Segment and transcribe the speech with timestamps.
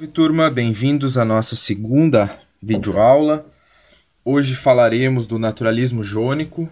[0.00, 3.44] Oi, turma, bem-vindos à nossa segunda videoaula.
[4.24, 6.66] Hoje falaremos do naturalismo jônico,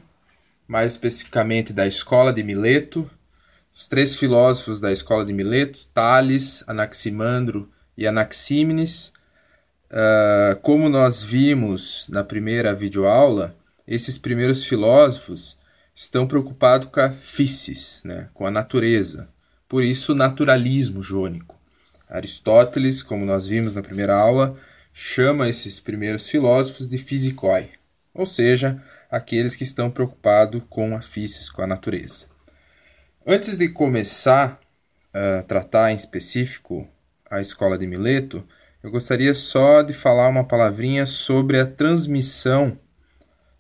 [0.67, 3.09] mais especificamente da escola de Mileto,
[3.75, 9.12] os três filósofos da escola de Mileto, Tales, Anaximandro e Anaxímenes.
[9.91, 13.55] Uh, como nós vimos na primeira videoaula,
[13.87, 15.59] esses primeiros filósofos
[15.95, 19.29] estão preocupados com a physis, né, com a natureza.
[19.68, 21.59] Por isso, naturalismo jônico.
[22.11, 24.59] Aristóteles, como nós vimos na primeira aula,
[24.92, 27.70] chama esses primeiros filósofos de physicoi,
[28.12, 32.27] ou seja, aqueles que estão preocupados com a physis, com a natureza.
[33.27, 34.60] Antes de começar
[35.12, 36.88] a tratar em específico
[37.30, 38.45] a escola de Mileto,
[38.82, 42.79] eu gostaria só de falar uma palavrinha sobre a transmissão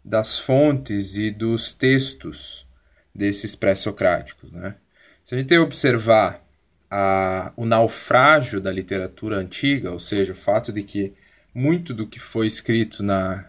[0.04, 2.66] das fontes e dos textos
[3.14, 4.50] desses pré-socráticos.
[4.50, 4.74] Né?
[5.22, 6.42] Se a gente observar
[6.90, 11.14] a, o naufrágio da literatura antiga, ou seja, o fato de que
[11.54, 13.44] muito do que foi escrito na,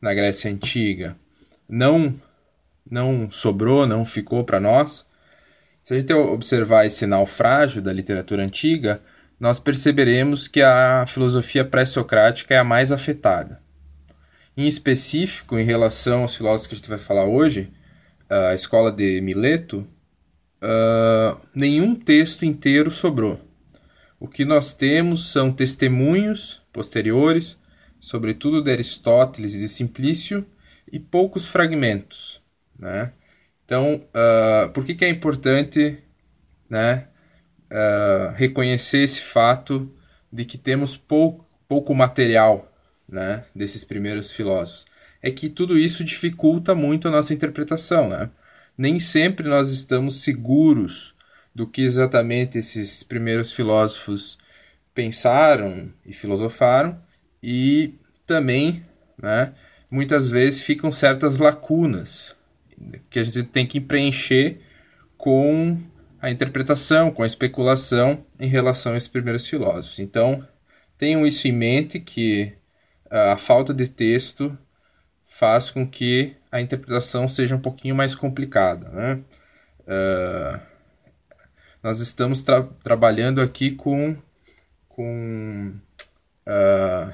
[0.00, 1.16] na Grécia Antiga
[1.68, 2.14] não,
[2.88, 5.04] não sobrou, não ficou para nós.
[5.82, 9.00] Se a gente observar esse naufrágio da literatura antiga,
[9.38, 13.60] nós perceberemos que a filosofia pré-socrática é a mais afetada.
[14.56, 17.70] Em específico, em relação aos filósofos que a gente vai falar hoje,
[18.28, 19.86] a escola de Mileto,
[20.62, 23.40] uh, nenhum texto inteiro sobrou.
[24.18, 27.58] O que nós temos são testemunhos posteriores,
[28.00, 30.46] sobretudo de Aristóteles e de Simplício,
[30.90, 32.40] e poucos fragmentos.
[32.78, 33.12] Né?
[33.64, 35.98] Então, uh, por que, que é importante
[36.70, 37.08] né,
[37.70, 39.92] uh, reconhecer esse fato
[40.32, 42.72] de que temos pouco, pouco material
[43.08, 44.86] né, desses primeiros filósofos?
[45.20, 48.08] É que tudo isso dificulta muito a nossa interpretação.
[48.08, 48.30] Né?
[48.76, 51.14] Nem sempre nós estamos seguros
[51.54, 54.38] do que exatamente esses primeiros filósofos
[54.94, 57.00] pensaram e filosofaram,
[57.42, 57.94] e
[58.26, 58.82] também,
[59.20, 59.54] né,
[59.90, 62.36] muitas vezes ficam certas lacunas
[63.08, 64.60] que a gente tem que preencher
[65.16, 65.78] com
[66.20, 69.98] a interpretação, com a especulação em relação a esses primeiros filósofos.
[69.98, 70.46] Então,
[70.98, 72.52] tenham isso em mente que
[73.10, 74.56] a falta de texto
[75.22, 78.88] faz com que a interpretação seja um pouquinho mais complicada.
[78.90, 79.20] Né?
[79.82, 80.60] Uh,
[81.82, 84.16] nós estamos tra trabalhando aqui com,
[84.88, 85.72] com
[86.46, 87.12] uh,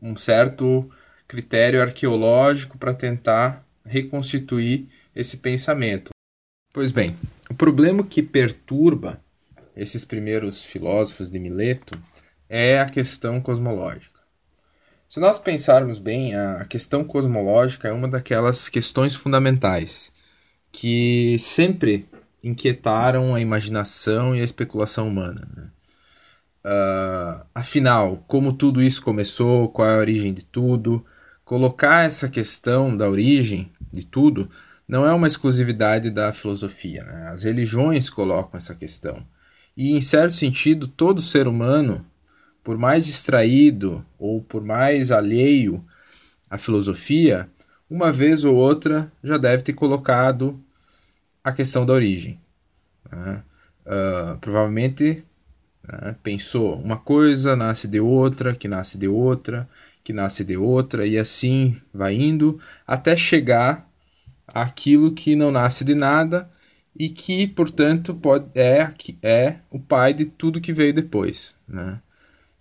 [0.00, 0.90] um certo
[1.26, 6.10] critério arqueológico para tentar reconstituir esse pensamento.
[6.72, 7.16] Pois bem,
[7.50, 9.20] o problema que perturba
[9.74, 11.98] esses primeiros filósofos de Mileto
[12.48, 14.15] é a questão cosmológica.
[15.08, 20.12] Se nós pensarmos bem, a questão cosmológica é uma daquelas questões fundamentais
[20.72, 22.06] que sempre
[22.42, 25.48] inquietaram a imaginação e a especulação humana.
[25.56, 25.70] Né?
[26.66, 31.04] Uh, afinal, como tudo isso começou, qual é a origem de tudo,
[31.44, 34.50] colocar essa questão da origem de tudo
[34.86, 37.04] não é uma exclusividade da filosofia.
[37.04, 37.28] Né?
[37.28, 39.24] As religiões colocam essa questão.
[39.76, 42.04] E, em certo sentido, todo ser humano
[42.66, 45.84] por mais distraído ou por mais alheio
[46.50, 47.48] à filosofia,
[47.88, 50.60] uma vez ou outra já deve ter colocado
[51.44, 52.40] a questão da origem.
[53.08, 53.44] Né?
[53.86, 55.22] Uh, provavelmente
[55.86, 59.68] né, pensou uma coisa nasce de outra, que nasce de outra,
[60.02, 63.88] que nasce de outra, e assim vai indo até chegar
[64.48, 66.50] àquilo que não nasce de nada
[66.98, 71.54] e que, portanto, pode, é, é o pai de tudo que veio depois.
[71.68, 72.00] Né?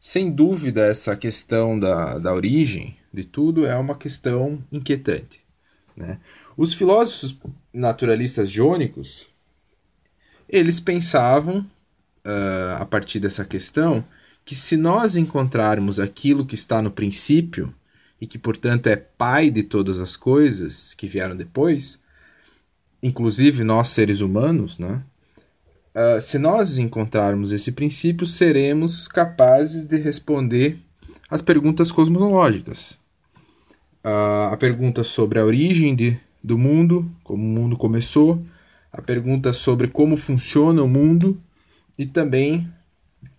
[0.07, 5.41] Sem dúvida, essa questão da, da origem de tudo é uma questão inquietante.
[5.97, 6.19] Né?
[6.55, 7.35] Os filósofos
[7.73, 9.25] naturalistas jônicos,
[10.47, 11.61] eles pensavam,
[12.23, 14.05] uh, a partir dessa questão,
[14.45, 17.73] que se nós encontrarmos aquilo que está no princípio,
[18.21, 21.97] e que, portanto, é pai de todas as coisas que vieram depois,
[23.01, 25.01] inclusive nós seres humanos, né?
[25.95, 30.77] Uh, se nós encontrarmos esse princípio, seremos capazes de responder
[31.29, 32.99] as perguntas cosmológicas.
[34.03, 38.43] Uh, a pergunta sobre a origem de, do mundo, como o mundo começou,
[38.91, 41.41] a pergunta sobre como funciona o mundo
[41.97, 42.69] e também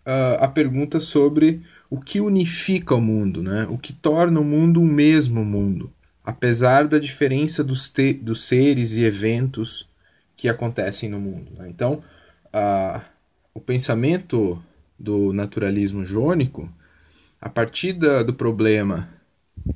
[0.06, 1.60] uh, a pergunta sobre
[1.90, 3.66] o que unifica o mundo, né?
[3.68, 5.92] o que torna o mundo um mesmo mundo,
[6.24, 7.92] apesar da diferença dos,
[8.22, 9.86] dos seres e eventos
[10.34, 11.52] que acontecem no mundo.
[11.56, 11.68] Né?
[11.68, 12.02] Então,
[12.56, 13.02] a,
[13.52, 14.62] o pensamento
[14.98, 16.72] do naturalismo jônico,
[17.38, 19.08] a partir da, do problema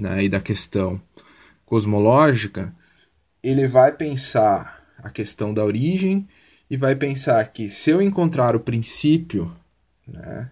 [0.00, 1.00] né, e da questão
[1.66, 2.74] cosmológica,
[3.42, 6.26] ele vai pensar a questão da origem
[6.70, 9.54] e vai pensar que se eu encontrar o princípio,
[10.06, 10.50] né,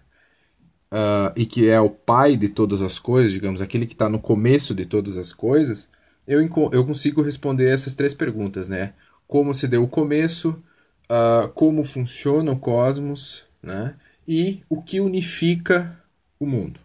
[0.91, 4.19] uh, e que é o pai de todas as coisas, digamos, aquele que está no
[4.19, 5.89] começo de todas as coisas,
[6.27, 6.41] eu,
[6.71, 8.93] eu consigo responder essas três perguntas, né?
[9.27, 10.61] Como se deu o começo,
[11.09, 13.95] uh, como funciona o cosmos, né?
[14.27, 16.01] E o que unifica
[16.39, 16.79] o mundo.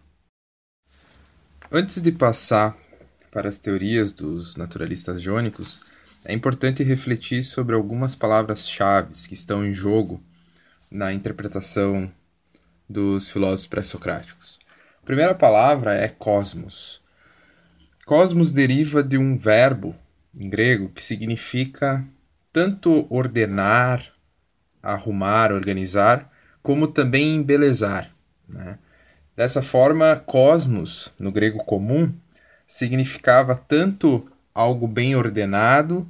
[1.71, 2.75] Antes de passar
[3.31, 5.81] para as teorias dos naturalistas jônicos,
[6.23, 10.23] é importante refletir sobre algumas palavras-chave que estão em jogo
[10.89, 12.11] na interpretação
[12.89, 14.59] dos filósofos pré-socráticos.
[15.01, 17.01] A primeira palavra é cosmos.
[18.05, 19.95] Cosmos deriva de um verbo
[20.33, 22.03] em grego que significa
[22.51, 24.14] tanto ordenar,
[24.93, 28.09] arrumar, organizar, como também embelezar.
[28.47, 28.77] Né?
[29.35, 32.13] Dessa forma, cosmos, no grego comum,
[32.65, 36.07] significava tanto algo bem ordenado,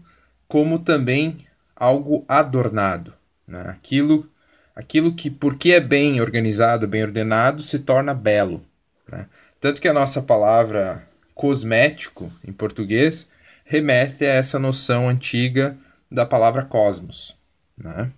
[0.47, 1.45] como também
[1.75, 3.13] algo adornado.
[3.47, 3.61] Né?
[3.67, 4.29] Aquilo,
[4.75, 8.63] aquilo que, porque é bem organizado, bem ordenado, se torna belo.
[9.11, 9.27] Né?
[9.59, 13.27] Tanto que a nossa palavra cosmético, em português,
[13.65, 15.75] remete a essa noção antiga
[16.09, 17.35] da palavra cosmos.
[17.77, 18.11] Né?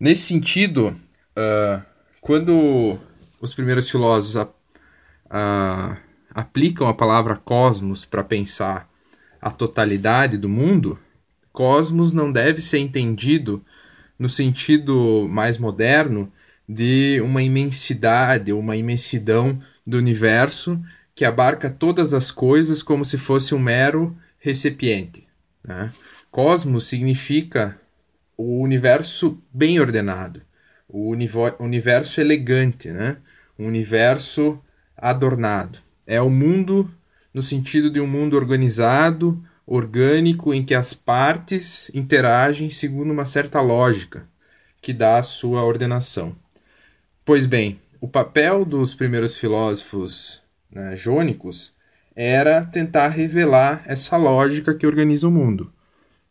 [0.00, 0.96] Nesse sentido,
[1.36, 1.84] uh,
[2.22, 2.98] quando
[3.38, 4.48] os primeiros filósofos a,
[5.28, 5.98] a,
[6.34, 8.88] aplicam a palavra cosmos para pensar
[9.42, 10.98] a totalidade do mundo,
[11.52, 13.62] cosmos não deve ser entendido
[14.18, 16.32] no sentido mais moderno
[16.66, 20.80] de uma imensidade, uma imensidão do universo
[21.14, 25.28] que abarca todas as coisas como se fosse um mero recipiente.
[25.62, 25.92] Né?
[26.30, 27.78] Cosmos significa
[28.42, 30.40] o universo bem ordenado,
[30.88, 31.10] o
[31.58, 33.18] universo elegante, né?
[33.58, 34.58] um universo
[34.96, 35.78] adornado.
[36.06, 36.90] É o mundo
[37.34, 43.60] no sentido de um mundo organizado, orgânico, em que as partes interagem segundo uma certa
[43.60, 44.26] lógica
[44.80, 46.34] que dá a sua ordenação.
[47.26, 50.40] Pois bem, o papel dos primeiros filósofos
[50.72, 51.74] né, jônicos
[52.16, 55.70] era tentar revelar essa lógica que organiza o mundo.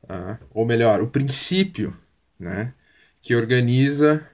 [0.10, 0.40] Tá?
[0.56, 1.96] Ou melhor, o princípio
[2.40, 2.74] né,
[3.22, 4.28] que organiza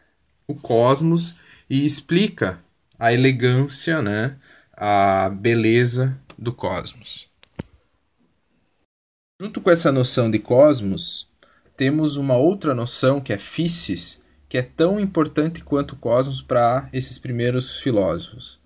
[0.48, 1.36] o cosmos
[1.70, 2.58] e explica
[2.98, 4.38] a elegância, né,
[4.72, 7.28] a beleza do cosmos.
[9.38, 11.28] Junto com essa noção de cosmos,
[11.76, 16.88] temos uma outra noção que é physis, que é tão importante quanto o cosmos para
[16.94, 18.58] esses primeiros filósofos.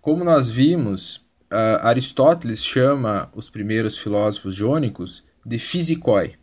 [0.00, 1.16] Como nós vimos,
[1.50, 6.34] uh, Aristóteles chama os primeiros filósofos jônicos de physicoi,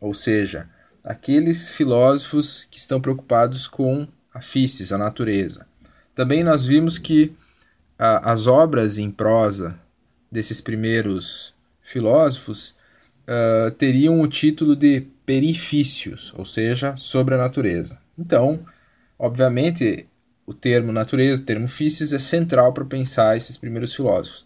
[0.00, 0.66] ou seja,
[1.04, 5.66] aqueles filósofos que estão preocupados com a physis, a natureza.
[6.14, 7.34] Também nós vimos que
[7.98, 9.78] a, as obras em prosa
[10.32, 11.52] desses primeiros
[11.82, 12.74] filósofos
[13.28, 17.98] uh, teriam o título de perifícios, ou seja, sobre a natureza.
[18.18, 18.64] Então,
[19.18, 20.06] obviamente,
[20.46, 24.42] o termo natureza, o termo physis, é central para pensar esses primeiros filósofos.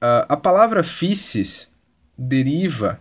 [0.00, 1.68] Uh, a palavra physis
[2.16, 3.00] deriva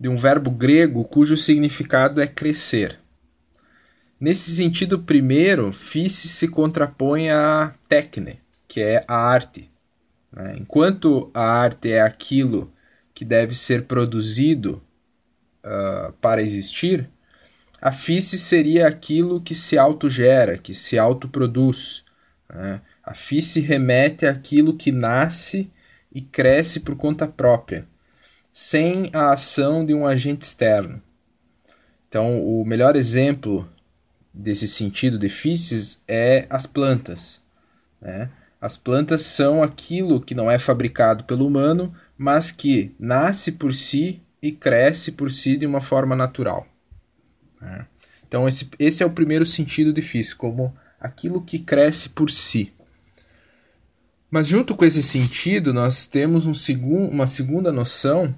[0.00, 2.98] de um verbo grego cujo significado é crescer.
[4.18, 9.70] Nesse sentido primeiro, physis se contrapõe a techne, que é a arte.
[10.32, 10.56] Né?
[10.58, 12.72] Enquanto a arte é aquilo
[13.12, 14.82] que deve ser produzido
[15.64, 17.08] uh, para existir,
[17.80, 22.04] a physis seria aquilo que se autogera, que se autoproduz.
[22.48, 22.80] Né?
[23.02, 25.70] A physis remete àquilo que nasce
[26.12, 27.86] e cresce por conta própria,
[28.52, 31.00] sem a ação de um agente externo.
[32.08, 33.68] Então, o melhor exemplo
[34.32, 37.40] desse sentido de físis é as plantas.
[38.00, 38.30] Né?
[38.60, 44.20] As plantas são aquilo que não é fabricado pelo humano, mas que nasce por si
[44.42, 46.66] e cresce por si de uma forma natural.
[47.60, 47.86] Né?
[48.26, 52.72] Então, esse, esse é o primeiro sentido de físico, como aquilo que cresce por si.
[54.30, 58.34] Mas, junto com esse sentido, nós temos um segun, uma segunda noção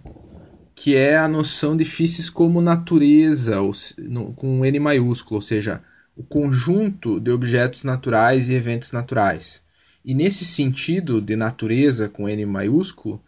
[0.75, 5.83] que é a noção de físis como natureza, ou, no, com N maiúsculo, ou seja,
[6.17, 9.63] o conjunto de objetos naturais e eventos naturais.
[10.05, 13.23] E nesse sentido de natureza com N maiúsculo,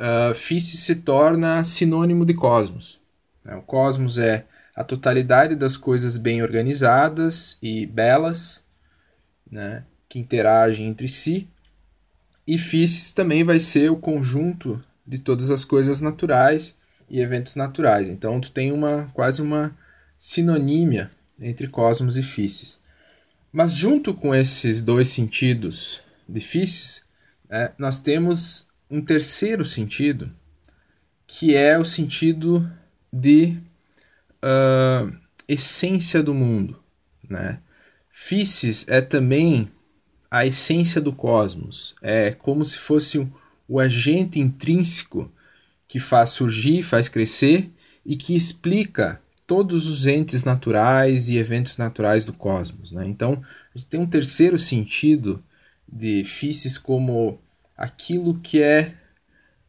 [0.00, 3.00] uh, se torna sinônimo de cosmos.
[3.44, 3.54] Né?
[3.56, 8.62] O cosmos é a totalidade das coisas bem organizadas e belas,
[9.50, 11.48] né, que interagem entre si.
[12.46, 16.76] E físis também vai ser o conjunto de todas as coisas naturais
[17.08, 18.08] e eventos naturais.
[18.08, 19.76] Então tu tem uma quase uma
[20.16, 21.10] sinonímia
[21.40, 22.80] entre cosmos e físis.
[23.52, 27.02] Mas junto com esses dois sentidos de físis,
[27.48, 30.30] é, nós temos um terceiro sentido,
[31.26, 32.70] que é o sentido
[33.12, 33.56] de
[34.42, 35.14] uh,
[35.48, 36.78] essência do mundo.
[37.28, 37.60] Né?
[38.10, 39.68] Físis é também
[40.30, 41.94] a essência do cosmos.
[42.02, 43.18] É como se fosse
[43.68, 45.30] o, agente intrínseco
[45.88, 47.70] que faz surgir, faz crescer
[48.04, 52.92] e que explica todos os entes naturais e eventos naturais do cosmos.
[52.92, 53.06] Né?
[53.06, 53.42] Então,
[53.74, 55.42] a gente tem um terceiro sentido
[55.86, 57.40] de Físis como
[57.76, 58.94] aquilo que é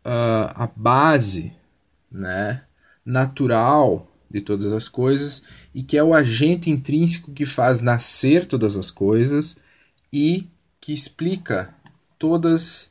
[0.05, 1.53] uh, a base
[2.11, 2.63] né,
[3.05, 8.75] natural de todas as coisas e que é o agente intrínseco que faz nascer todas
[8.75, 9.55] as coisas
[10.17, 10.47] e
[10.81, 11.75] que explica
[12.17, 12.89] todas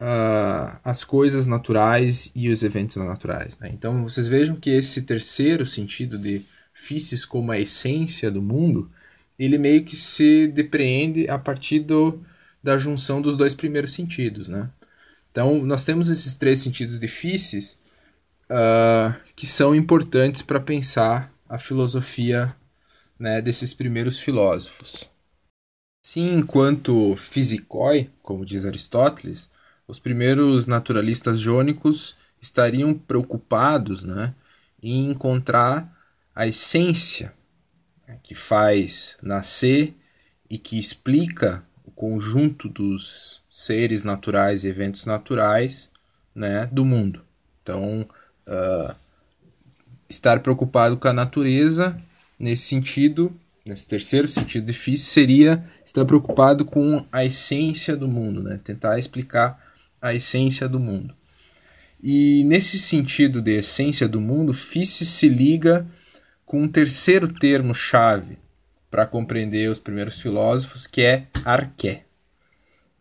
[0.00, 3.56] uh, as coisas naturais e os eventos naturais.
[3.60, 3.70] Né?
[3.72, 6.44] Então vocês vejam que esse terceiro sentido de
[6.74, 8.90] Físis como a essência do mundo,
[9.38, 12.20] ele meio que se depreende a partir do,
[12.60, 14.48] da junção dos dois primeiros sentidos.
[14.48, 14.68] Né?
[15.30, 17.78] Então nós temos esses três sentidos de Físis
[18.50, 22.52] uh, que são importantes para pensar a filosofia
[23.16, 25.08] né, desses primeiros filósofos.
[26.08, 29.50] Sim, enquanto fisicoi, como diz Aristóteles,
[29.88, 34.32] os primeiros naturalistas jônicos estariam preocupados né,
[34.80, 35.98] em encontrar
[36.32, 37.34] a essência
[38.06, 39.96] né, que faz nascer
[40.48, 45.90] e que explica o conjunto dos seres naturais e eventos naturais
[46.32, 47.24] né, do mundo.
[47.64, 48.08] Então,
[48.46, 48.94] uh,
[50.08, 52.00] estar preocupado com a natureza,
[52.38, 53.36] nesse sentido,
[53.66, 58.60] nesse terceiro sentido difícil, seria estar preocupado com a essência do mundo, né?
[58.62, 59.60] tentar explicar
[60.00, 61.14] a essência do mundo.
[62.02, 65.86] E nesse sentido de essência do mundo, Fice se liga
[66.44, 68.38] com um terceiro termo-chave
[68.90, 72.04] para compreender os primeiros filósofos, que é arqué.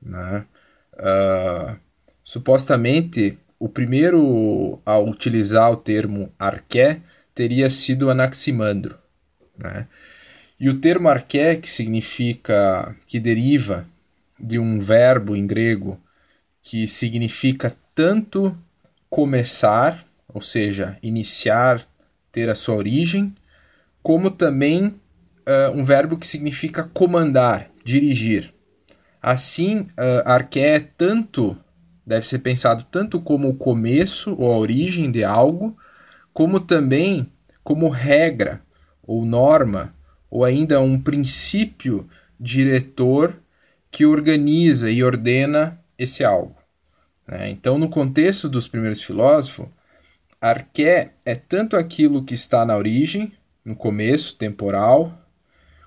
[0.01, 0.45] Né?
[0.93, 1.77] Uh,
[2.23, 7.01] supostamente, o primeiro a utilizar o termo arqué
[7.35, 8.97] teria sido Anaximandro.
[9.57, 9.87] Né?
[10.59, 13.85] E o termo arqué, que significa, que deriva
[14.39, 15.99] de um verbo em grego
[16.61, 18.57] que significa tanto
[19.09, 21.87] começar, ou seja, iniciar,
[22.31, 23.35] ter a sua origem,
[24.01, 28.53] como também uh, um verbo que significa comandar, dirigir.
[29.21, 31.57] Assim, uh, arqué é tanto
[32.05, 35.75] deve ser pensado tanto como o começo ou a origem de algo,
[36.31, 37.31] como também
[37.63, 38.61] como regra
[39.01, 39.94] ou norma,
[40.35, 43.41] ou ainda um princípio diretor
[43.89, 46.57] que organiza e ordena esse algo.
[47.25, 47.49] Né?
[47.51, 49.69] Então, no contexto dos primeiros filósofos,
[50.41, 53.31] arqué é tanto aquilo que está na origem,
[53.63, 55.17] no começo temporal,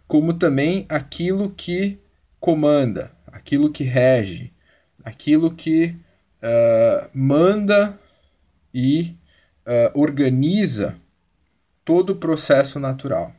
[0.07, 1.99] como também aquilo que
[2.41, 4.51] comanda, aquilo que rege,
[5.05, 5.95] aquilo que
[6.43, 8.01] uh, manda
[8.73, 9.15] e
[9.67, 10.97] uh, organiza
[11.85, 13.31] todo o processo natural.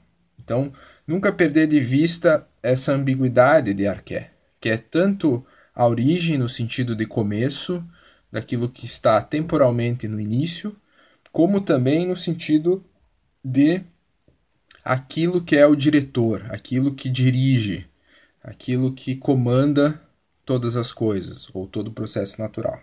[0.49, 0.71] Então,
[1.09, 4.29] nunca perder de vista essa ambiguidade de arqué,
[4.61, 7.83] que é tanto a origem no sentido de começo,
[8.31, 10.75] daquilo que está temporalmente no início,
[11.31, 12.85] como também no sentido
[13.43, 13.81] de
[14.85, 17.87] aquilo que é o diretor, aquilo que dirige,
[18.43, 19.99] aquilo que comanda
[20.45, 22.79] todas as coisas ou todo o processo natural.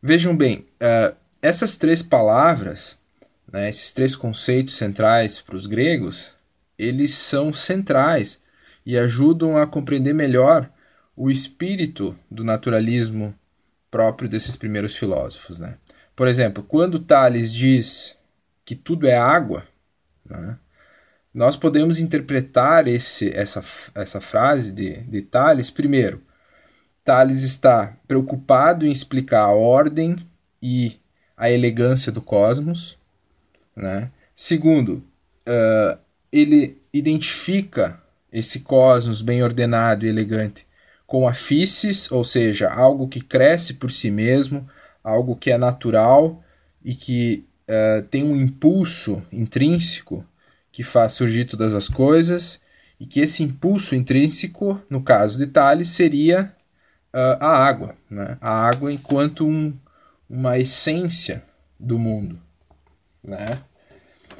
[0.00, 2.96] Vejam bem, uh, essas três palavras,
[3.52, 6.37] né, esses três conceitos centrais para os gregos,
[6.78, 8.40] eles são centrais
[8.86, 10.70] e ajudam a compreender melhor
[11.16, 13.34] o espírito do naturalismo
[13.90, 15.58] próprio desses primeiros filósofos.
[15.58, 15.76] Né?
[16.14, 18.16] Por exemplo, quando Tales diz
[18.64, 19.66] que tudo é água,
[20.24, 20.58] né,
[21.34, 23.62] nós podemos interpretar esse, essa,
[23.94, 26.22] essa frase de, de Tales, primeiro,
[27.04, 30.16] Tales está preocupado em explicar a ordem
[30.60, 31.00] e
[31.36, 32.98] a elegância do cosmos.
[33.74, 34.10] Né?
[34.34, 35.04] Segundo,
[35.46, 35.98] uh,
[36.32, 40.66] ele identifica esse cosmos bem ordenado e elegante
[41.06, 44.68] com a physis, ou seja, algo que cresce por si mesmo,
[45.02, 46.44] algo que é natural
[46.84, 50.24] e que uh, tem um impulso intrínseco
[50.70, 52.60] que faz surgir todas as coisas,
[53.00, 56.52] e que esse impulso intrínseco, no caso de Tales, seria
[57.14, 58.36] uh, a água, né?
[58.40, 59.72] a água enquanto um,
[60.28, 61.42] uma essência
[61.78, 62.38] do mundo.
[63.22, 63.58] Né?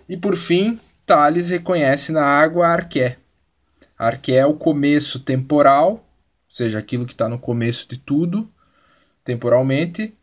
[0.09, 3.17] E por fim, Tales reconhece na água a arqué.
[3.99, 6.05] A arqué é o começo temporal
[6.59, 8.49] seja, aquilo que está no começo de tudo,
[9.23, 10.15] temporalmente,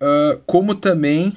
[0.00, 1.36] uh, como também,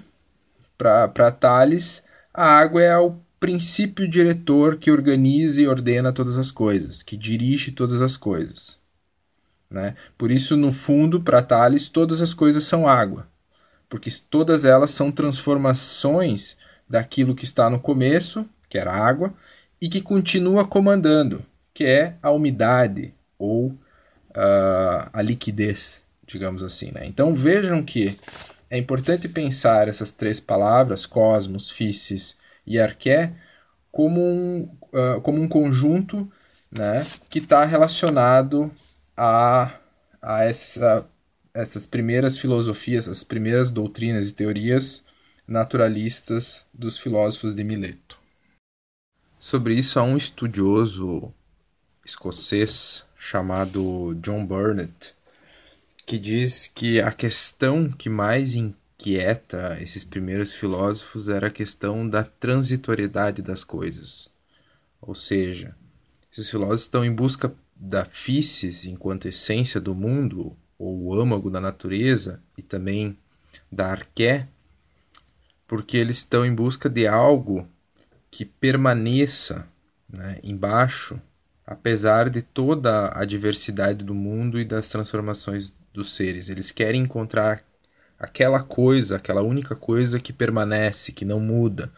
[0.78, 2.04] para Tales,
[2.34, 7.72] a água é o princípio diretor que organiza e ordena todas as coisas, que dirige
[7.72, 8.78] todas as coisas.
[9.70, 9.96] Né?
[10.18, 13.28] Por isso, no fundo, para Tales, todas as coisas são água,
[13.88, 16.58] porque todas elas são transformações
[16.90, 19.34] daquilo que está no começo, que era água,
[19.80, 21.42] e que continua comandando,
[21.74, 26.92] que é a umidade, ou uh, a liquidez, digamos assim.
[26.92, 27.06] Né?
[27.06, 28.20] Então vejam que
[28.70, 33.32] é importante pensar essas três palavras, cosmos, physis e arqué,
[33.94, 36.30] como um, uh, como um conjunto
[36.70, 38.70] né, que está relacionado
[39.16, 39.72] a,
[40.22, 41.08] a essa,
[41.54, 45.02] essas primeiras filosofias, essas primeiras doutrinas e teorias
[45.48, 48.25] naturalistas dos filósofos de Mileto.
[49.46, 51.32] Sobre isso há um estudioso
[52.04, 55.14] escocês chamado John Burnett
[56.04, 62.24] que diz que a questão que mais inquieta esses primeiros filósofos era a questão da
[62.24, 64.32] transitoriedade das coisas.
[65.00, 65.76] Ou seja,
[66.32, 71.62] esses filósofos estão em busca da physis enquanto essência do mundo, ou o âmago da
[71.62, 73.16] natureza, e também
[73.72, 74.48] da arqué,
[75.68, 77.70] porque eles estão em busca de algo
[78.36, 79.66] que permaneça
[80.10, 81.18] né, embaixo,
[81.66, 86.50] apesar de toda a diversidade do mundo e das transformações dos seres.
[86.50, 87.64] Eles querem encontrar
[88.20, 91.90] aquela coisa, aquela única coisa que permanece, que não muda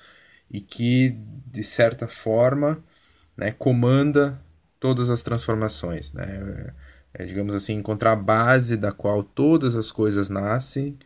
[0.48, 1.17] e que,
[1.48, 2.84] de certa forma,
[3.36, 4.39] né, comanda
[4.79, 6.13] todas as transformações.
[6.13, 6.72] Né?
[7.15, 11.00] É, digamos assim, encontrar a base da qual todas as coisas nascem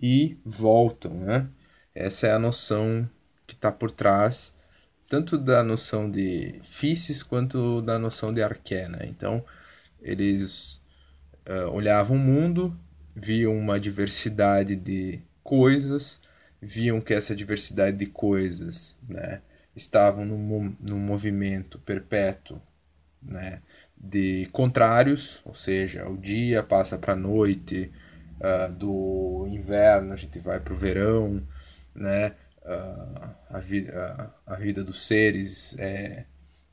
[0.00, 1.12] e voltam.
[1.12, 1.46] Né?
[1.94, 3.06] Essa é a noção
[3.46, 4.56] que está por trás
[5.08, 8.88] tanto da noção de physis quanto da noção de arqué.
[8.88, 9.06] Né?
[9.08, 9.44] Então,
[10.00, 10.80] eles
[11.48, 12.78] uh, olhavam o mundo,
[13.14, 16.20] viam uma diversidade de coisas,
[16.60, 19.40] viam que essa diversidade de coisas né,
[19.74, 22.60] estavam num, num movimento perpétuo
[23.22, 23.62] né,
[23.96, 27.90] de contrários, ou seja, o dia passa para a noite,
[28.40, 31.42] uh, do inverno a gente vai para o verão,
[31.94, 32.34] né,
[32.68, 36.26] uh, a, vida, a, a vida dos seres é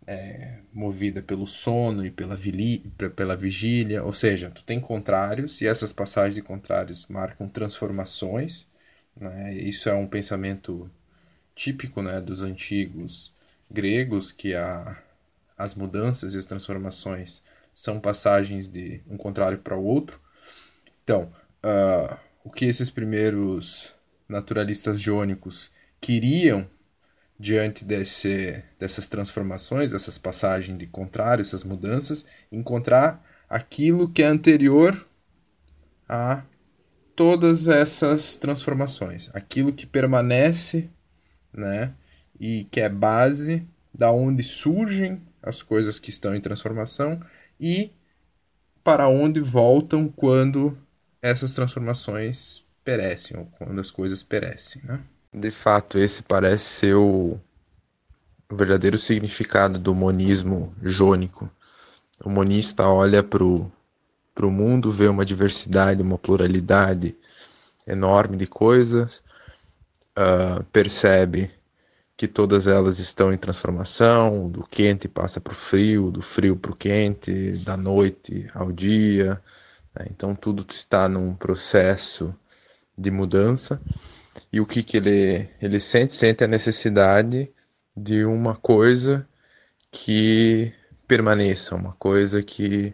[0.08, 2.80] é, movida pelo sono e pela, vili,
[3.16, 8.68] pela vigília, ou seja, tu tem contrários e essas passagens de contrários marcam transformações.
[9.16, 9.54] Né?
[9.56, 10.90] Isso é um pensamento
[11.56, 13.34] típico né, dos antigos
[13.72, 15.02] gregos, que a,
[15.58, 17.42] as mudanças e as transformações
[17.74, 20.20] são passagens de um contrário para o outro.
[21.04, 21.32] Então,
[21.64, 23.94] uh, o que esses primeiros
[24.30, 26.68] naturalistas jônicos queriam
[27.38, 35.06] diante desse, dessas transformações, essas passagens de contrário, essas mudanças, encontrar aquilo que é anterior
[36.08, 36.44] a
[37.16, 40.90] todas essas transformações, aquilo que permanece,
[41.54, 41.94] né,
[42.40, 47.20] e que é base da onde surgem as coisas que estão em transformação
[47.60, 47.92] e
[48.84, 50.78] para onde voltam quando
[51.22, 55.02] essas transformações perecem ou quando as coisas perecem, né?
[55.38, 57.38] De fato, esse parece ser o,
[58.50, 61.52] verdadeiro significado do monismo jônico.
[62.24, 63.70] O monista olha para o
[64.44, 67.18] mundo, vê uma diversidade, uma pluralidade
[67.86, 69.22] enorme de coisas,
[70.18, 71.52] uh, percebe
[72.16, 76.72] que todas elas estão em transformação, do quente passa para o frio, do frio para
[76.72, 79.42] o quente, da noite ao dia.
[79.94, 80.06] Né?
[80.10, 82.34] Então tudo está num processo
[82.98, 83.82] de mudança
[84.56, 86.14] e o que, que ele, ele sente?
[86.14, 87.52] Sente a necessidade
[87.96, 89.28] de uma coisa
[89.92, 90.72] que
[91.06, 92.94] permaneça, uma coisa que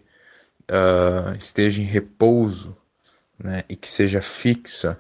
[0.64, 2.76] uh, esteja em repouso
[3.38, 3.64] né?
[3.70, 5.00] e que seja fixa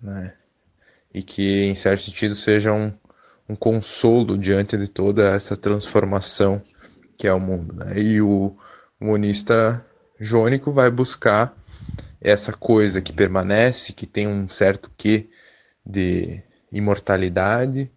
[0.00, 0.34] né?
[1.12, 2.92] e que, em certo sentido, seja um,
[3.48, 6.62] um consolo diante de toda essa transformação
[7.18, 7.74] que é o mundo.
[7.74, 7.98] Né?
[7.98, 8.56] E o,
[9.00, 9.84] monista
[10.20, 11.56] jônico vai buscar
[12.20, 15.28] essa coisa que permanece, que tem um certo quê
[15.86, 17.90] de imortalidade,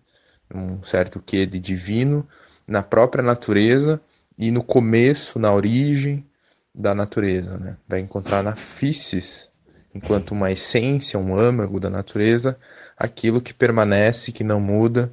[0.53, 2.27] um certo quê de divino
[2.67, 3.99] na própria natureza
[4.37, 6.25] e no começo, na origem
[6.73, 7.57] da natureza.
[7.57, 7.77] Né?
[7.87, 9.49] Vai encontrar na physis,
[9.93, 12.57] enquanto uma essência, um âmago da natureza,
[12.97, 15.11] aquilo que permanece, que não muda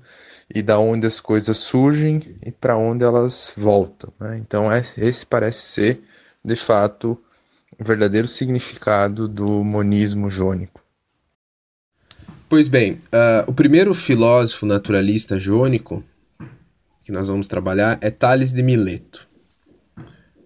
[0.55, 4.13] e da onde as coisas surgem e para onde elas voltam.
[4.21, 4.39] Né?
[4.39, 6.03] Então, é, esse parece ser,
[6.45, 7.21] de fato,
[7.79, 10.86] o verdadeiro significado do monismo jônico.
[12.49, 16.05] Pois bem, uh, o primeiro filósofo naturalista jônico
[17.05, 19.27] que nós vamos trabalhar é Tales de Mileto.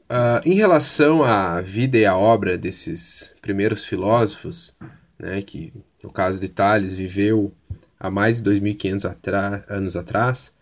[0.09, 4.75] Uh, em relação à vida e à obra desses primeiros filósofos,
[5.19, 7.53] né, que no caso de Tales viveu
[7.99, 10.55] há mais de 2.500 anos atrás,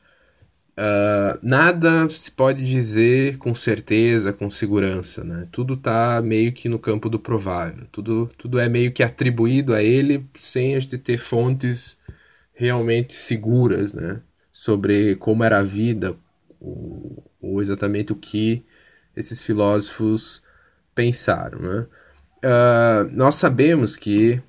[0.79, 5.49] Uh, nada se pode dizer com certeza, com segurança, né?
[5.51, 7.85] Tudo está meio que no campo do provável.
[7.91, 11.99] Tudo, tudo é meio que atribuído a ele sem a gente ter fontes
[12.55, 14.23] realmente seguras, né?
[14.53, 16.17] Sobre como era a vida,
[16.61, 18.65] ou, ou exatamente o que
[19.17, 20.41] esses filósofos
[20.95, 21.59] pensaram.
[21.59, 21.87] Né?
[22.39, 24.41] Uh, nós sabemos que,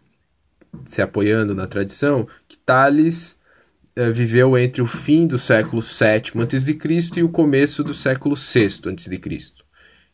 [0.86, 3.39] se apoiando na tradição, que Tales
[4.14, 7.20] viveu entre o fim do século VII a.C.
[7.20, 9.54] e o começo do século VI a.C.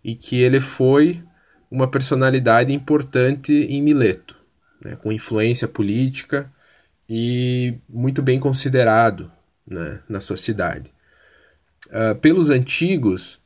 [0.03, 1.23] E que ele foi
[1.69, 4.35] uma personalidade importante em Mileto,
[4.81, 6.51] né, com influência política
[7.09, 9.31] e muito bem considerado
[9.67, 10.91] né, na sua cidade.
[11.87, 13.39] Uh, pelos antigos,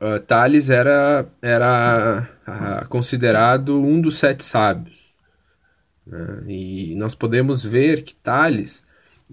[0.00, 5.14] uh, Tales era, era uh, considerado um dos sete sábios.
[6.06, 6.44] Né?
[6.46, 8.82] E nós podemos ver que Tales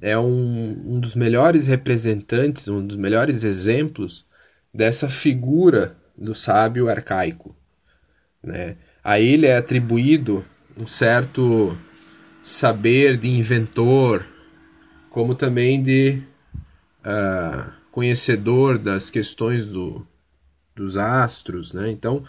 [0.02, 4.26] é um, um dos melhores representantes, um dos melhores exemplos
[4.74, 7.56] dessa figura do sábio arcaico.
[8.42, 8.76] Né?
[9.04, 10.44] A ele é atribuído
[10.78, 11.78] um certo
[12.42, 14.26] saber de inventor,
[15.10, 16.22] como também de
[17.06, 20.06] uh, conhecedor das questões do,
[20.76, 21.92] dos astros, né?
[21.92, 22.24] Então,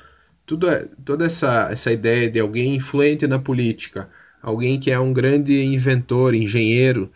[0.45, 4.09] tudo é, toda essa, essa ideia de alguém influente na política,
[4.43, 7.11] alguém que é um grande inventor, engenheiro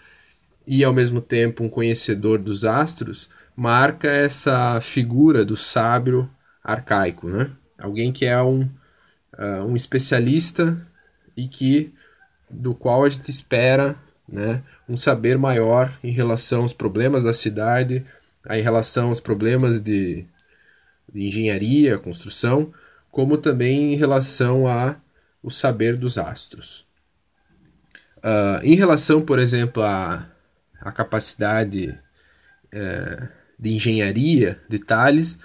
[0.68, 6.31] e ao mesmo tempo um conhecedor dos astros, marca essa figura do sábio
[6.62, 7.50] arcaico, né?
[7.78, 8.64] Alguém que é um,
[9.38, 10.78] uh, um especialista
[11.35, 11.94] e que
[12.50, 13.96] do qual a gente espera
[14.28, 18.04] né, um saber maior em relação aos problemas da cidade,
[18.50, 20.26] em relação aos problemas de,
[21.11, 22.74] de engenharia, construção,
[23.11, 24.96] como também em relação a
[25.42, 26.87] o saber dos astros.
[28.18, 30.28] Uh, em relação, por exemplo, à,
[30.81, 31.99] à capacidade
[32.75, 35.38] uh, de engenharia de Tales,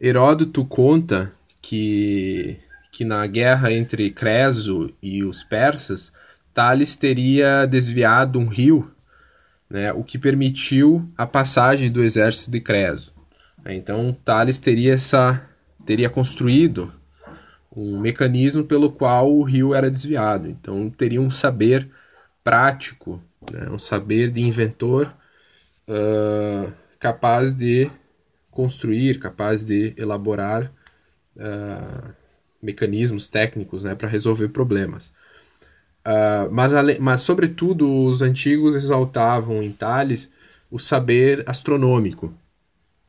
[0.00, 2.58] Heródoto conta que,
[2.92, 6.12] que na guerra entre Creso e os persas,
[6.54, 8.92] Tales teria desviado um rio,
[9.68, 13.12] né, o que permitiu a passagem do exército de Creso.
[13.66, 15.44] Então Tales teria essa
[15.84, 16.92] teria construído
[17.74, 20.48] um mecanismo pelo qual o rio era desviado.
[20.48, 21.88] Então teria um saber
[22.42, 25.12] prático, né, um saber de inventor
[25.88, 27.90] uh, capaz de
[28.50, 30.72] construir, capaz de elaborar
[31.36, 32.12] uh,
[32.60, 35.12] mecanismos técnicos né, para resolver problemas.
[36.06, 40.30] Uh, mas, mas, sobretudo, os antigos exaltavam em Tales
[40.70, 42.32] o saber astronômico.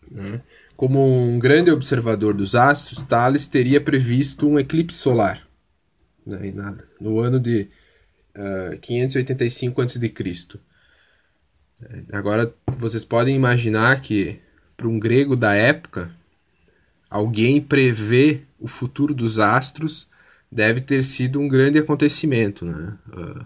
[0.10, 0.42] Né?
[0.76, 5.48] Como um grande observador dos astros, Tales teria previsto um eclipse solar
[6.26, 6.54] né?
[7.00, 7.68] no ano de
[8.36, 10.14] uh, 585 a.C.
[12.12, 14.40] Agora, vocês podem imaginar que,
[14.76, 16.12] para um grego da época,
[17.10, 20.08] alguém prevê o futuro dos astros
[20.52, 22.66] deve ter sido um grande acontecimento.
[22.66, 22.98] Né?
[23.08, 23.46] Uh,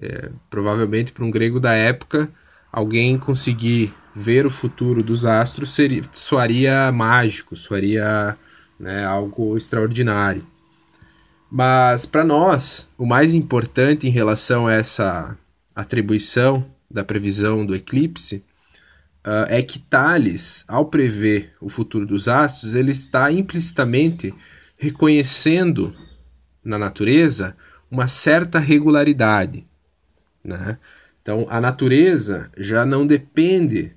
[0.00, 2.30] é, provavelmente para um grego da época,
[2.72, 8.36] alguém conseguir ver o futuro dos astros seria, soaria mágico, soaria
[8.78, 10.46] né, algo extraordinário.
[11.50, 15.36] Mas para nós, o mais importante em relação a essa
[15.74, 18.36] atribuição da previsão do eclipse
[19.26, 24.34] uh, é que Thales, ao prever o futuro dos astros, ele está implicitamente
[24.76, 25.94] reconhecendo
[26.62, 27.56] na natureza
[27.90, 29.66] uma certa regularidade.
[30.44, 30.78] Né?
[31.22, 33.92] Então, a natureza já não depende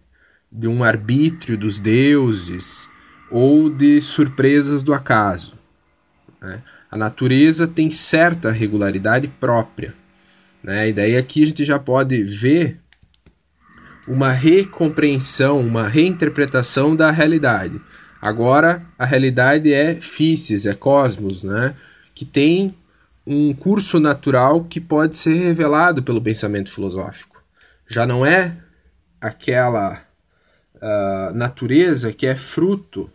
[0.52, 2.90] de um arbítrio dos deuses
[3.30, 5.58] ou de surpresas do acaso.
[6.42, 6.62] Né?
[6.92, 9.94] A natureza tem certa regularidade própria.
[10.62, 10.90] Né?
[10.90, 12.80] E daí aqui a gente já pode ver
[14.06, 17.80] uma recompreensão, uma reinterpretação da realidade.
[18.22, 21.74] Agora a realidade é físis, é cosmos, né?
[22.14, 22.76] que tem
[23.26, 27.42] um curso natural que pode ser revelado pelo pensamento filosófico.
[27.88, 28.58] Já não é
[29.22, 30.02] aquela
[30.76, 33.10] uh, natureza que é fruto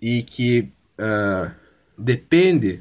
[0.00, 1.59] e que uh,
[2.00, 2.80] depende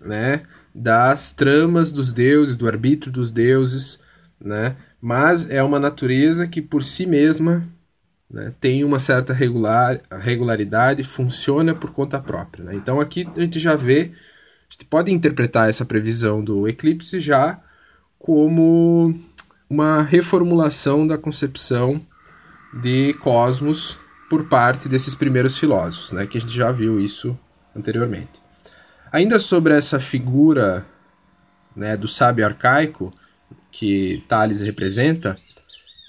[0.00, 0.42] né,
[0.74, 3.98] das tramas dos deuses, do arbítrio dos deuses,
[4.40, 7.66] né, mas é uma natureza que por si mesma
[8.30, 12.64] né, tem uma certa regular, regularidade, funciona por conta própria.
[12.64, 12.74] Né?
[12.74, 14.12] Então aqui a gente já vê
[14.68, 17.60] a gente pode interpretar essa previsão do eclipse já
[18.18, 19.14] como
[19.68, 22.00] uma reformulação da concepção
[22.80, 23.98] de cosmos
[24.30, 27.38] por parte desses primeiros filósofos, né, que a gente já viu isso
[27.76, 28.41] anteriormente.
[29.12, 30.86] Ainda sobre essa figura
[31.76, 33.12] né, do sábio arcaico
[33.70, 35.36] que Tales representa,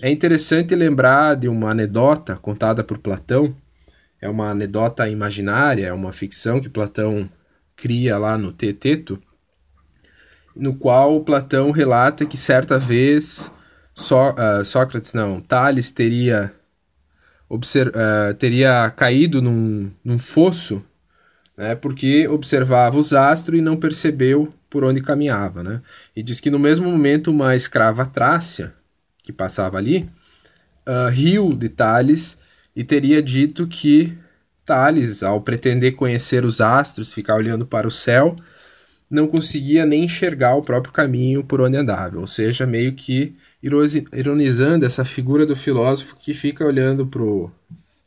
[0.02, 3.54] é interessante lembrar de uma anedota contada por Platão.
[4.22, 7.30] É uma anedota imaginária, é uma ficção que Platão
[7.76, 9.22] cria lá no Teteto,
[10.56, 13.52] no qual Platão relata que certa vez
[13.94, 16.54] Só, uh, Sócrates, não, Tales teria
[17.50, 20.82] uh, teria caído num, num fosso
[21.58, 25.64] né, porque observava os astros e não percebeu por onde caminhava.
[25.64, 25.82] Né?
[26.16, 28.74] E diz que no mesmo momento uma escrava trácia,
[29.24, 30.10] que passava ali,
[30.88, 32.38] uh, riu de Tales
[32.76, 34.18] e teria dito que
[34.66, 38.36] Tales, ao pretender conhecer os astros, ficar olhando para o céu,
[39.10, 43.36] não conseguia nem enxergar o próprio caminho por onde andava, ou seja, meio que
[44.12, 47.06] ironizando essa figura do filósofo que fica olhando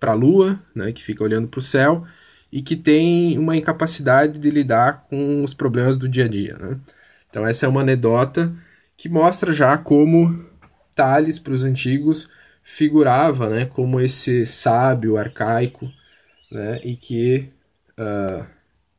[0.01, 2.05] para a lua, né, que fica olhando para o céu
[2.57, 6.57] e que tem uma incapacidade de lidar com os problemas do dia a dia.
[6.59, 6.81] Né?
[7.29, 8.51] Então, essa é uma anedota
[8.97, 10.43] que mostra já como
[10.95, 12.31] Tales, para os antigos,
[12.63, 15.93] figurava né, como esse sábio arcaico
[16.51, 17.51] né, e que
[18.01, 18.47] uh,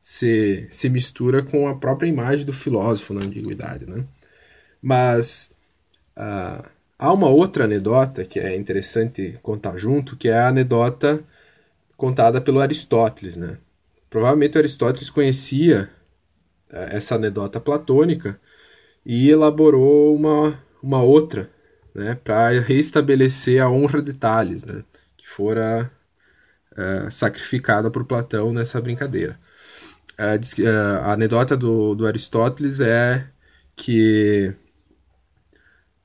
[0.00, 3.86] se, se mistura com a própria imagem do filósofo na antiguidade.
[3.86, 4.04] Né?
[4.80, 5.52] Mas
[6.16, 6.62] uh,
[6.96, 11.24] há uma outra anedota que é interessante contar junto, que é a anedota
[11.98, 13.36] contada pelo Aristóteles.
[13.36, 13.58] Né?
[14.08, 15.90] Provavelmente Aristóteles conhecia
[16.72, 18.40] uh, essa anedota platônica
[19.04, 21.50] e elaborou uma, uma outra
[21.94, 24.84] né, para restabelecer a honra de Tales, né,
[25.16, 25.90] que fora
[26.72, 29.38] uh, sacrificada por Platão nessa brincadeira.
[30.18, 33.28] Uh, uh, a anedota do, do Aristóteles é
[33.74, 34.54] que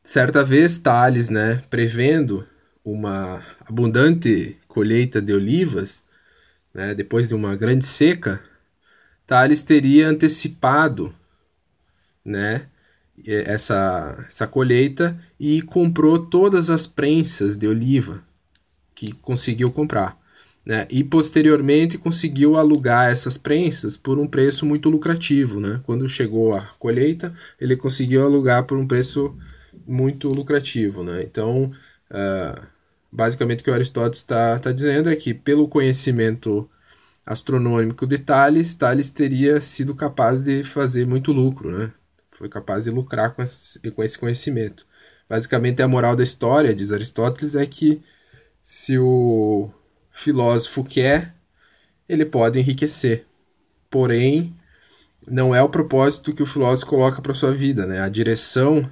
[0.04, 2.48] certa vez Tales, né, prevendo
[2.84, 6.04] uma abundante colheita de olivas,
[6.74, 8.42] né, depois de uma grande seca,
[9.28, 11.14] Tales teria antecipado,
[12.26, 12.66] né,
[13.24, 18.24] essa, essa colheita e comprou todas as prensas de oliva
[18.96, 20.20] que conseguiu comprar.
[20.66, 20.88] Né?
[20.90, 25.60] E posteriormente conseguiu alugar essas prensas por um preço muito lucrativo.
[25.60, 25.82] Né?
[25.84, 27.32] Quando chegou a colheita,
[27.62, 29.38] ele conseguiu alugar por um preço
[29.86, 31.04] muito lucrativo.
[31.04, 31.22] Né?
[31.22, 31.72] Então,
[32.10, 32.73] uh,
[33.14, 36.70] basicamente o que o Aristóteles está tá dizendo é que, pelo conhecimento
[37.26, 41.72] astronômico de Tales, Tales teria sido capaz de fazer muito lucro.
[41.72, 41.94] Né?
[42.38, 44.86] foi capaz de lucrar com esse, com esse conhecimento.
[45.30, 48.02] Basicamente, a moral da história, diz Aristóteles, é que
[48.62, 49.72] se o
[50.12, 51.34] filósofo quer,
[52.08, 53.26] ele pode enriquecer.
[53.90, 54.54] Porém,
[55.28, 58.02] não é o propósito que o filósofo coloca para sua vida, né?
[58.02, 58.90] A direção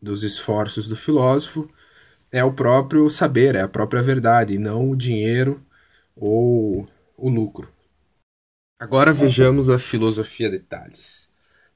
[0.00, 1.68] dos esforços do filósofo
[2.36, 5.64] é o próprio saber, é a própria verdade, e não o dinheiro
[6.14, 7.72] ou o lucro.
[8.78, 11.30] Agora vejamos a filosofia de Tales.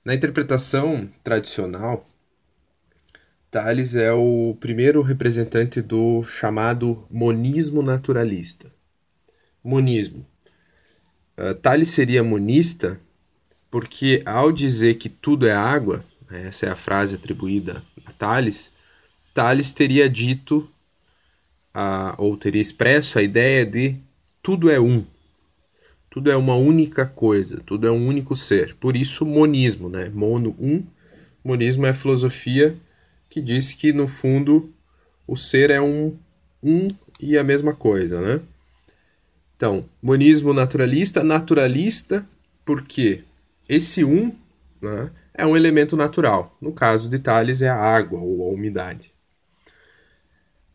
[0.05, 2.07] Na interpretação tradicional,
[3.51, 8.71] Tales é o primeiro representante do chamado monismo naturalista.
[9.65, 10.27] Monismo.
[11.39, 13.01] Uh, Tales seria monista
[13.71, 18.71] porque, ao dizer que tudo é água, né, essa é a frase atribuída a Tales,
[19.33, 20.69] Tales teria dito,
[21.75, 23.97] uh, ou teria expresso a ideia de
[24.43, 25.05] tudo é um,
[26.11, 28.75] tudo é uma única coisa, tudo é um único ser.
[28.75, 30.11] Por isso, monismo, né?
[30.13, 30.85] Mono, um.
[31.45, 32.77] Monismo é a filosofia
[33.31, 34.73] que diz que, no fundo,
[35.27, 36.17] o ser é um,
[36.61, 36.89] um
[37.21, 38.41] e a mesma coisa, né?
[39.57, 42.27] Então, monismo naturalista, naturalista,
[42.65, 43.23] porque
[43.69, 44.35] esse um
[44.83, 46.57] né, é um elemento natural.
[46.61, 49.13] No caso de Tales, é a água ou a umidade.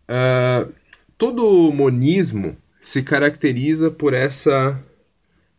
[0.10, 0.72] Uh,
[1.18, 4.82] todo monismo se caracteriza por essa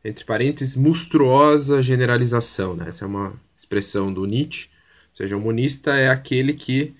[0.06, 2.76] entre parênteses, monstruosa generalização.
[2.76, 2.86] Né?
[2.88, 4.68] Essa é uma expressão do Nietzsche.
[5.10, 6.94] Ou seja, o monista é aquele que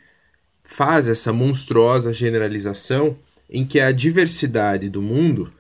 [0.63, 3.17] faz essa monstruosa generalização
[3.49, 5.53] em que a diversidade do mundo,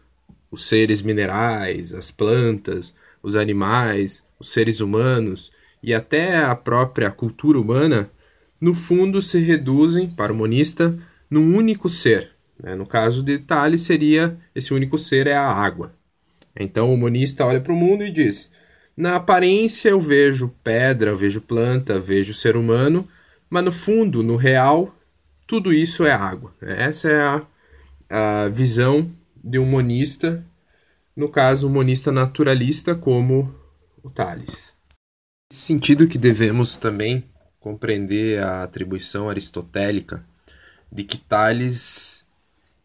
[0.50, 7.60] os seres minerais, as plantas, os animais, os seres humanos e até a própria cultura
[7.60, 8.10] humana,
[8.60, 10.98] no fundo se reduzem, para o monista,
[11.30, 12.30] num único ser.
[12.62, 12.74] Né?
[12.74, 15.92] No caso de Tales, seria esse único ser é a água.
[16.58, 18.50] Então o monista olha para o mundo e diz:
[18.96, 23.06] na aparência eu vejo pedra, eu vejo planta, vejo ser humano,
[23.50, 24.94] mas no fundo, no real,
[25.46, 26.54] tudo isso é água.
[26.62, 27.46] Essa é a,
[28.44, 29.10] a visão
[29.44, 30.42] de um monista,
[31.14, 33.54] no caso, um monista naturalista como
[34.02, 34.74] o Tales.
[35.52, 37.22] Nesse sentido que devemos também
[37.60, 40.24] compreender a atribuição aristotélica
[40.90, 42.24] de que Tales,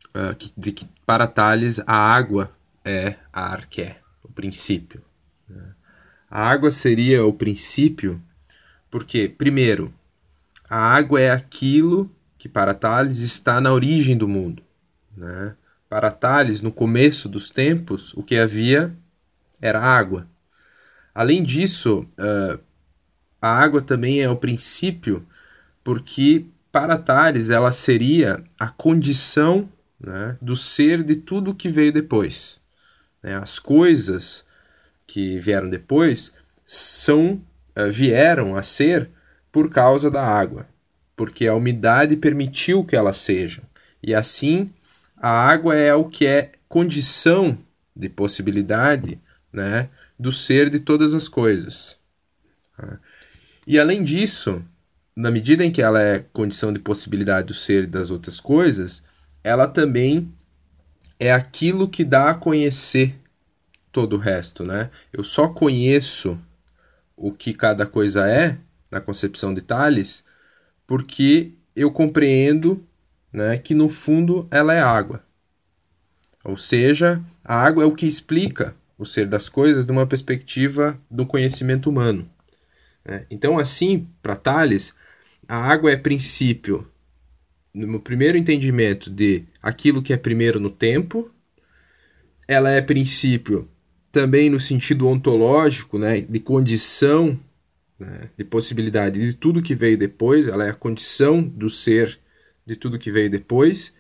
[0.10, 2.52] uh, de que para Tales a água
[2.84, 5.04] é a arqué, o princípio.
[5.48, 5.74] Né?
[6.30, 8.22] A água seria o princípio
[8.90, 9.94] porque, primeiro,
[10.70, 14.64] a água é aquilo que para Tales está na origem do mundo.
[15.16, 15.56] Né?
[15.88, 18.96] Para Tales, no começo dos tempos, o que havia
[19.62, 20.28] era água.
[21.14, 22.60] Além disso, uh,
[23.42, 25.26] a água também é o princípio
[25.84, 32.60] porque para Tales ela seria a condição né, do ser de tudo que veio depois.
[33.22, 33.36] Né?
[33.36, 34.46] As coisas
[35.06, 36.34] que vieram depois
[36.66, 37.42] são
[37.78, 39.10] uh, vieram a ser
[39.52, 40.68] por causa da água,
[41.16, 43.64] porque a umidade permitiu que elas sejam.
[44.02, 44.72] E assim,
[45.18, 47.58] a água é o que é condição
[47.96, 49.20] de possibilidade
[49.52, 52.00] né, do ser de todas as coisas.
[53.68, 54.64] E além disso,
[55.16, 59.04] na medida em que ela é condição de possibilidade do ser das outras coisas,
[59.44, 60.32] ela também
[61.20, 63.16] é aquilo que dá a conhecer
[63.92, 64.90] todo o resto, né?
[65.12, 66.40] Eu só conheço
[67.16, 68.58] o que cada coisa é
[68.90, 70.24] na concepção de Tales
[70.88, 72.86] porque eu compreendo,
[73.32, 75.24] né, que no fundo ela é água.
[76.44, 81.00] Ou seja, a água é o que explica o ser das coisas de uma perspectiva
[81.10, 82.30] do conhecimento humano.
[83.06, 83.26] Né?
[83.30, 84.94] Então, assim, para Tales,
[85.52, 86.88] a água é princípio,
[87.74, 91.30] no primeiro entendimento de aquilo que é primeiro no tempo,
[92.48, 93.68] ela é princípio
[94.14, 97.38] também no sentido ontológico, né, de condição,
[98.00, 102.18] né, de possibilidade de tudo que veio depois, ela é a condição do ser
[102.66, 103.94] de tudo que veio depois,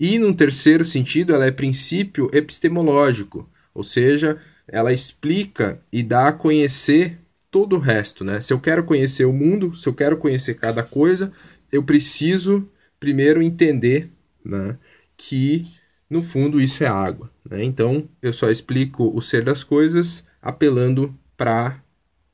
[0.00, 6.32] e num terceiro sentido, ela é princípio epistemológico, ou seja, ela explica e dá a
[6.32, 7.16] conhecer
[7.50, 8.40] todo o resto, né?
[8.40, 11.32] Se eu quero conhecer o mundo, se eu quero conhecer cada coisa,
[11.72, 14.10] eu preciso primeiro entender,
[14.44, 14.78] né,
[15.16, 15.66] que
[16.08, 17.30] no fundo isso é água.
[17.48, 17.64] Né?
[17.64, 21.82] Então eu só explico o ser das coisas apelando para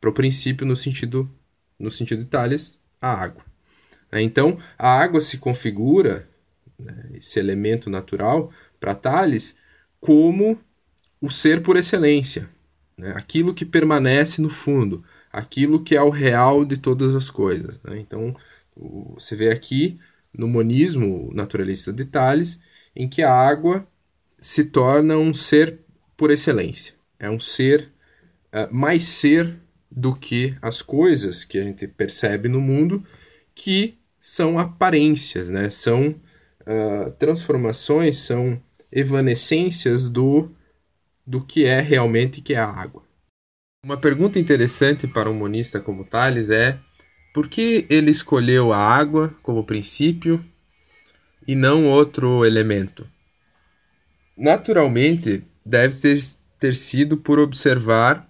[0.05, 1.31] o princípio no sentido
[1.79, 3.45] no sentido de Tales, a água.
[4.11, 4.23] Né?
[4.23, 6.29] Então a água se configura
[6.79, 9.55] né, esse elemento natural para Tales
[10.01, 10.59] como
[11.21, 12.49] o ser por excelência,
[13.03, 13.13] né?
[13.17, 17.81] aquilo que permanece no fundo, aquilo que é o real de todas as coisas.
[17.83, 17.99] Né?
[17.99, 18.35] Então,
[19.15, 19.99] você vê aqui
[20.33, 22.61] no monismo naturalista de Tales,
[22.95, 23.87] em que a água
[24.39, 25.81] se torna um ser
[26.17, 26.95] por excelência.
[27.19, 27.91] É um ser
[28.53, 29.59] uh, mais ser
[29.91, 33.05] do que as coisas que a gente percebe no mundo,
[33.55, 35.69] que são aparências, né?
[35.69, 38.63] são uh, transformações, são
[38.93, 40.51] evanescências do
[41.27, 43.03] do que é realmente que é a água.
[43.85, 46.79] Uma pergunta interessante para um monista como Tales é
[47.33, 50.45] por que ele escolheu a água como princípio
[51.47, 53.09] e não outro elemento?
[54.37, 56.23] Naturalmente, deve ter,
[56.59, 58.29] ter sido por observar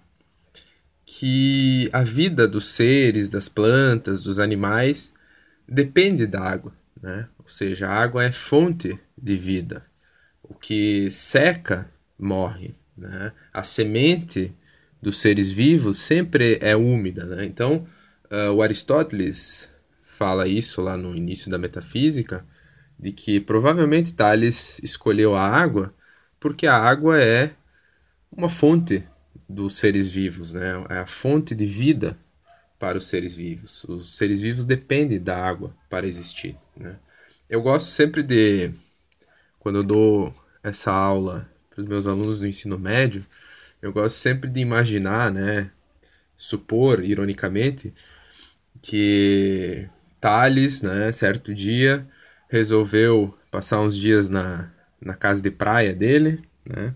[1.05, 5.13] que a vida dos seres, das plantas, dos animais
[5.67, 7.27] depende da água, né?
[7.37, 9.85] Ou seja, a água é fonte de vida.
[10.41, 12.73] O que seca morre.
[13.09, 13.33] Né?
[13.53, 14.55] A semente
[15.01, 17.25] dos seres vivos sempre é úmida.
[17.25, 17.45] Né?
[17.45, 17.85] Então,
[18.31, 19.69] uh, o Aristóteles
[20.01, 22.45] fala isso lá no início da metafísica,
[22.97, 25.93] de que provavelmente Tales escolheu a água
[26.39, 27.51] porque a água é
[28.29, 29.03] uma fonte
[29.47, 30.85] dos seres vivos, né?
[30.89, 32.17] é a fonte de vida
[32.77, 33.85] para os seres vivos.
[33.85, 36.57] Os seres vivos dependem da água para existir.
[36.75, 36.97] Né?
[37.49, 38.73] Eu gosto sempre de,
[39.57, 43.25] quando eu dou essa aula para os meus alunos do ensino médio,
[43.81, 45.71] eu gosto sempre de imaginar, né,
[46.37, 47.93] supor, ironicamente,
[48.81, 49.89] que
[50.21, 52.07] Thales, né, certo dia,
[52.47, 56.93] resolveu passar uns dias na, na casa de praia dele, né,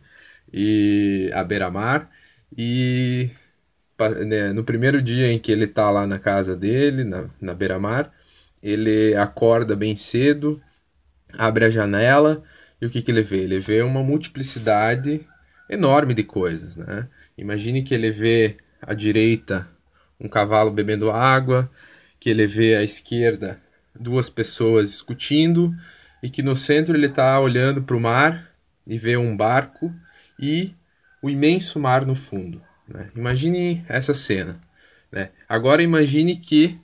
[0.54, 2.10] e à beira-mar,
[2.56, 3.32] e
[4.28, 8.14] né, no primeiro dia em que ele está lá na casa dele, na, na beira-mar,
[8.62, 10.62] ele acorda bem cedo,
[11.38, 12.44] abre a janela
[12.82, 13.38] e o que, que ele vê?
[13.38, 15.26] Ele vê uma multiplicidade
[15.70, 17.08] enorme de coisas, né?
[17.38, 19.68] Imagine que ele vê à direita
[20.20, 21.70] um cavalo bebendo água,
[22.20, 23.60] que ele vê à esquerda
[24.00, 25.74] duas pessoas discutindo
[26.22, 28.52] e que no centro ele está olhando para o mar
[28.86, 29.94] e vê um barco
[30.40, 30.74] e
[31.22, 32.62] o imenso mar no fundo.
[32.88, 33.10] Né?
[33.16, 34.60] Imagine essa cena.
[35.12, 35.30] Né?
[35.48, 36.80] Agora imagine que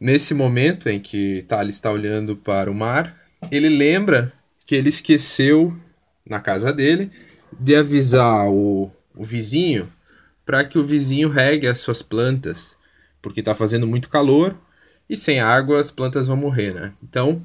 [0.00, 3.16] nesse momento em que Thales está olhando para o mar,
[3.50, 4.32] ele lembra
[4.66, 5.74] que ele esqueceu
[6.28, 7.10] na casa dele
[7.58, 9.90] de avisar o, o vizinho
[10.44, 12.76] para que o vizinho regue as suas plantas,
[13.22, 14.56] porque está fazendo muito calor
[15.08, 16.92] e sem água as plantas vão morrer, né?
[17.02, 17.44] Então,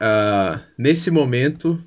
[0.00, 1.80] uh, nesse momento,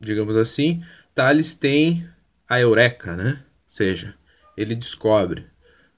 [0.00, 0.82] digamos assim,
[1.14, 2.06] Thales tem
[2.48, 3.42] a eureka, né?
[3.42, 4.14] Ou seja,
[4.56, 5.46] ele descobre.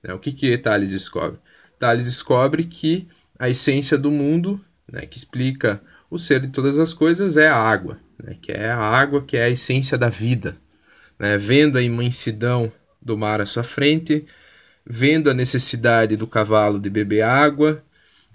[0.02, 0.12] Né?
[0.14, 1.38] O que que Thales descobre?
[1.78, 3.08] Thales descobre que
[3.38, 4.60] a essência do mundo,
[4.90, 8.36] né, que explica o ser de todas as coisas é a água, né?
[8.40, 10.56] que é a água que é a essência da vida.
[11.18, 11.36] Né?
[11.36, 14.24] Vendo a imensidão do mar à sua frente,
[14.84, 17.82] vendo a necessidade do cavalo de beber água,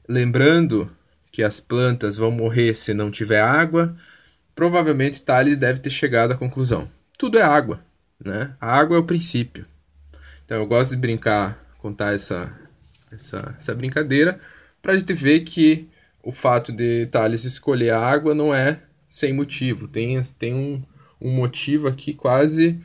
[0.08, 0.90] lembrando
[1.32, 3.96] que as plantas vão morrer se não tiver água,
[4.56, 7.80] provavelmente Tales deve ter chegado à conclusão: tudo é água,
[8.24, 8.56] né?
[8.60, 9.66] A água é o princípio.
[10.44, 12.52] Então eu gosto de brincar, contar essa,
[13.12, 14.40] essa, essa brincadeira,
[14.82, 15.90] para a gente ver que
[16.24, 19.88] o fato de Tales escolher a água não é sem motivo.
[19.88, 20.82] Tem, tem um,
[21.22, 22.80] um motivo aqui quase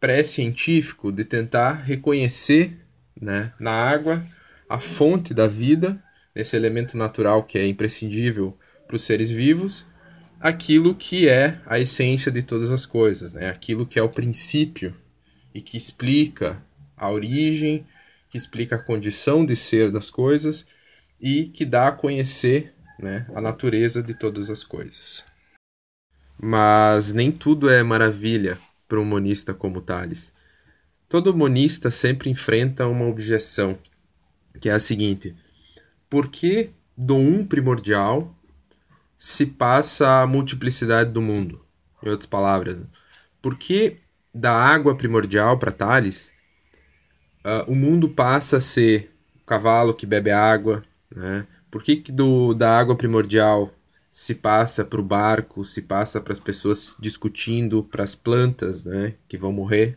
[0.00, 2.76] pré-científico de tentar reconhecer
[3.20, 4.22] né, na água
[4.68, 6.02] a fonte da vida,
[6.34, 8.56] esse elemento natural que é imprescindível
[8.86, 9.86] para os seres vivos,
[10.40, 13.48] aquilo que é a essência de todas as coisas, né?
[13.48, 14.94] aquilo que é o princípio
[15.54, 16.60] e que explica
[16.96, 17.86] a origem,
[18.28, 20.66] que explica a condição de ser das coisas
[21.20, 25.24] e que dá a conhecer né, a natureza de todas as coisas.
[26.40, 28.58] Mas nem tudo é maravilha
[28.88, 30.32] para um monista como Tales.
[31.08, 33.78] Todo monista sempre enfrenta uma objeção,
[34.60, 35.34] que é a seguinte:
[36.08, 38.34] por que do um primordial
[39.16, 41.64] se passa a multiplicidade do mundo?
[42.02, 42.78] Em outras palavras,
[43.40, 43.98] por que
[44.34, 46.32] da água primordial para Tales
[47.44, 50.82] uh, o mundo passa a ser o cavalo que bebe água,
[51.14, 51.46] né?
[51.70, 53.72] Por que, que do, da água primordial
[54.12, 59.14] se passa para o barco, se passa para as pessoas discutindo, para as plantas né,
[59.26, 59.96] que vão morrer?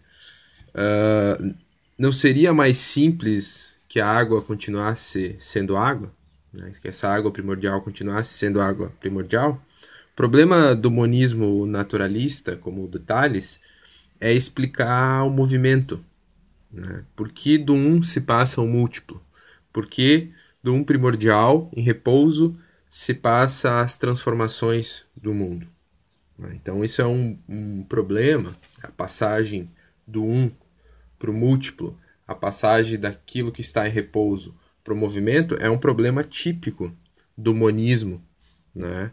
[0.70, 1.54] Uh,
[1.98, 6.14] não seria mais simples que a água continuasse sendo água?
[6.54, 6.72] Né?
[6.82, 9.62] Que essa água primordial continuasse sendo água primordial?
[10.14, 13.60] O problema do monismo naturalista, como o do Tales,
[14.18, 16.00] é explicar o movimento.
[16.72, 17.04] Né?
[17.18, 19.22] Por que do um se passa ao múltiplo?
[19.74, 20.32] Por que
[20.64, 22.58] do um primordial, em repouso,
[22.96, 25.68] se passa as transformações do mundo.
[26.40, 26.54] Né?
[26.56, 29.70] Então, isso é um, um problema, a passagem
[30.08, 30.50] do um
[31.20, 35.78] para o múltiplo, a passagem daquilo que está em repouso para o movimento, é um
[35.78, 36.90] problema típico
[37.38, 38.24] do monismo.
[38.74, 39.12] Né?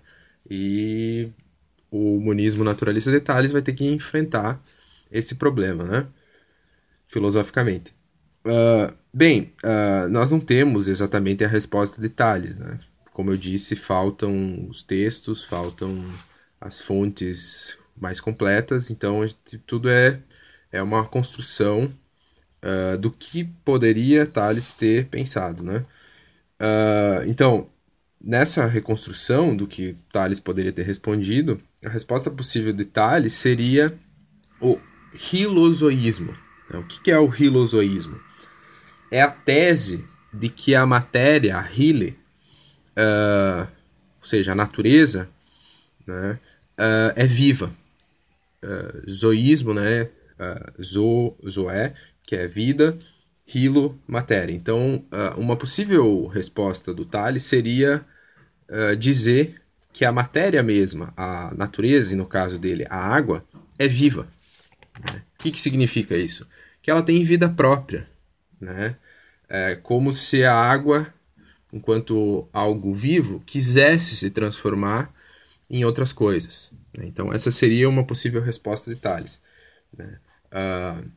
[0.49, 1.31] E
[1.91, 4.63] o monismo naturalista de Tales vai ter que enfrentar
[5.11, 6.07] esse problema, né?
[7.09, 7.93] filosoficamente.
[8.47, 12.57] Uh, bem, uh, nós não temos exatamente a resposta de Tales.
[12.61, 12.79] Né?
[13.13, 16.05] Como eu disse, faltam os textos, faltam
[16.61, 20.21] as fontes mais completas, então gente, tudo é,
[20.71, 21.93] é uma construção
[22.63, 25.63] uh, do que poderia Tales ter pensado.
[25.63, 25.85] Né?
[27.27, 27.69] então,
[28.21, 33.93] nessa reconstrução do que Tales poderia ter respondido, a resposta possível de Tales seria
[34.61, 34.79] o
[35.33, 36.33] hilozoísmo.
[36.73, 38.19] O que é o hilozoísmo?
[39.13, 42.19] é a tese de que a matéria, a hile,
[42.97, 43.69] uh,
[44.21, 45.29] ou seja, a natureza,
[46.07, 46.39] né,
[46.79, 47.73] uh, é viva.
[48.65, 50.09] Uh, zoísmo, né,
[50.81, 52.99] zo, zoé, que é vida,
[53.53, 54.53] hilo, matéria.
[54.53, 55.05] Então,
[55.37, 58.05] uma possível resposta do Tales seria
[58.99, 59.61] dizer
[59.93, 63.45] que a matéria mesma, a natureza, e no caso dele, a água,
[63.79, 64.27] é viva.
[64.99, 65.23] Né?
[65.39, 66.47] O que, que significa isso?
[66.81, 68.09] Que ela tem vida própria
[68.63, 68.97] né?
[69.49, 71.13] É como se a água,
[71.73, 75.13] enquanto algo vivo, quisesse se transformar
[75.71, 76.71] em outras coisas.
[76.97, 77.07] Né?
[77.07, 79.41] Então, essa seria uma possível resposta de Tales.
[79.97, 80.19] Né?
[80.53, 81.11] Uh,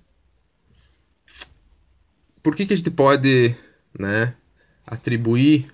[2.42, 3.56] por que, que a gente pode
[3.98, 4.36] né,
[4.86, 5.68] atribuir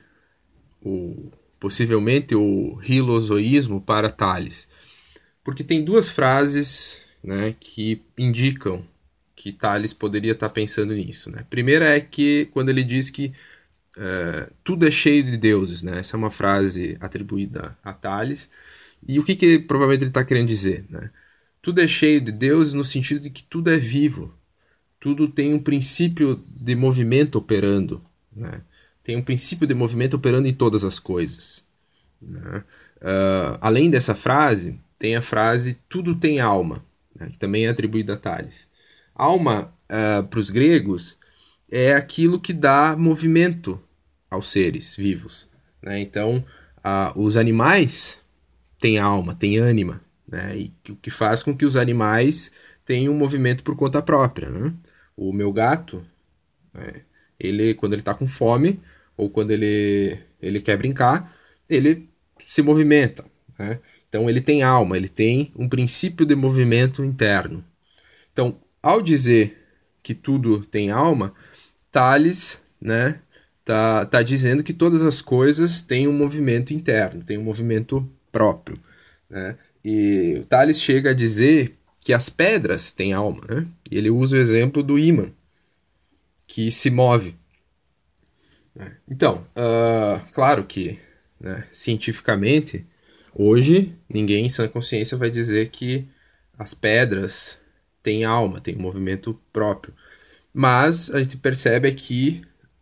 [0.82, 4.68] o, possivelmente o rilozoísmo para Tales?
[5.44, 8.84] Porque tem duas frases né, que indicam
[9.36, 11.32] que Tales poderia estar pensando nisso.
[11.32, 11.44] Né?
[11.50, 13.34] Primeira é que quando ele diz que
[13.98, 16.00] uh, tudo é cheio de deuses, né?
[16.00, 18.50] essa é uma frase atribuída a Tales.
[19.08, 20.86] E o que, que provavelmente ele está querendo dizer?
[20.90, 21.10] Né?
[21.62, 24.34] Tudo é cheio de deuses no sentido de que tudo é vivo,
[25.00, 28.04] tudo tem um princípio de movimento operando,
[28.36, 28.62] né?
[29.04, 31.66] tem um princípio de movimento operando em todas as coisas.
[32.22, 32.64] Né?
[32.98, 36.84] Uh, além dessa frase, tem a frase tudo tem alma,
[37.16, 37.30] né?
[37.30, 38.70] que também é atribuída a Tales.
[39.16, 41.18] Alma, uh, para os gregos,
[41.72, 43.80] é aquilo que dá movimento
[44.30, 45.48] aos seres vivos.
[45.82, 46.02] Né?
[46.02, 46.44] Então,
[46.80, 48.20] uh, os animais
[48.78, 50.56] têm alma, têm ânima, né?
[50.58, 52.52] e o que faz com que os animais
[52.84, 54.50] tenham um movimento por conta própria.
[54.50, 54.74] Né?
[55.16, 56.06] O meu gato,
[56.74, 57.04] né?
[57.40, 58.80] ele quando ele está com fome
[59.16, 61.34] ou quando ele, ele quer brincar,
[61.70, 63.24] ele se movimenta.
[63.58, 63.80] Né?
[64.10, 67.64] Então, ele tem alma, ele tem um princípio de movimento interno.
[68.34, 69.58] Então, ao dizer
[70.04, 71.34] que tudo tem alma,
[71.92, 73.20] Tales, né,
[73.66, 78.78] tá, tá dizendo que todas as coisas têm um movimento interno, têm um movimento próprio,
[79.30, 79.58] né?
[79.84, 83.68] E o Tales chega a dizer que as pedras têm alma, né?
[83.90, 85.32] E ele usa o exemplo do ímã,
[86.48, 87.36] que se move.
[88.76, 88.96] Né?
[89.10, 91.00] Então, uh, claro que,
[91.40, 92.86] né, cientificamente,
[93.34, 96.06] Hoje, ninguém em sã consciência vai dizer que
[96.58, 97.58] as pedras
[98.04, 99.94] têm alma, têm um movimento próprio.
[100.54, 102.42] Mas a gente percebe aqui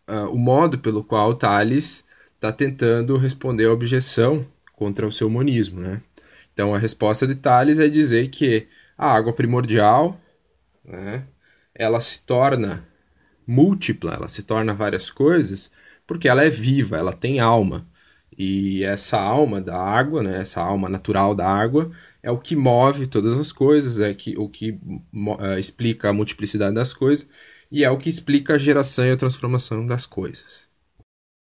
[0.09, 2.03] uh, o modo pelo qual Tales
[2.35, 5.79] está tentando responder à objeção contra o seu monismo.
[5.79, 6.01] Né?
[6.53, 8.67] Então, a resposta de Tales é dizer que
[8.97, 10.19] a água primordial
[10.83, 11.25] né,
[11.75, 12.85] ela se torna
[13.45, 15.71] múltipla, ela se torna várias coisas,
[16.07, 17.87] porque ela é viva, ela tem alma.
[18.37, 21.91] E essa alma da água, né, essa alma natural da água,
[22.23, 26.75] é o que move todas as coisas, é que, o que uh, explica a multiplicidade
[26.75, 27.27] das coisas
[27.71, 30.67] e é o que explica a geração e a transformação das coisas.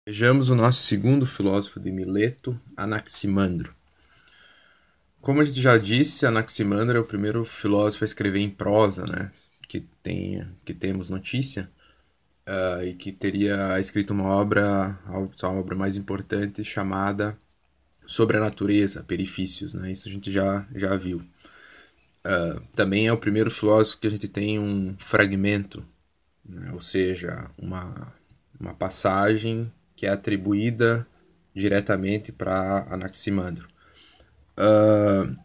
[0.07, 3.75] Vejamos o nosso segundo filósofo de Mileto, Anaximandro.
[5.21, 9.31] Como a gente já disse, Anaximandro é o primeiro filósofo a escrever em prosa, né?
[9.67, 11.69] Que, tem, que temos notícia
[12.47, 17.37] uh, e que teria escrito uma obra, a obra mais importante, chamada
[18.07, 19.91] Sobre a Natureza, Perifícios, né?
[19.91, 21.19] Isso a gente já, já viu.
[21.19, 25.85] Uh, também é o primeiro filósofo que a gente tem um fragmento,
[26.49, 26.71] né?
[26.73, 28.13] ou seja, uma,
[28.59, 31.05] uma passagem que é atribuída
[31.53, 33.67] diretamente para Anaximandro.
[34.57, 35.37] Uh,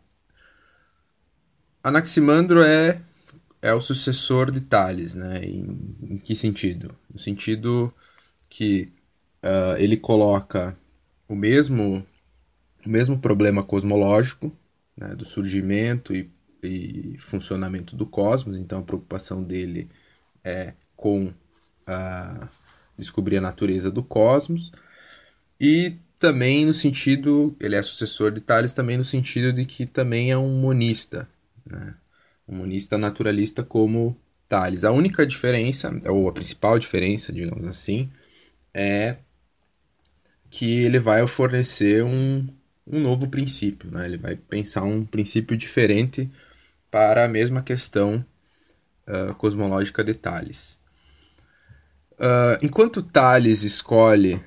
[1.82, 3.00] Anaximandro é
[3.64, 5.42] é o sucessor de Tales, né?
[5.42, 6.94] Em, em que sentido?
[7.10, 7.90] No sentido
[8.46, 8.92] que
[9.42, 10.76] uh, ele coloca
[11.26, 12.04] o mesmo,
[12.84, 14.52] o mesmo problema cosmológico,
[14.94, 15.14] né?
[15.14, 16.30] do surgimento e,
[16.62, 19.88] e, funcionamento do cosmos, então a preocupação dele
[20.44, 20.74] é
[21.04, 22.48] com uh,
[22.96, 24.72] descobrir a natureza do cosmos,
[25.60, 30.30] e também no sentido, ele é sucessor de Tales também no sentido de que também
[30.30, 31.28] é um monista,
[31.66, 31.94] né?
[32.48, 34.16] monista naturalista como
[34.48, 34.82] Tales.
[34.82, 38.08] A única diferença, ou a principal diferença, digamos assim,
[38.72, 39.18] é
[40.48, 42.46] que ele vai fornecer um,
[42.86, 44.06] um novo princípio, né?
[44.06, 46.30] ele vai pensar um princípio diferente
[46.90, 48.24] para a mesma questão
[49.06, 50.82] uh, cosmológica de Tales.
[52.18, 54.40] Uh, enquanto Tales escolhe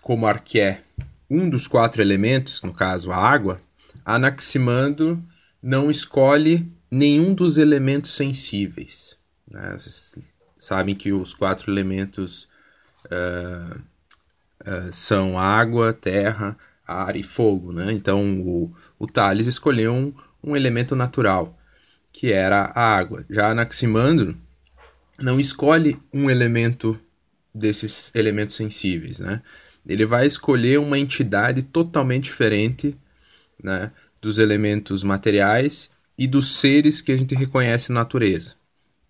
[0.00, 0.82] como arqué
[1.30, 3.60] um dos quatro elementos, no caso a água,
[4.04, 5.22] Anaximandro
[5.62, 9.16] não escolhe nenhum dos elementos sensíveis.
[9.50, 9.72] Né?
[9.72, 12.48] Vocês sabem que os quatro elementos
[13.06, 13.78] uh,
[14.60, 16.56] uh, são água, terra,
[16.86, 17.72] ar e fogo.
[17.72, 17.92] Né?
[17.92, 21.56] Então o, o Thales escolheu um, um elemento natural,
[22.12, 23.24] que era a água.
[23.30, 24.36] Já Anaximandro
[25.20, 26.98] não escolhe um elemento
[27.54, 29.18] desses elementos sensíveis.
[29.18, 29.42] Né?
[29.86, 32.96] Ele vai escolher uma entidade totalmente diferente
[33.62, 33.90] né,
[34.20, 38.54] dos elementos materiais e dos seres que a gente reconhece na natureza.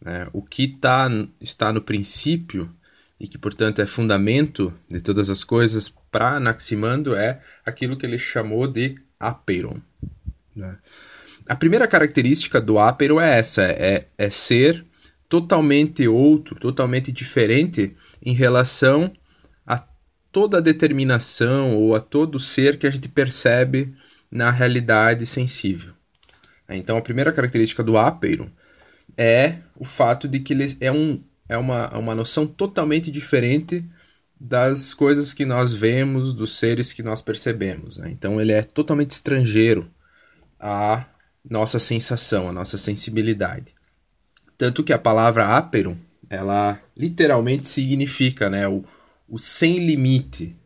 [0.05, 0.29] Né?
[0.33, 1.09] O que tá,
[1.41, 2.71] está no princípio
[3.21, 8.19] e que, portanto, é fundamento de todas as coisas para Anaximandro é aquilo que ele
[8.19, 9.81] chamou de apeiron.
[10.55, 10.77] Né?
[11.47, 14.85] A primeira característica do apeiron é essa, é, é ser
[15.33, 19.11] totalmente outro, totalmente diferente em relação
[19.67, 19.83] a
[20.31, 23.95] toda a determinação ou a todo ser que a gente percebe
[24.31, 25.95] na realidade sensível.
[26.69, 28.53] Então, a primeira característica do ápero
[29.17, 33.83] é o fato de que ele é, um, é uma, uma noção totalmente diferente
[34.39, 37.97] das coisas que nós vemos, dos seres que nós percebemos.
[37.97, 38.11] Né?
[38.11, 39.91] Então, ele é totalmente estrangeiro
[40.61, 41.07] à
[41.43, 43.73] nossa sensação, à nossa sensibilidade.
[44.57, 45.97] Tanto que a palavra ápero,
[46.29, 48.85] ela literalmente significa né, o,
[49.29, 50.57] o sem limite,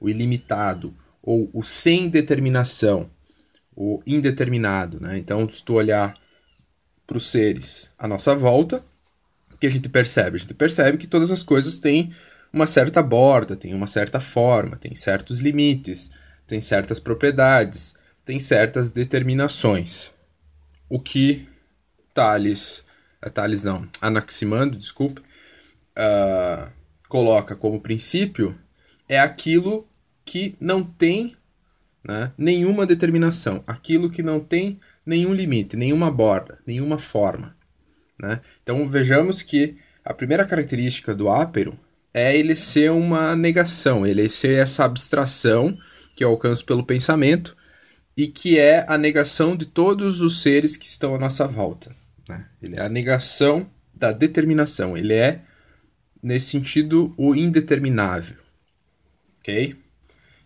[0.00, 3.10] o ilimitado, ou o sem determinação
[3.76, 4.98] o indeterminado.
[4.98, 5.18] Né?
[5.18, 6.18] Então, se tu olhar
[7.06, 8.82] para os seres à nossa volta,
[9.52, 10.36] o que a gente percebe?
[10.36, 12.12] A gente percebe que todas as coisas têm
[12.52, 16.10] uma certa borda, têm uma certa forma, têm certos limites,
[16.46, 20.10] têm certas propriedades, têm certas determinações.
[20.88, 21.46] O que
[22.14, 22.82] Tales,
[23.24, 26.70] uh, Tales não, Anaximandro, desculpe, uh,
[27.08, 28.58] coloca como princípio
[29.08, 29.86] é aquilo
[30.24, 31.36] que não tem
[32.06, 32.32] né?
[32.36, 37.56] nenhuma determinação, aquilo que não tem nenhum limite, nenhuma borda, nenhuma forma.
[38.20, 38.40] Né?
[38.62, 41.76] Então vejamos que a primeira característica do ápero
[42.14, 45.76] é ele ser uma negação, ele ser essa abstração
[46.14, 47.56] que eu alcanço pelo pensamento
[48.16, 51.94] e que é a negação de todos os seres que estão à nossa volta.
[52.28, 52.46] Né?
[52.60, 55.40] Ele é a negação da determinação, ele é,
[56.22, 58.36] nesse sentido, o indeterminável.
[59.40, 59.76] Ok?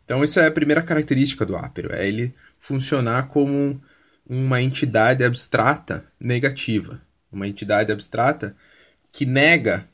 [0.04, 3.80] Então, isso é a primeira característica do ápero, é ele funcionar como
[4.26, 7.00] uma entidade abstrata negativa,
[7.32, 8.54] uma entidade abstrata
[9.12, 9.88] que nega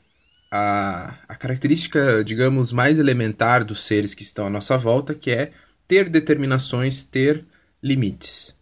[0.51, 5.51] a, a característica, digamos, mais elementar dos seres que estão à nossa volta, que é
[5.87, 7.45] ter determinações, ter
[7.81, 8.55] limites.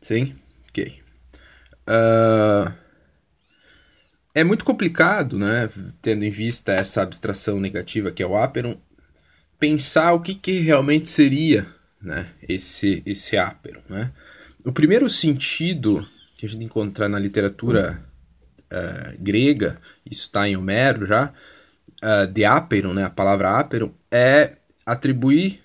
[0.00, 0.34] Sim?
[1.88, 2.72] Uh,
[4.34, 5.70] é muito complicado, né,
[6.02, 8.76] tendo em vista essa abstração negativa que é o Aperon,
[9.58, 11.64] pensar o que, que realmente seria
[12.02, 13.82] né, esse, esse Aperon.
[13.88, 14.10] Né?
[14.64, 16.06] O primeiro sentido
[16.36, 18.04] que a gente encontrar na literatura
[18.64, 21.32] uh, grega, isso está em Homero já,
[22.02, 25.62] uh, de Aperon, né, a palavra Aperon, é atribuir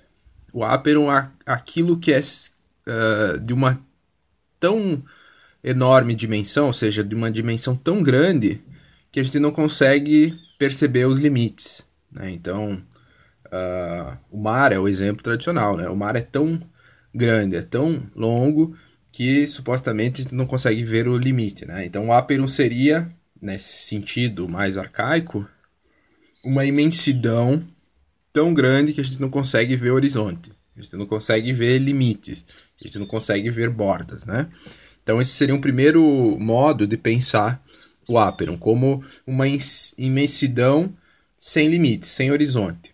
[0.54, 3.82] o Aperon a, aquilo que é uh, de uma
[4.60, 5.04] tão
[5.64, 8.62] enorme dimensão, ou seja, de uma dimensão tão grande
[9.12, 11.86] que a gente não consegue perceber os limites.
[12.12, 12.32] Né?
[12.32, 12.82] Então,
[13.48, 15.76] uh, o mar é o exemplo tradicional.
[15.76, 15.90] Né?
[15.90, 16.60] O mar é tão
[17.14, 18.76] grande, é tão longo
[19.12, 21.66] que supostamente a gente não consegue ver o limite.
[21.66, 21.86] Né?
[21.86, 23.10] Então, o Aperum seria,
[23.42, 25.48] nesse sentido mais arcaico,
[26.44, 27.64] uma imensidão
[28.32, 31.80] tão grande que a gente não consegue ver o horizonte, a gente não consegue ver
[31.80, 32.46] limites,
[32.80, 34.48] a gente não consegue ver bordas, né?
[35.10, 37.60] Então esse seria um primeiro modo de pensar
[38.08, 39.46] o Aperon como uma
[39.98, 40.96] imensidão
[41.36, 42.94] sem limites, sem horizonte.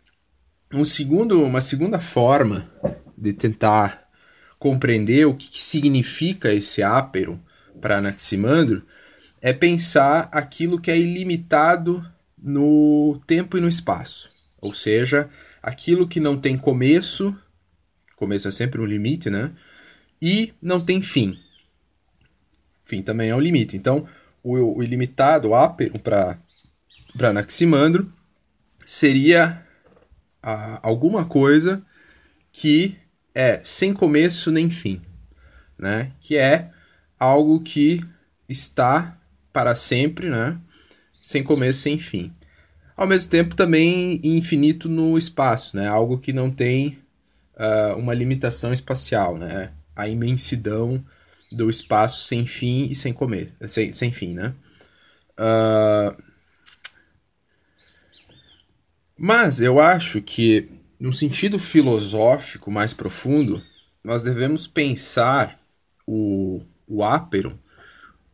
[0.73, 2.71] Um segundo, uma segunda forma
[3.17, 4.07] de tentar
[4.57, 7.37] compreender o que, que significa esse Aperon
[7.81, 8.81] para Anaximandro
[9.41, 12.01] é pensar aquilo que é ilimitado
[12.41, 14.29] no tempo e no espaço.
[14.61, 15.29] Ou seja,
[15.61, 17.37] aquilo que não tem começo,
[18.15, 19.51] começo é sempre um limite, né?
[20.21, 21.43] E não tem fim.
[22.85, 23.75] Fim também é um limite.
[23.75, 24.07] Então,
[24.43, 26.37] o, o ilimitado, o ápero para
[27.19, 28.13] Anaximandro,
[28.85, 29.65] seria
[30.41, 31.81] a, alguma coisa
[32.51, 32.95] que
[33.33, 35.01] é sem começo nem fim,
[35.79, 36.11] né?
[36.21, 36.69] Que é
[37.19, 37.99] algo que
[38.47, 39.17] está
[39.51, 40.57] para sempre, né?
[41.23, 42.31] Sem começo, sem fim.
[42.95, 45.87] Ao mesmo tempo, também infinito no espaço, né?
[45.87, 46.99] Algo que não tem
[47.57, 49.71] uh, uma limitação espacial, né?
[49.95, 51.03] A imensidão
[51.55, 54.53] do espaço sem fim e sem comer, sem, sem fim, né?
[55.39, 56.23] Uh...
[59.17, 63.61] Mas eu acho que, num sentido filosófico mais profundo,
[64.03, 65.57] nós devemos pensar
[66.05, 67.57] o, o ápero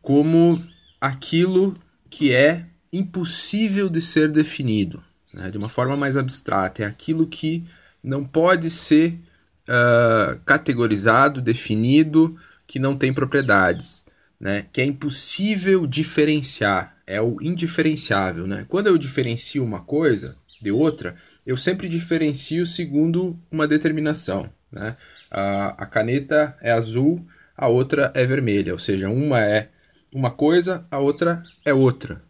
[0.00, 0.62] como
[1.00, 1.72] aquilo
[2.10, 5.02] que é impossível de ser definido,
[5.32, 5.48] né?
[5.48, 6.82] de uma forma mais abstrata.
[6.82, 7.64] É aquilo que
[8.02, 9.20] não pode ser
[9.68, 12.36] uh, categorizado, definido,
[12.72, 14.02] que não tem propriedades,
[14.40, 14.64] né?
[14.72, 18.64] Que é impossível diferenciar, é o indiferenciável, né?
[18.66, 21.14] Quando eu diferencio uma coisa de outra,
[21.44, 24.96] eu sempre diferencio segundo uma determinação, né?
[25.30, 27.22] A, a caneta é azul,
[27.54, 29.68] a outra é vermelha, ou seja, uma é
[30.10, 32.22] uma coisa, a outra é outra.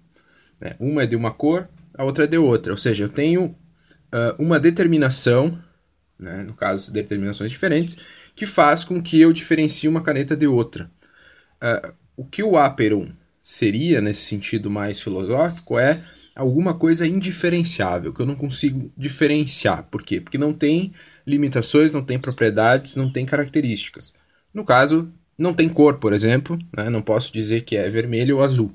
[0.61, 0.73] Né?
[0.81, 2.73] Uma é de uma cor, a outra é de outra.
[2.73, 5.57] Ou seja, eu tenho uh, uma determinação,
[6.19, 6.43] né?
[6.43, 7.97] no caso, determinações diferentes,
[8.35, 10.91] que faz com que eu diferencie uma caneta de outra.
[11.63, 13.09] Uh, o que o Aperon
[13.43, 16.03] seria, nesse sentido mais filosófico, é
[16.35, 19.85] alguma coisa indiferenciável, que eu não consigo diferenciar.
[19.85, 20.21] Por quê?
[20.21, 20.93] Porque não tem
[21.27, 24.15] limitações, não tem propriedades, não tem características.
[24.53, 26.89] No caso, não tem cor, por exemplo, né?
[26.89, 28.73] não posso dizer que é vermelho ou azul.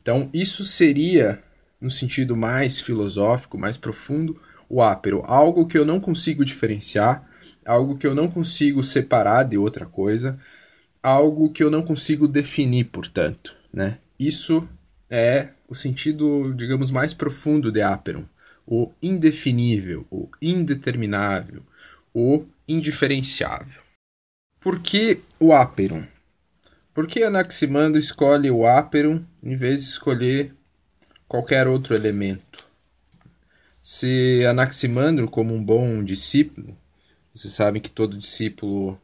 [0.00, 1.42] Então, isso seria,
[1.80, 7.25] no sentido mais filosófico, mais profundo, o ápero, algo que eu não consigo diferenciar,
[7.66, 10.38] algo que eu não consigo separar de outra coisa,
[11.02, 13.98] algo que eu não consigo definir, portanto, né?
[14.18, 14.66] Isso
[15.10, 18.24] é o sentido, digamos, mais profundo de Aperon,
[18.66, 21.62] o indefinível, o indeterminável,
[22.14, 23.82] o indiferenciável.
[24.60, 26.04] Por que o Aperon?
[26.92, 30.54] Por que Anaximandro escolhe o Aperon em vez de escolher
[31.28, 32.66] qualquer outro elemento?
[33.82, 36.76] Se Anaximandro, como um bom discípulo,
[37.36, 38.98] vocês sabem que todo discípulo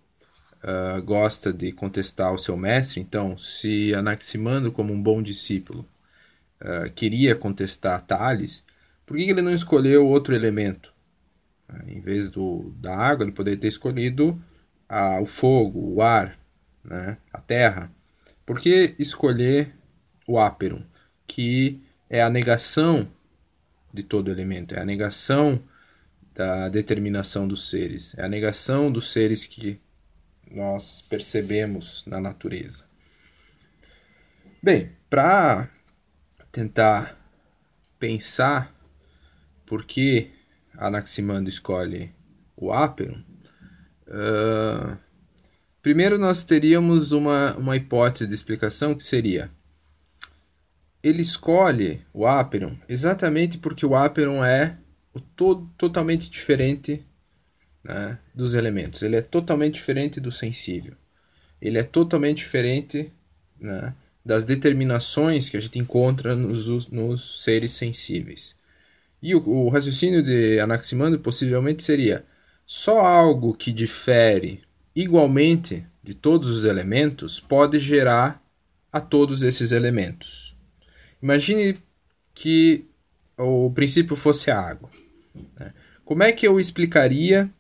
[0.65, 5.87] uh, gosta de contestar o seu mestre, então, se Anaximandro, como um bom discípulo,
[6.63, 8.65] uh, queria contestar Tales,
[9.05, 10.95] por que ele não escolheu outro elemento?
[11.69, 14.43] Uh, em vez do, da água, ele poderia ter escolhido
[15.21, 16.39] o fogo, o ar,
[16.85, 17.91] né, a terra.
[18.45, 19.75] Por que escolher
[20.29, 20.85] o áperum,
[21.27, 23.09] que é a negação
[23.93, 25.63] de todo elemento, é a negação
[26.35, 29.81] da determinação dos seres, é a negação dos seres que
[30.51, 32.85] nós percebemos na natureza.
[34.63, 35.71] Bem, para
[36.51, 37.19] tentar
[37.99, 38.75] pensar
[39.67, 40.31] por que
[40.77, 42.13] Anaximandro escolhe
[42.57, 43.23] o Aperum,
[44.09, 44.97] uh,
[45.83, 49.51] primeiro nós teríamos uma, uma hipótese de explicação que seria
[51.03, 54.79] ele escolhe o Aperum exatamente porque o Aperum é
[55.15, 57.05] o todo totalmente diferente
[57.85, 59.03] né, dos elementos.
[59.03, 60.95] Ele é totalmente diferente do sensível.
[61.61, 63.13] Ele é totalmente diferente
[63.61, 63.95] né,
[64.25, 68.57] das determinações que a gente encontra nos, nos seres sensíveis.
[69.23, 72.25] E o, o raciocínio de Anaximander possivelmente seria
[72.67, 74.63] só algo que difere
[74.95, 78.43] igualmente de todos os elementos pode gerar
[78.91, 80.55] a todos esses elementos.
[81.23, 81.77] Imagine
[82.35, 82.85] que
[83.39, 84.91] o princípio fosse a água.
[85.59, 85.73] Né?
[86.05, 87.51] Como é que eu explicaria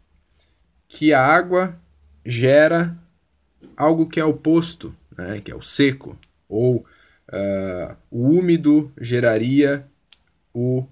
[0.89, 1.79] que a água
[2.25, 2.97] gera
[3.77, 5.41] algo que é oposto, né?
[5.41, 6.19] que é o seco,
[6.49, 9.87] ou uh, o úmido geraria
[10.53, 10.87] o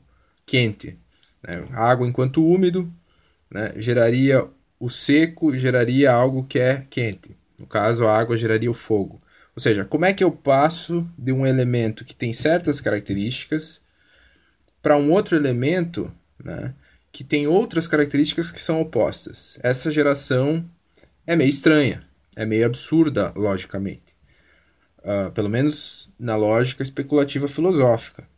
[0.46, 0.98] quente.
[1.42, 1.64] Né?
[1.72, 2.90] A água, enquanto úmido,
[3.50, 3.72] né?
[3.76, 4.46] geraria
[4.78, 7.36] o seco, geraria algo que é quente.
[7.58, 9.20] No caso, a água geraria o fogo.
[9.54, 13.82] Ou seja, como é que eu passo de um elemento que tem certas características
[14.80, 16.10] para um outro elemento
[16.44, 16.74] né,
[17.12, 19.58] que tem outras características que são opostas?
[19.62, 20.64] Essa geração
[21.26, 22.02] é meio estranha,
[22.36, 24.10] é meio absurda, logicamente.
[24.98, 28.28] Uh, pelo menos na lógica especulativa filosófica.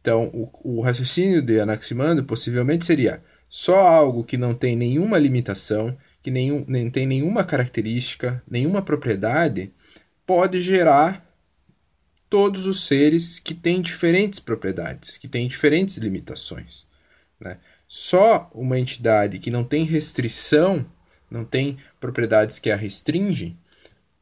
[0.00, 5.96] Então, o, o raciocínio de Anaximander possivelmente seria só algo que não tem nenhuma limitação,
[6.22, 9.72] que nenhum, nem tem nenhuma característica, nenhuma propriedade,
[10.24, 11.26] pode gerar
[12.30, 16.86] todos os seres que têm diferentes propriedades, que têm diferentes limitações.
[17.40, 17.56] Né?
[17.88, 20.84] Só uma entidade que não tem restrição,
[21.30, 23.56] não tem propriedades que a restringem,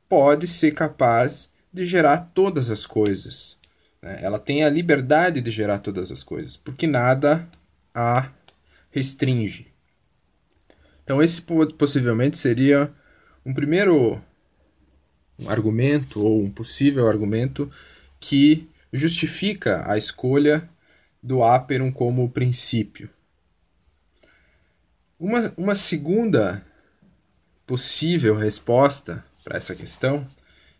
[0.09, 3.59] pode ser capaz de gerar todas as coisas.
[4.01, 4.19] Né?
[4.23, 7.47] Ela tem a liberdade de gerar todas as coisas, porque nada
[7.95, 8.31] a
[8.91, 9.67] restringe.
[11.05, 11.43] Então, esse
[11.77, 12.93] possivelmente seria
[13.45, 14.23] um primeiro
[15.47, 17.71] argumento ou um possível argumento
[18.21, 20.69] que justifica a escolha
[21.29, 23.11] do Aperum como princípio.
[25.21, 26.65] Uma, uma segunda
[27.67, 30.27] possível resposta para essa questão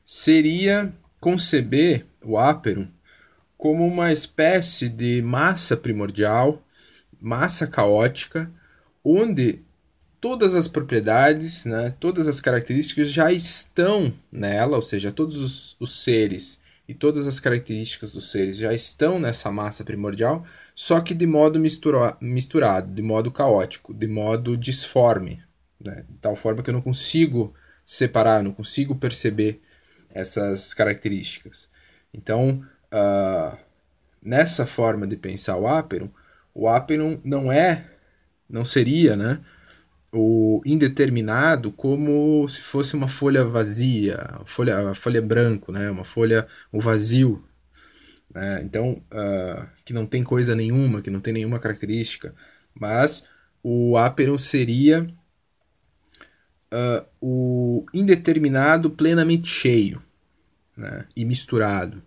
[0.03, 0.91] seria
[1.21, 2.89] conceber o Aperum
[3.59, 6.63] como uma espécie de massa primordial
[7.21, 8.51] massa caótica,
[9.05, 9.59] onde
[10.21, 16.03] todas as propriedades, né, todas as características já estão nela, ou seja, todos os, os
[16.03, 21.27] seres e todas as características dos seres já estão nessa massa primordial, só que de
[21.27, 25.43] modo mistura, misturado, de modo caótico, de modo disforme,
[25.79, 27.53] né, de tal forma que eu não consigo
[27.85, 29.61] separar, não consigo perceber
[30.11, 31.69] essas características.
[32.13, 33.57] Então, uh,
[34.23, 36.09] nessa forma de pensar o Aperum,
[36.55, 37.85] o Aperon não é,
[38.49, 39.41] não seria, né,
[40.13, 46.79] o indeterminado como se fosse uma folha vazia, folha, folha branco, né, uma folha, um
[46.79, 47.45] vazio,
[48.35, 52.35] né, então uh, que não tem coisa nenhuma, que não tem nenhuma característica,
[52.75, 53.27] mas
[53.63, 55.07] o Aperon seria
[56.73, 60.03] uh, o indeterminado plenamente cheio
[60.77, 62.03] né, e misturado,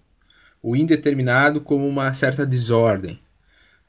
[0.61, 3.19] o indeterminado como uma certa desordem,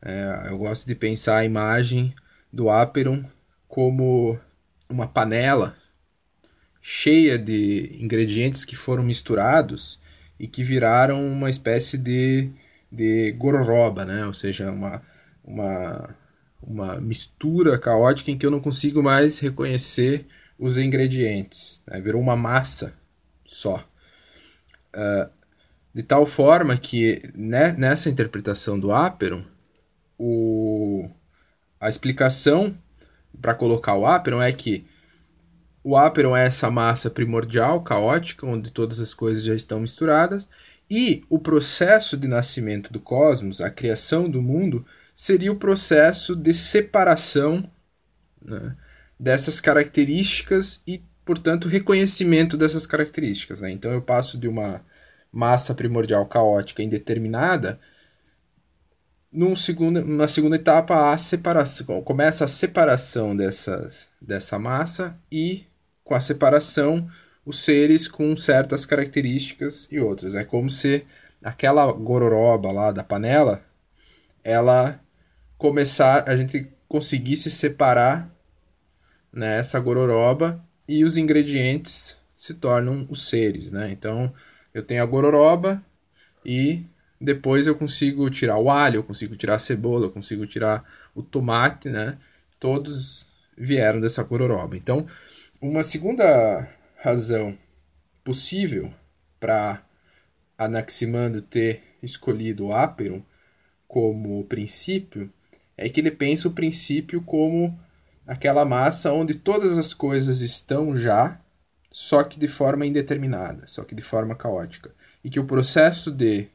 [0.05, 2.13] é, eu gosto de pensar a imagem
[2.53, 3.25] do Aperon
[3.73, 4.39] como
[4.87, 5.75] uma panela
[6.83, 9.99] cheia de ingredientes que foram misturados
[10.39, 12.51] e que viraram uma espécie de,
[12.91, 14.27] de gororoba, né?
[14.27, 15.03] ou seja, uma,
[15.43, 16.15] uma,
[16.63, 20.27] uma mistura caótica em que eu não consigo mais reconhecer
[20.59, 21.81] os ingredientes.
[21.87, 21.99] Né?
[21.99, 22.93] Virou uma massa
[23.43, 23.83] só.
[24.95, 25.31] Uh,
[25.95, 29.43] de tal forma que né, nessa interpretação do Aperon,
[30.19, 31.09] o,
[31.81, 32.77] a explicação
[33.43, 34.87] para colocar o Aperon é que
[35.85, 40.49] o Aperon é essa massa primordial, caótica, onde todas as coisas já estão misturadas,
[40.89, 46.55] e o processo de nascimento do cosmos, a criação do mundo, seria o processo de
[46.55, 47.69] separação
[48.41, 48.77] né,
[49.19, 53.61] dessas características e, portanto, reconhecimento dessas características.
[53.61, 53.73] Né?
[53.73, 54.85] Então eu passo de uma
[55.33, 57.81] massa primordial caótica indeterminada
[59.33, 65.65] num segundo, na segunda etapa, a separação, começa a separação dessas, dessa massa e,
[66.05, 67.09] com a separação,
[67.45, 70.35] os seres com certas características e outras.
[70.35, 71.07] É como se
[71.43, 73.65] aquela gororoba lá da panela,
[74.45, 75.01] ela
[75.57, 78.31] começar, a gente conseguisse separar
[79.33, 83.91] né, essa gororoba e os ingredientes se tornam os seres, né?
[83.91, 84.33] Então,
[84.75, 85.83] eu tenho a gororoba
[86.45, 86.85] e
[87.23, 91.23] depois eu consigo tirar o alho, eu consigo tirar a cebola, eu consigo tirar o
[91.23, 92.19] tomate, né?
[92.59, 94.77] Todos vieram dessa gororoba.
[94.77, 95.07] Então,
[95.61, 97.57] uma segunda razão
[98.25, 98.93] possível
[99.39, 99.83] para
[100.59, 103.23] Anaximandro ter escolhido o Aperon
[103.87, 105.33] como princípio
[105.77, 107.79] é que ele pensa o princípio como
[108.27, 111.41] aquela massa onde todas as coisas estão já,
[111.91, 114.93] só que de forma indeterminada, só que de forma caótica.
[115.23, 116.49] E que o processo de,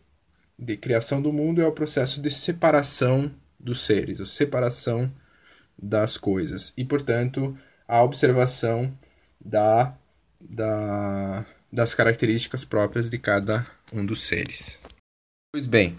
[0.58, 5.12] de criação do mundo é o processo de separação dos seres, a separação
[5.78, 6.74] das coisas.
[6.76, 8.92] E, portanto, a observação
[9.40, 9.96] da,
[10.42, 14.80] da, das características próprias de cada um dos seres.
[15.54, 15.98] Pois bem,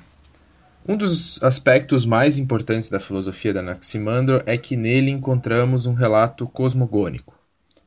[0.87, 6.49] um dos aspectos mais importantes da filosofia da Anaximandro é que nele encontramos um relato
[6.49, 7.39] cosmogônico,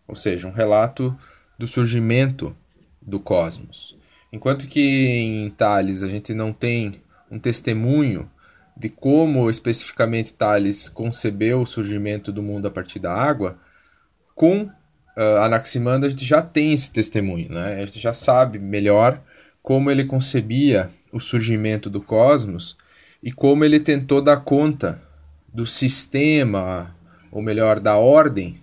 [0.08, 1.16] ou seja, um relato
[1.58, 2.56] do surgimento
[3.02, 3.98] do cosmos.
[4.32, 8.30] Enquanto que em Tales a gente não tem um testemunho
[8.78, 13.58] de como especificamente Tales concebeu o surgimento do mundo a partir da água,
[14.34, 17.82] com uh, Anaximandro a gente já tem esse testemunho, né?
[17.82, 19.22] A gente já sabe melhor
[19.62, 22.78] como ele concebia o surgimento do cosmos
[23.22, 25.02] e como ele tentou dar conta
[25.54, 26.96] do sistema,
[27.32, 28.62] ou melhor, da ordem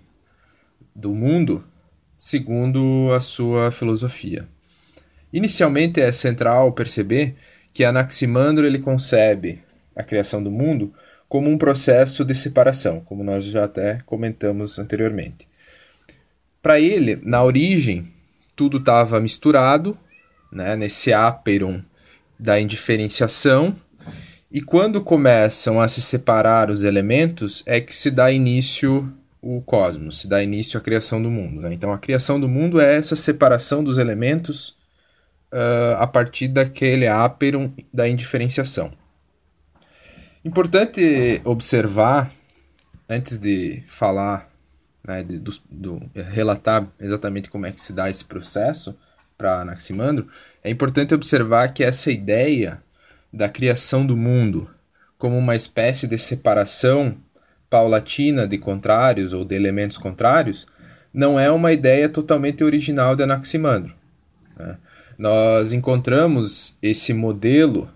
[0.95, 1.63] do mundo,
[2.17, 4.47] segundo a sua filosofia.
[5.31, 7.35] Inicialmente é central perceber
[7.73, 9.63] que Anaximandro ele concebe
[9.95, 10.93] a criação do mundo
[11.27, 15.47] como um processo de separação, como nós já até comentamos anteriormente.
[16.61, 18.11] Para ele, na origem,
[18.55, 19.97] tudo estava misturado,
[20.51, 21.81] né, nesse áperon
[22.37, 23.75] da indiferenciação,
[24.51, 30.21] e quando começam a se separar os elementos, é que se dá início o cosmos,
[30.21, 31.61] se dá início a criação do mundo.
[31.61, 31.73] Né?
[31.73, 34.78] Então, a criação do mundo é essa separação dos elementos
[35.53, 38.91] uh, a partir daquele áperon da indiferenciação.
[40.43, 42.31] Importante observar,
[43.09, 44.49] antes de falar,
[45.05, 48.97] né, de, do, do, relatar exatamente como é que se dá esse processo
[49.37, 50.27] para Anaximandro,
[50.63, 52.81] é importante observar que essa ideia
[53.31, 54.69] da criação do mundo
[55.17, 57.17] como uma espécie de separação
[57.69, 60.65] paulatina de contrários ou de elementos contrários
[61.13, 63.93] não é uma ideia totalmente original de Anaximandro.
[64.57, 64.77] Né?
[65.19, 67.89] Nós encontramos esse modelo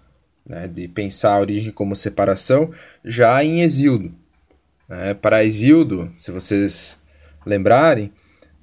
[0.46, 2.70] né, de pensar a origem como separação
[3.04, 4.12] já em Exildo.
[4.90, 5.14] Né?
[5.14, 6.98] Para Exildo, se vocês
[7.46, 8.12] lembrarem,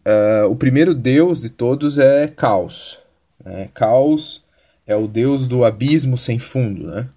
[0.06, 2.98] uh, o primeiro deus de todos é Caos.
[3.42, 3.70] Né?
[3.72, 4.44] Caos
[4.86, 6.86] é o deus do abismo sem fundo.
[6.86, 7.08] Né?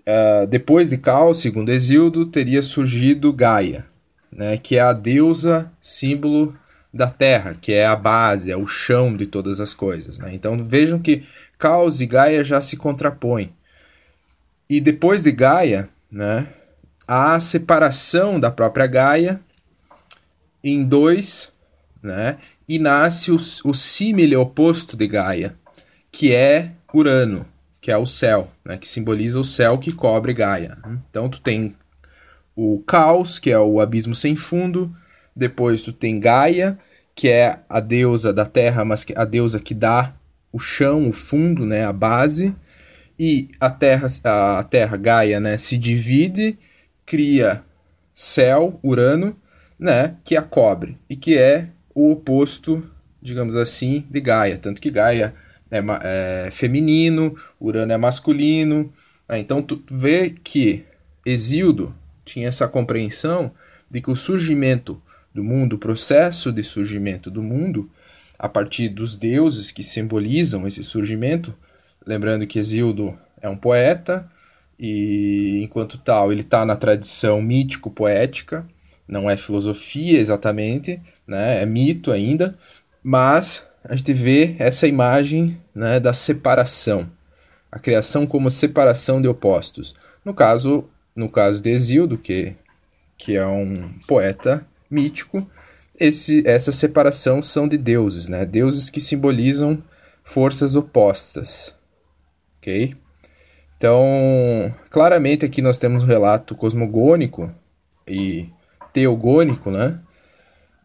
[0.00, 3.86] Uh, depois de Caos, segundo Exildo, teria surgido Gaia,
[4.32, 4.56] né?
[4.56, 6.58] que é a deusa símbolo
[6.92, 10.18] da Terra, que é a base, é o chão de todas as coisas.
[10.18, 10.34] Né?
[10.34, 11.24] Então vejam que
[11.58, 13.52] Caos e Gaia já se contrapõem.
[14.68, 16.48] E depois de Gaia, né,
[17.06, 19.40] há a separação da própria Gaia
[20.62, 21.50] em dois,
[22.02, 22.38] né,
[22.68, 25.56] e nasce o, o símile oposto de Gaia,
[26.10, 27.46] que é Urano,
[27.80, 30.78] que é o céu, né, que simboliza o céu que cobre Gaia.
[31.10, 31.74] Então tu tem
[32.54, 34.94] o caos, que é o abismo sem fundo,
[35.34, 36.78] depois tu tem Gaia,
[37.14, 40.14] que é a deusa da terra, mas a deusa que dá
[40.52, 42.54] o chão, o fundo, né, a base,
[43.18, 46.58] e a terra, a terra Gaia, né, se divide,
[47.06, 47.64] cria
[48.14, 49.36] céu, Urano,
[49.78, 52.82] né, que a cobre e que é o oposto,
[53.20, 55.34] digamos assim, de Gaia, tanto que Gaia
[55.70, 55.80] é,
[56.46, 58.92] é feminino, Urano é masculino.
[59.28, 59.38] Né?
[59.38, 60.84] Então tu vê que
[61.24, 63.52] Exildo tinha essa compreensão
[63.90, 65.00] de que o surgimento
[65.34, 67.90] do mundo, o processo de surgimento do mundo,
[68.38, 71.54] a partir dos deuses que simbolizam esse surgimento,
[72.06, 74.28] lembrando que Exildo é um poeta
[74.78, 78.66] e enquanto tal ele está na tradição mítico-poética,
[79.06, 81.62] não é filosofia exatamente, né?
[81.62, 82.56] é mito ainda,
[83.02, 87.08] mas a gente vê essa imagem né, da separação,
[87.70, 89.94] a criação como separação de opostos.
[90.24, 92.54] No caso, no caso de Exildo, que,
[93.16, 95.48] que é um poeta mítico,
[95.98, 98.44] esse, essa separação são de deuses, né?
[98.44, 99.82] deuses que simbolizam
[100.22, 101.74] forças opostas.
[102.58, 102.94] Ok?
[103.76, 107.52] Então, claramente aqui nós temos um relato cosmogônico
[108.06, 108.48] e
[108.92, 110.00] teogônico, né?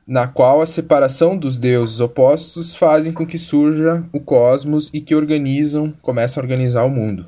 [0.07, 5.13] na qual a separação dos deuses opostos fazem com que surja o cosmos e que
[5.13, 7.27] organizam, começam a organizar o mundo.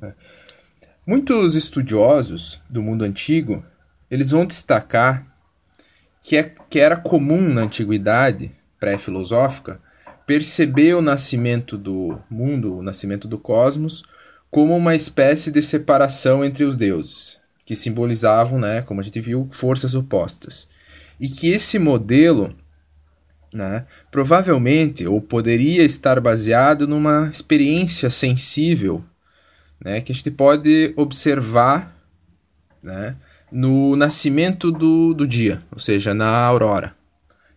[0.00, 0.14] Né?
[1.04, 3.64] Muitos estudiosos do mundo antigo,
[4.08, 5.26] eles vão destacar
[6.22, 9.80] que, é, que era comum na antiguidade pré-filosófica
[10.24, 14.04] perceber o nascimento do mundo, o nascimento do cosmos,
[14.50, 19.48] como uma espécie de separação entre os deuses, que simbolizavam, né, como a gente viu,
[19.50, 20.68] forças opostas.
[21.18, 22.54] E que esse modelo
[23.52, 29.04] né, provavelmente ou poderia estar baseado numa experiência sensível
[29.84, 31.94] né, que a gente pode observar
[32.82, 33.16] né,
[33.52, 36.94] no nascimento do, do dia, ou seja, na aurora.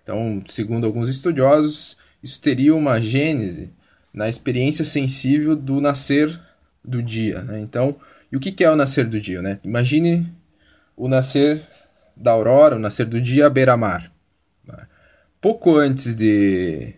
[0.04, 3.72] Então, segundo alguns estudiosos, isso teria uma gênese
[4.14, 6.38] na experiência sensível do nascer
[6.84, 7.42] do dia.
[7.44, 7.62] Né?
[7.62, 7.96] Então,
[8.30, 9.42] e o que é o nascer do dia?
[9.42, 9.58] Né?
[9.64, 10.28] Imagine
[10.98, 11.62] o nascer
[12.16, 14.12] da aurora, o nascer do dia à beira-mar.
[14.68, 14.88] Né?
[15.40, 16.94] Pouco antes de,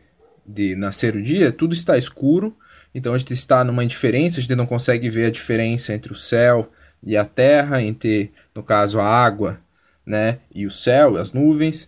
[0.45, 2.57] de nascer o dia, tudo está escuro,
[2.95, 6.15] então a gente está numa indiferença, a gente não consegue ver a diferença entre o
[6.15, 6.71] céu
[7.03, 9.59] e a terra, entre, no caso, a água
[10.05, 11.87] né, e o céu, as nuvens.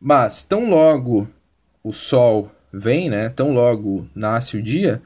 [0.00, 1.28] Mas tão logo
[1.82, 5.02] o sol vem, né, tão logo nasce o dia,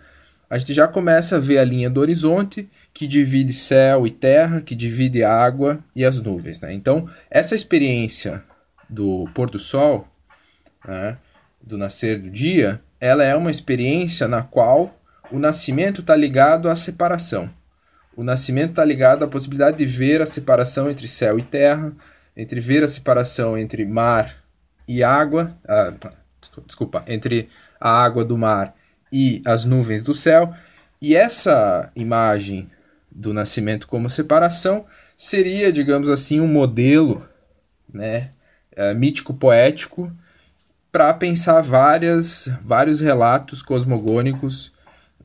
[0.53, 4.61] a gente já começa a ver a linha do horizonte que divide céu e terra,
[4.61, 6.61] que divide água e as nuvens.
[6.61, 6.75] Né?
[6.75, 8.43] Então, essa experiência
[8.87, 10.07] do pôr do sol,
[10.87, 11.17] né,
[11.63, 14.95] do nascer do dia, ela é uma experiência na qual
[15.31, 17.49] o nascimento está ligado à separação.
[18.17, 21.93] O nascimento está ligado à possibilidade de ver a separação entre céu e terra,
[22.37, 24.37] entre ver a separação entre mar
[24.87, 25.93] e água, ah,
[26.67, 27.49] desculpa, entre
[27.81, 28.75] a água do mar
[29.11, 30.55] e as nuvens do céu.
[31.01, 32.71] E essa imagem
[33.11, 34.85] do nascimento como separação
[35.17, 37.27] seria, digamos assim, um modelo
[37.93, 38.31] né,
[38.77, 40.13] uh, mítico-poético
[40.91, 44.73] para pensar várias, vários relatos cosmogônicos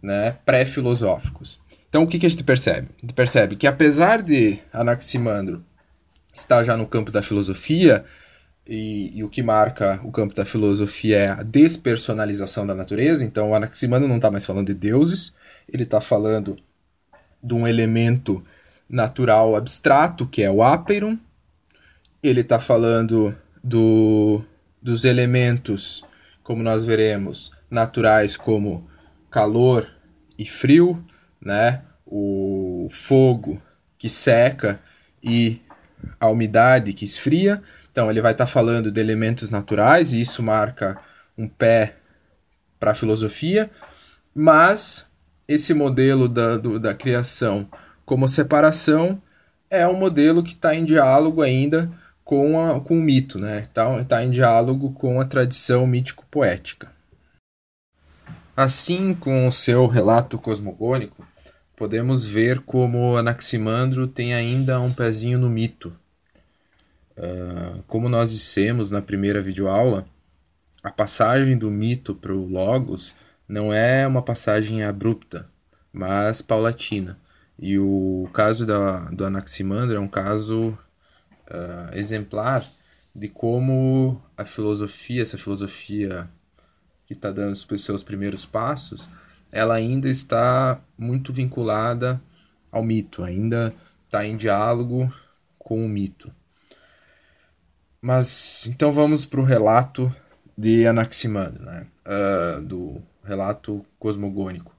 [0.01, 1.59] né, pré-filosóficos.
[1.89, 2.89] Então, o que, que a gente percebe?
[2.97, 5.63] A gente percebe que, apesar de Anaximandro
[6.35, 8.05] estar já no campo da filosofia,
[8.67, 13.51] e, e, o que marca o campo da filosofia é a despersonalização da natureza, então
[13.51, 15.33] o Anaximandro não está mais falando de deuses,
[15.71, 16.57] ele está falando
[17.41, 18.43] de um elemento
[18.89, 21.17] natural abstrato, que é o áperon,
[22.21, 24.43] ele está falando do,
[24.81, 26.03] dos elementos,
[26.43, 28.87] como nós veremos, naturais como
[29.29, 29.87] calor
[30.37, 31.03] e frio,
[31.47, 31.81] né?
[32.05, 33.61] O fogo
[33.97, 34.79] que seca
[35.23, 35.61] e
[36.19, 37.61] a umidade que esfria.
[37.89, 40.99] Então ele vai estar tá falando de elementos naturais e isso marca
[41.37, 41.95] um pé
[42.79, 43.71] para a filosofia,
[44.35, 45.07] mas
[45.47, 47.67] esse modelo da, do, da criação
[48.05, 49.19] como separação
[49.69, 51.89] é um modelo que está em diálogo ainda
[52.23, 53.59] com, a, com o mito, né?
[53.61, 56.91] Está tá em diálogo com a tradição mítico-poética.
[58.55, 61.25] Assim, com o seu relato cosmogônico,
[61.77, 65.93] podemos ver como Anaximandro tem ainda um pezinho no mito.
[67.15, 70.05] Uh, como nós dissemos na primeira videoaula,
[70.83, 73.15] a passagem do mito para o Logos
[73.47, 75.47] não é uma passagem abrupta,
[75.93, 77.17] mas paulatina.
[77.59, 82.65] E o caso da, do Anaximandro é um caso uh, exemplar
[83.15, 86.27] de como a filosofia, essa filosofia
[87.05, 89.07] que está dando os seus primeiros passos,
[89.51, 92.21] ela ainda está muito vinculada
[92.71, 93.73] ao mito, ainda
[94.05, 95.13] está em diálogo
[95.57, 96.31] com o mito.
[98.01, 100.13] Mas então vamos para o relato
[100.57, 101.85] de Anaximandro, né?
[102.05, 104.73] Uh, do relato cosmogônico.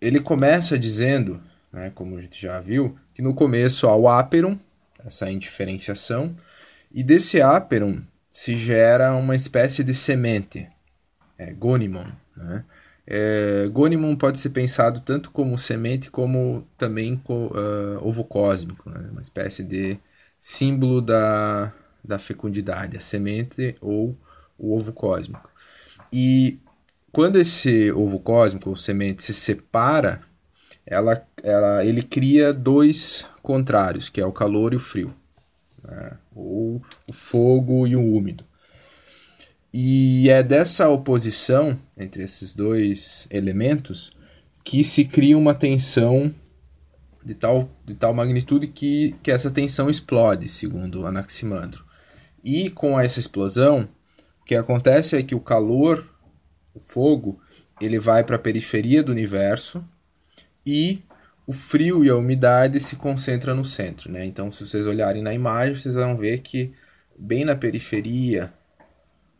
[0.00, 1.40] Ele começa dizendo,
[1.72, 4.58] né, como a gente já viu, que no começo há o áperon,
[5.04, 6.36] essa indiferenciação,
[6.92, 10.68] e desse áperon se gera uma espécie de semente,
[11.38, 12.06] é, Gonimon.
[12.36, 12.64] Né?
[13.06, 19.08] É, Gonimon pode ser pensado tanto como semente como também como uh, ovo cósmico, né?
[19.12, 19.98] uma espécie de
[20.40, 21.72] símbolo da,
[22.04, 24.16] da fecundidade, a semente ou
[24.58, 25.50] o ovo cósmico.
[26.12, 26.58] E
[27.12, 30.22] quando esse ovo cósmico ou semente se separa,
[30.84, 35.14] ela, ela, ele cria dois contrários, que é o calor e o frio,
[35.84, 36.16] né?
[36.34, 38.44] ou o fogo e o úmido.
[39.78, 44.10] E é dessa oposição entre esses dois elementos
[44.64, 46.34] que se cria uma tensão
[47.22, 51.84] de tal, de tal magnitude que, que essa tensão explode, segundo Anaximandro.
[52.42, 53.86] E com essa explosão,
[54.40, 56.08] o que acontece é que o calor,
[56.72, 57.38] o fogo,
[57.78, 59.84] ele vai para a periferia do universo
[60.64, 61.02] e
[61.46, 64.10] o frio e a umidade se concentram no centro.
[64.10, 64.24] Né?
[64.24, 66.72] Então, se vocês olharem na imagem, vocês vão ver que
[67.18, 68.54] bem na periferia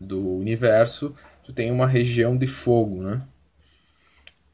[0.00, 3.22] do universo, tu tem uma região de fogo, né?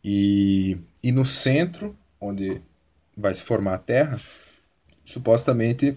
[0.04, 2.60] E, e no centro, onde
[3.16, 4.20] vai se formar a Terra,
[5.04, 5.96] supostamente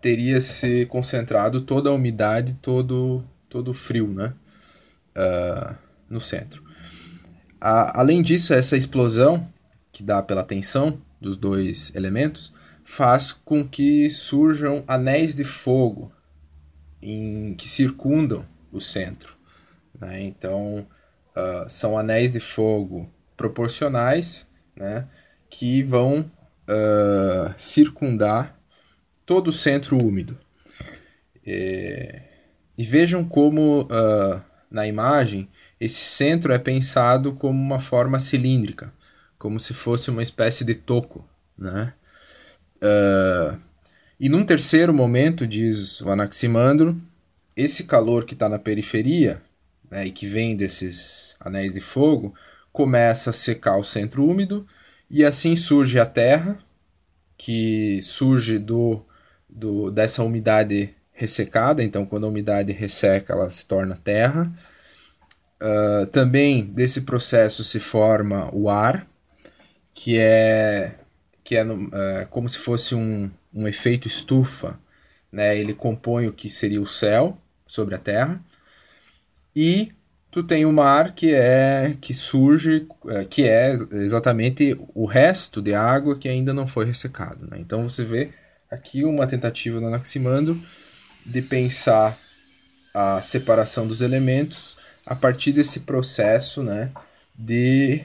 [0.00, 4.34] teria se concentrado toda a umidade, todo, todo o frio, né?
[5.16, 5.74] Uh,
[6.10, 6.62] no centro.
[7.60, 9.48] A, além disso, essa explosão
[9.90, 12.52] que dá pela tensão dos dois elementos
[12.84, 16.12] faz com que surjam anéis de fogo
[17.04, 19.36] em, que circundam o centro.
[20.00, 20.22] Né?
[20.22, 20.86] Então,
[21.36, 25.06] uh, são anéis de fogo proporcionais né?
[25.50, 28.58] que vão uh, circundar
[29.26, 30.38] todo o centro úmido.
[31.46, 32.22] É,
[32.76, 35.48] e vejam como uh, na imagem
[35.78, 38.92] esse centro é pensado como uma forma cilíndrica,
[39.38, 41.28] como se fosse uma espécie de toco.
[41.58, 41.92] Né?
[42.76, 43.58] Uh,
[44.18, 47.00] e num terceiro momento, diz o Anaximandro,
[47.56, 49.40] esse calor que está na periferia
[49.90, 52.34] né, e que vem desses anéis de fogo
[52.72, 54.66] começa a secar o centro úmido
[55.10, 56.58] e assim surge a terra,
[57.36, 59.04] que surge do,
[59.48, 61.82] do dessa umidade ressecada.
[61.82, 64.52] Então, quando a umidade resseca, ela se torna terra.
[65.62, 69.06] Uh, também desse processo se forma o ar,
[69.92, 70.96] que é,
[71.44, 71.88] que é uh,
[72.28, 74.78] como se fosse um, um efeito estufa.
[75.30, 75.56] Né?
[75.56, 78.40] Ele compõe o que seria o céu sobre a Terra.
[79.54, 79.92] E
[80.30, 85.74] tu tem o mar que é que surge, uh, que é exatamente o resto de
[85.74, 87.46] água que ainda não foi ressecado.
[87.48, 87.58] Né?
[87.60, 88.30] Então você vê
[88.70, 90.60] aqui uma tentativa do Anaximandro
[91.24, 92.18] de pensar
[92.92, 94.76] a separação dos elementos
[95.06, 96.90] a partir desse processo né,
[97.36, 98.00] de,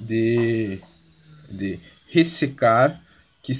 [0.00, 0.80] de,
[1.50, 1.78] de
[2.08, 3.00] ressecar
[3.42, 3.52] que,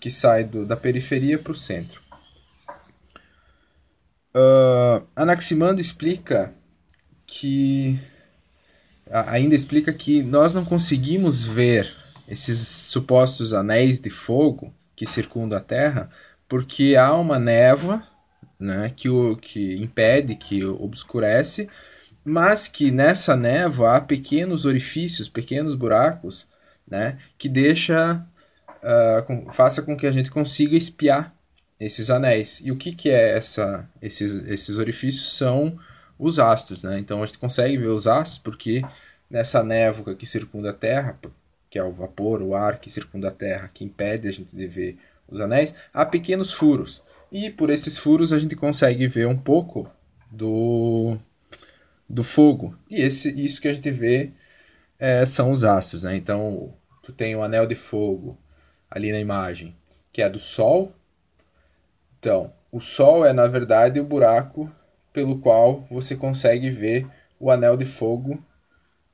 [0.00, 2.00] que sai do, da periferia para o centro.
[4.34, 6.52] Uh, Anaximandro explica
[7.26, 8.00] que
[9.10, 11.94] ainda explica que nós não conseguimos ver
[12.26, 16.10] esses supostos anéis de fogo que circundam a Terra
[16.48, 18.02] porque há uma névoa
[18.58, 21.68] né, que, o, que impede, que obscurece,
[22.24, 26.46] mas que nessa névoa há pequenos orifícios, pequenos buracos,
[26.86, 28.24] né, que deixa,
[28.82, 31.34] uh, com, faça com que a gente consiga espiar
[31.78, 32.60] esses anéis.
[32.64, 35.36] E o que, que é essa, esses, esses orifícios?
[35.36, 35.78] São
[36.18, 36.98] os astros, né?
[36.98, 38.82] Então a gente consegue ver os astros porque
[39.28, 41.18] nessa névoa que circunda a Terra,
[41.68, 44.66] que é o vapor, o ar que circunda a Terra, que impede a gente de
[44.66, 47.02] ver os anéis, há pequenos furos.
[47.30, 49.90] E por esses furos a gente consegue ver um pouco
[50.30, 51.16] do,
[52.08, 52.76] do fogo.
[52.90, 54.30] E esse, isso que a gente vê
[54.98, 56.04] é, são os astros.
[56.04, 56.14] Né?
[56.14, 58.38] Então, tu tem o anel de fogo
[58.92, 59.74] ali na imagem,
[60.12, 60.92] que é do Sol.
[62.18, 64.70] Então, o Sol é, na verdade, o buraco
[65.12, 67.06] pelo qual você consegue ver
[67.40, 68.42] o anel de fogo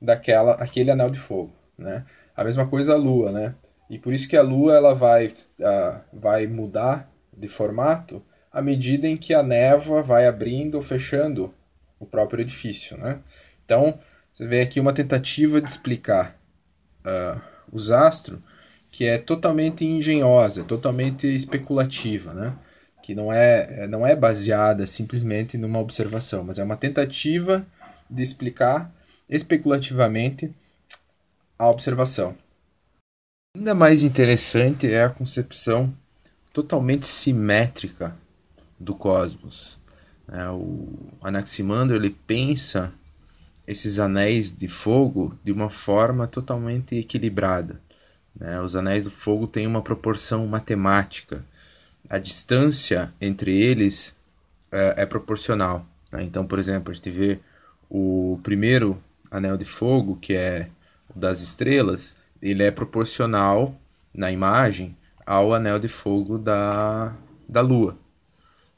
[0.01, 2.05] daquela aquele anel de fogo, né?
[2.35, 3.55] A mesma coisa a Lua, né?
[3.89, 9.07] E por isso que a Lua ela vai, uh, vai mudar de formato à medida
[9.07, 11.53] em que a névoa vai abrindo ou fechando
[11.99, 12.97] o próprio edifício.
[12.97, 13.19] Né?
[13.65, 13.99] Então,
[14.31, 16.37] você vê aqui uma tentativa de explicar
[16.99, 18.39] uh, os astros
[18.91, 22.55] que é totalmente engenhosa, totalmente especulativa, né?
[23.01, 27.65] que não é, não é baseada simplesmente numa observação, mas é uma tentativa
[28.09, 28.93] de explicar
[29.27, 30.53] especulativamente
[31.57, 32.35] a observação.
[33.55, 35.93] Ainda mais interessante é a concepção
[36.53, 38.15] totalmente simétrica
[38.79, 39.79] do cosmos.
[40.31, 40.87] É, o
[41.21, 42.93] Anaximandro ele pensa
[43.67, 47.81] esses anéis de fogo de uma forma totalmente equilibrada.
[48.39, 48.59] Né?
[48.61, 51.43] Os anéis do fogo têm uma proporção matemática.
[52.09, 54.15] A distância entre eles
[54.71, 55.85] é, é proporcional.
[56.11, 56.23] Né?
[56.23, 57.39] Então, por exemplo, a gente vê
[57.89, 60.69] o primeiro anel de fogo, que é
[61.13, 63.75] o das estrelas, ele é proporcional
[64.13, 67.15] na imagem ao anel de fogo da,
[67.47, 67.97] da Lua,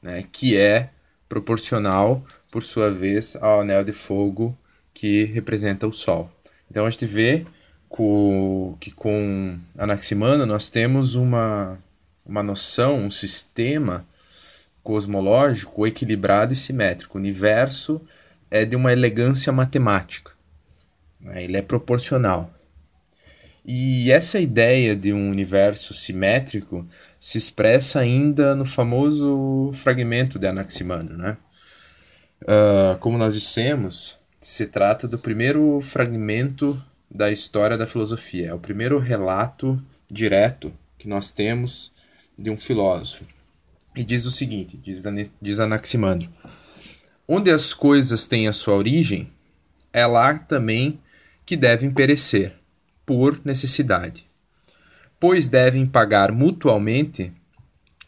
[0.01, 0.25] né?
[0.31, 0.89] que é
[1.29, 4.57] proporcional, por sua vez, ao anel de fogo
[4.93, 6.29] que representa o Sol.
[6.69, 7.45] Então a gente vê
[7.91, 11.77] com, que com Anaximandro nós temos uma,
[12.25, 14.05] uma noção, um sistema
[14.81, 17.17] cosmológico equilibrado e simétrico.
[17.17, 18.01] O universo
[18.49, 20.31] é de uma elegância matemática.
[21.19, 21.43] Né?
[21.43, 22.51] Ele é proporcional.
[23.63, 26.87] E essa ideia de um universo simétrico
[27.19, 31.37] se expressa ainda no famoso fragmento de Anaximandro, né?
[32.41, 36.81] Uh, como nós dissemos, se trata do primeiro fragmento
[37.13, 38.49] da história da filosofia.
[38.49, 41.91] É o primeiro relato direto que nós temos
[42.37, 43.25] de um filósofo.
[43.95, 45.03] E diz o seguinte, diz,
[45.41, 46.29] diz Anaximandro,
[47.27, 49.29] onde as coisas têm a sua origem,
[49.91, 50.99] é lá também
[51.45, 52.53] que devem perecer
[53.05, 54.25] por necessidade,
[55.19, 57.33] pois devem pagar mutualmente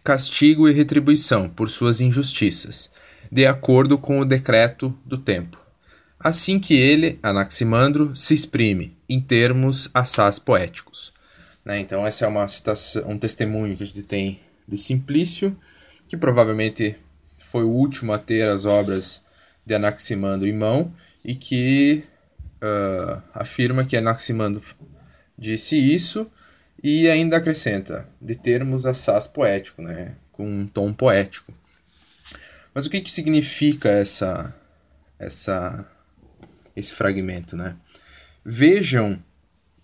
[0.03, 2.89] castigo e retribuição por suas injustiças,
[3.29, 5.62] de acordo com o decreto do tempo.
[6.23, 11.11] Assim que ele, Anaximandro, se exprime em termos assaz poéticos.
[11.65, 11.81] Né?
[11.81, 15.53] Então, essa é uma citação, um testemunho que a gente tem de Simplício,
[16.07, 16.95] que provavelmente
[17.37, 19.21] foi o último a ter as obras
[19.65, 20.93] de Anaximandro em mão
[21.25, 22.05] e que
[22.61, 24.61] uh, afirma que Anaximandro
[25.37, 26.31] disse isso
[26.81, 30.15] e ainda acrescenta, de termos assaz poético, né?
[30.31, 31.53] com um tom poético.
[32.73, 34.55] Mas o que, que significa essa,
[35.19, 35.85] essa,
[36.75, 37.55] esse fragmento?
[37.55, 37.75] Né?
[38.43, 39.19] Vejam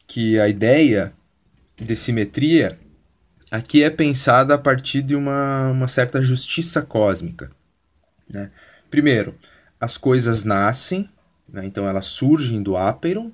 [0.07, 1.13] que a ideia
[1.77, 2.77] de simetria
[3.51, 7.51] aqui é pensada a partir de uma, uma certa justiça cósmica.
[8.29, 8.51] Né?
[8.89, 9.35] Primeiro,
[9.79, 11.09] as coisas nascem,
[11.47, 11.65] né?
[11.65, 13.31] então elas surgem do áperon,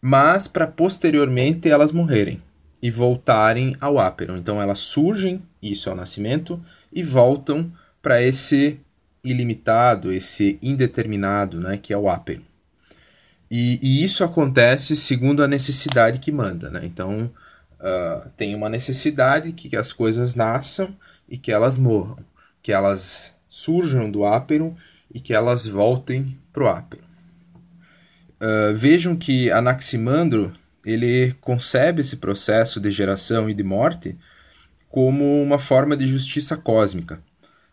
[0.00, 2.42] mas para posteriormente elas morrerem
[2.82, 4.36] e voltarem ao áperon.
[4.36, 6.62] Então elas surgem, isso é o nascimento,
[6.92, 7.72] e voltam
[8.02, 8.78] para esse
[9.24, 12.42] ilimitado, esse indeterminado, né, que é o áperon.
[13.50, 16.70] E, e, isso acontece segundo a necessidade que manda.
[16.70, 16.80] Né?
[16.84, 17.30] Então
[17.80, 20.94] uh, tem uma necessidade que as coisas nasçam
[21.28, 22.16] e que elas morram,
[22.62, 24.74] que elas surjam do áperon
[25.12, 27.04] e que elas voltem para o ápero.
[28.40, 30.52] Uh, vejam que Anaximandro
[30.84, 34.18] ele concebe esse processo de geração e de morte
[34.88, 37.22] como uma forma de justiça cósmica.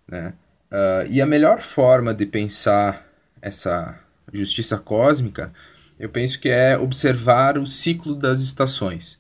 [0.07, 0.33] Né?
[0.72, 3.06] Uh, e a melhor forma de pensar
[3.41, 3.99] essa
[4.31, 5.52] justiça cósmica,
[5.99, 9.19] eu penso que é observar o ciclo das estações.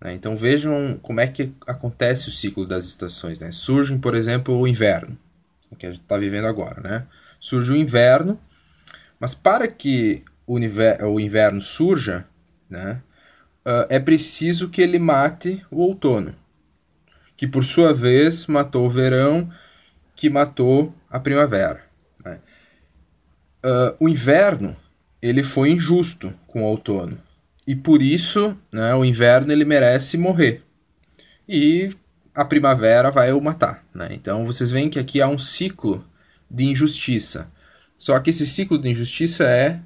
[0.00, 0.14] Né?
[0.14, 3.38] Então vejam como é que acontece o ciclo das estações.
[3.38, 3.52] Né?
[3.52, 5.16] Surge, por exemplo, o inverno,
[5.78, 6.80] que a gente está vivendo agora.
[6.80, 7.06] Né?
[7.40, 8.38] surge o inverno,
[9.18, 12.26] mas para que o, o inverno surja,
[12.68, 13.00] né,
[13.66, 16.34] uh, é preciso que ele mate o outono,
[17.36, 19.48] que por sua vez matou o verão,
[20.18, 21.84] que matou a primavera.
[22.24, 22.40] Né.
[23.64, 24.76] Uh, o inverno
[25.22, 27.16] ele foi injusto com o outono
[27.64, 30.62] e por isso né, o inverno ele merece morrer
[31.48, 31.90] e
[32.34, 33.84] a primavera vai o matar.
[33.94, 34.08] Né?
[34.10, 36.04] Então vocês veem que aqui há um ciclo
[36.50, 37.48] de injustiça.
[37.96, 39.80] Só que esse ciclo de injustiça é,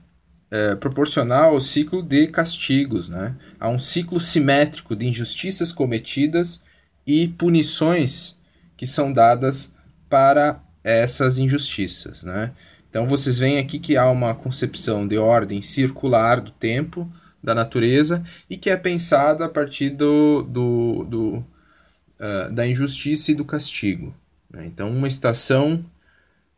[0.50, 3.10] é, proporcional ao ciclo de castigos.
[3.10, 3.36] Né?
[3.60, 6.58] Há um ciclo simétrico de injustiças cometidas
[7.06, 8.34] e punições
[8.78, 9.70] que são dadas
[10.12, 12.22] para essas injustiças.
[12.22, 12.52] Né?
[12.90, 17.10] Então vocês veem aqui que há uma concepção de ordem circular do tempo,
[17.42, 23.34] da natureza, e que é pensada a partir do, do, do uh, da injustiça e
[23.34, 24.14] do castigo.
[24.50, 24.66] Né?
[24.66, 25.82] Então, uma estação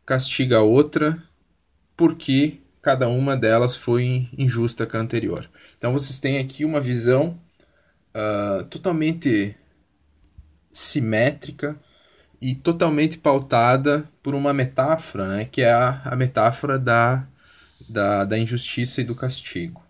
[0.05, 1.23] castiga a outra
[1.95, 5.49] porque cada uma delas foi injusta com a anterior.
[5.77, 7.39] Então vocês têm aqui uma visão
[8.13, 9.55] uh, totalmente
[10.69, 11.79] simétrica
[12.41, 17.25] e totalmente pautada por uma metáfora, né, que é a, a metáfora da,
[17.87, 19.83] da, da injustiça e do castigo.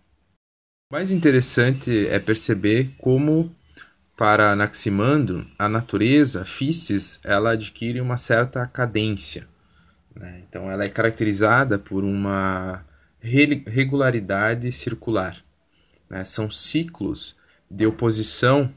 [0.92, 3.54] O mais interessante é perceber como,
[4.16, 9.48] para Anaximandro, a natureza, Físis, ela adquire uma certa cadência.
[10.16, 10.44] Né?
[10.48, 12.86] Então, ela é caracterizada por uma
[13.20, 15.44] regularidade circular.
[16.10, 16.24] Né?
[16.24, 17.36] São ciclos
[17.70, 18.72] de oposição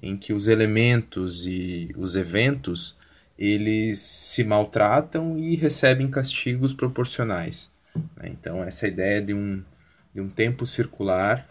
[0.00, 2.96] em que os elementos e os eventos
[3.40, 7.70] eles se maltratam e recebem castigos proporcionais.
[8.16, 8.28] Né?
[8.28, 9.64] Então, essa ideia de um,
[10.14, 11.48] de um tempo circular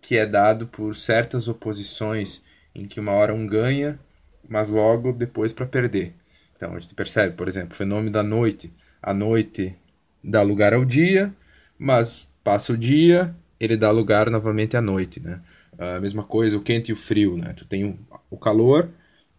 [0.00, 2.42] que é dado por certas oposições
[2.74, 3.98] em que uma hora um ganha,
[4.46, 6.14] mas logo depois para perder.
[6.56, 8.72] Então a gente percebe, por exemplo, o fenômeno da noite.
[9.02, 9.74] A noite
[10.22, 11.32] dá lugar ao dia,
[11.78, 15.40] mas passa o dia, ele dá lugar novamente à noite, né?
[15.78, 17.54] A mesma coisa o quente e o frio, né?
[17.54, 17.98] Tu tem
[18.30, 18.90] o calor,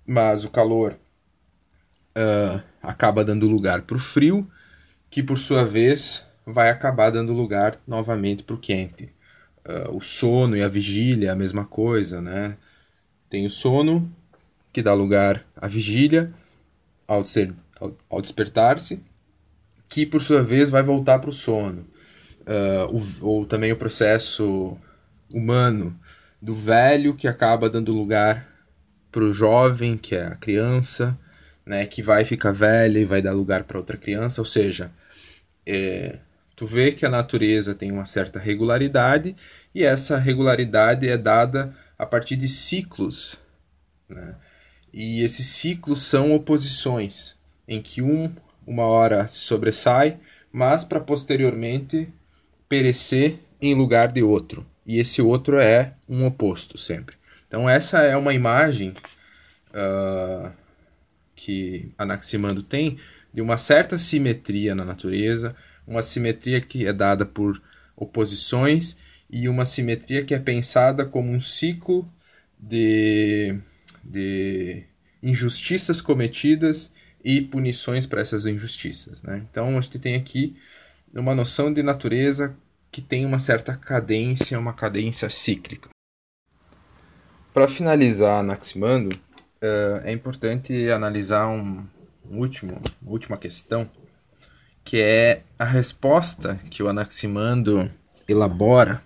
[0.06, 0.98] mas o calor
[2.16, 4.50] uh, acaba dando lugar para o frio,
[5.10, 9.10] que por sua vez vai acabar dando lugar novamente para o quente.
[9.68, 12.58] Uh, o sono e a vigília é a mesma coisa, né?
[13.30, 14.12] Tem o sono,
[14.72, 16.32] que dá lugar à vigília,
[17.08, 17.24] ao,
[17.80, 19.02] ao, ao despertar-se,
[19.90, 21.86] que por sua vez vai voltar para o sono.
[23.22, 24.78] Ou também o processo
[25.34, 25.98] humano
[26.42, 28.48] do velho que acaba dando lugar
[29.12, 31.18] para o jovem, que é a criança,
[31.66, 34.42] né, que vai ficar velha e vai dar lugar para outra criança.
[34.42, 34.92] Ou seja,
[35.66, 36.20] é,
[36.56, 39.36] tu vê que a natureza tem uma certa regularidade
[39.74, 43.38] e essa regularidade é dada a partir de ciclos.
[44.08, 44.36] Né?
[44.94, 47.36] E esses ciclos são oposições,
[47.68, 48.32] em que um
[48.66, 50.18] uma hora se sobressai,
[50.52, 52.12] mas para posteriormente
[52.68, 54.66] perecer em lugar de outro.
[54.86, 57.16] E esse outro é um oposto sempre.
[57.48, 58.94] Então essa é uma imagem
[59.70, 60.52] uh,
[61.46, 62.98] que Anaximandro tem
[63.32, 65.56] de uma certa simetria na natureza,
[65.86, 67.62] uma simetria que é dada por
[67.96, 68.98] oposições
[69.30, 72.12] e uma simetria que é pensada como um ciclo
[72.60, 73.60] de
[74.04, 74.84] de
[75.22, 76.92] injustiças cometidas
[77.24, 79.24] e punições para essas injustiças.
[79.24, 79.44] Né?
[79.50, 80.56] Então a gente tem aqui
[81.14, 82.56] uma noção de natureza
[82.92, 85.90] que tem uma certa cadência, uma cadência cíclica.
[87.52, 89.18] Para finalizar Anaximandro,
[89.62, 91.86] uh, é importante analisar um,
[92.30, 93.90] último, última questão,
[94.84, 97.90] que é a resposta que o Anaximandro
[98.28, 99.02] elabora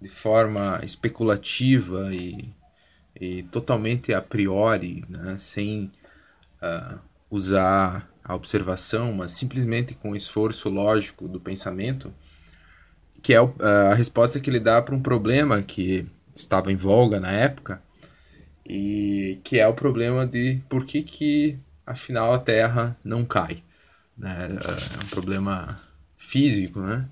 [0.00, 2.52] de forma especulativa e,
[3.20, 5.92] e totalmente a priori, né, sem
[6.60, 6.98] uh,
[7.30, 12.12] usar a observação, mas simplesmente com o esforço lógico do pensamento,
[13.20, 17.30] que é a resposta que ele dá para um problema que estava em voga na
[17.30, 17.80] época,
[18.66, 23.62] e que é o problema de por que, que afinal a Terra não cai.
[24.16, 24.48] Né?
[24.50, 25.80] É um problema
[26.16, 27.08] físico, né?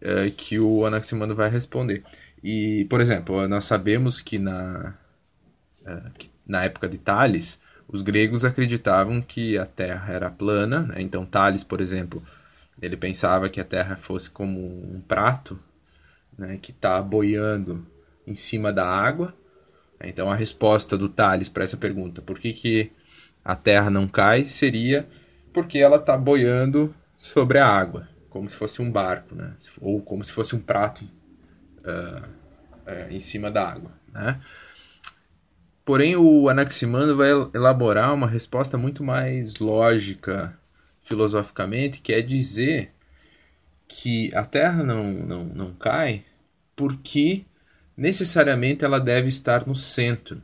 [0.00, 2.02] É, que o Anaximandro vai responder.
[2.42, 4.94] E, por exemplo, nós sabemos que na,
[5.86, 6.02] é,
[6.46, 10.96] na época de Tales, os gregos acreditavam que a Terra era plana, né?
[10.98, 12.22] então Tales, por exemplo,
[12.80, 15.58] ele pensava que a Terra fosse como um prato
[16.36, 17.86] né, que está boiando
[18.26, 19.34] em cima da água.
[20.00, 22.92] Então a resposta do Tales para essa pergunta, por que, que
[23.44, 25.08] a Terra não cai, seria
[25.52, 29.54] porque ela está boiando sobre a água, como se fosse um barco, né?
[29.80, 32.28] ou como se fosse um prato uh,
[32.86, 33.90] uh, em cima da água.
[34.12, 34.38] Né?
[35.82, 40.58] Porém, o Anaximandro vai elaborar uma resposta muito mais lógica
[41.00, 42.92] filosoficamente, que é dizer
[43.88, 46.24] que a Terra não, não, não cai
[46.74, 47.44] porque
[47.96, 50.42] necessariamente ela deve estar no centro,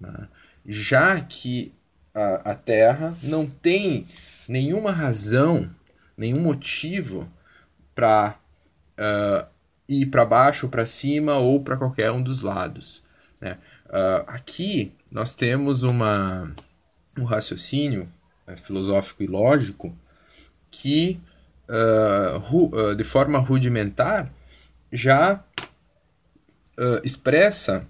[0.00, 0.28] né?
[0.66, 1.72] já que
[2.14, 4.06] a, a Terra não tem
[4.48, 5.70] nenhuma razão,
[6.16, 7.30] nenhum motivo
[7.94, 8.36] para
[8.98, 9.46] uh,
[9.88, 13.02] ir para baixo, para cima ou para qualquer um dos lados.
[13.40, 13.58] Né?
[13.86, 16.52] Uh, aqui nós temos uma,
[17.18, 18.08] um raciocínio
[18.46, 19.96] é, filosófico e lógico
[20.70, 21.20] que,
[21.68, 24.32] uh, uh, de forma rudimentar,
[24.90, 25.42] já
[26.78, 27.86] uh, expressa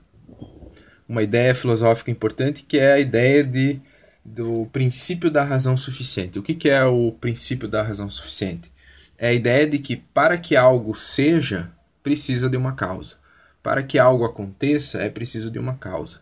[1.09, 3.80] uma ideia filosófica importante que é a ideia de,
[4.24, 6.38] do princípio da razão suficiente.
[6.38, 8.72] O que, que é o princípio da razão suficiente?
[9.18, 11.70] É a ideia de que para que algo seja,
[12.02, 13.16] precisa de uma causa.
[13.62, 16.20] Para que algo aconteça, é preciso de uma causa.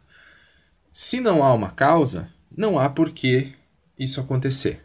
[0.93, 3.53] Se não há uma causa, não há por que
[3.99, 4.83] isso acontecer.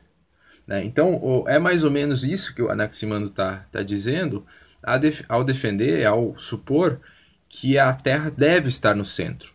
[0.68, 0.84] Né?
[0.86, 4.46] Então, é mais ou menos isso que o Anaximandro está tá dizendo
[5.28, 7.02] ao defender, ao supor
[7.48, 9.54] que a Terra deve estar no centro.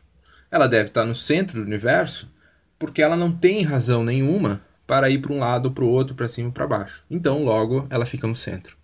[0.51, 2.31] Ela deve estar no centro do universo
[2.79, 6.29] porque ela não tem razão nenhuma para ir para um lado, para o outro, para
[6.29, 7.05] cima para baixo.
[7.11, 8.77] Então, logo, ela fica no centro.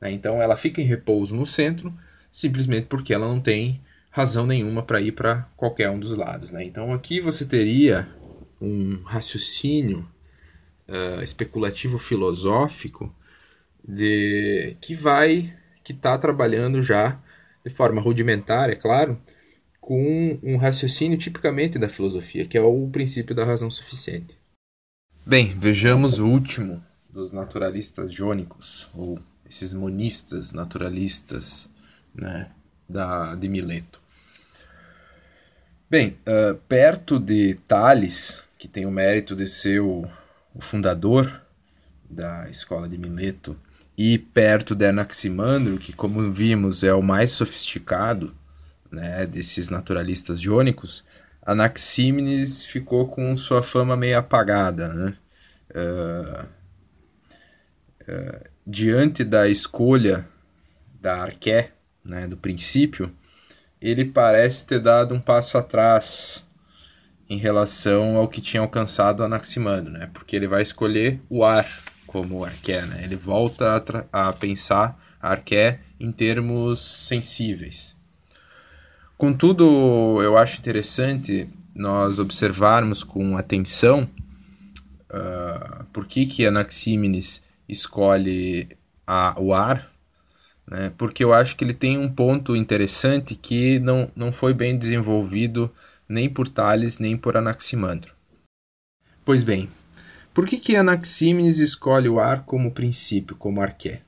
[0.00, 0.10] Né?
[0.10, 1.94] Então, ela fica em repouso no centro
[2.30, 3.80] simplesmente porque ela não tem
[4.10, 6.50] razão nenhuma para ir para qualquer um dos lados.
[6.50, 6.64] Né?
[6.64, 8.06] Então, aqui você teria
[8.60, 10.06] um raciocínio
[10.88, 13.14] uh, especulativo filosófico
[13.86, 17.18] de que vai que está trabalhando já
[17.66, 19.20] de forma rudimentar, é claro,
[19.80, 24.36] com um raciocínio tipicamente da filosofia, que é o princípio da razão suficiente.
[25.24, 29.18] Bem, vejamos o último dos naturalistas jônicos, ou
[29.48, 31.68] esses monistas naturalistas
[32.14, 32.50] né,
[32.88, 34.00] da, de Mileto.
[35.90, 40.08] Bem, uh, perto de Tales, que tem o mérito de ser o
[40.56, 41.42] o fundador
[42.08, 43.58] da escola de Mileto,
[43.96, 48.34] e perto de Anaximandro, que como vimos é o mais sofisticado
[48.90, 51.04] né, desses naturalistas jônicos,
[51.42, 54.88] Anaxímenes ficou com sua fama meio apagada.
[54.88, 55.16] Né?
[55.70, 56.46] Uh,
[58.02, 60.28] uh, diante da escolha
[61.00, 61.70] da Arqué,
[62.04, 63.12] né, do princípio,
[63.80, 66.44] ele parece ter dado um passo atrás
[67.28, 70.08] em relação ao que tinha alcançado Anaximandro, né?
[70.12, 71.68] Porque ele vai escolher o ar
[72.16, 73.04] como arqué, né?
[73.04, 77.94] Ele volta a, a pensar arqué em termos sensíveis.
[79.18, 84.08] Contudo, eu acho interessante nós observarmos com atenção
[85.10, 88.68] uh, por que, que Anaxímenes escolhe
[89.06, 89.90] a, o ar,
[90.66, 90.90] né?
[90.96, 95.70] porque eu acho que ele tem um ponto interessante que não, não foi bem desenvolvido
[96.08, 98.14] nem por Tales nem por Anaximandro.
[99.24, 99.68] Pois bem,
[100.36, 104.02] por que, que Anaxímenes escolhe o ar como princípio, como arqué?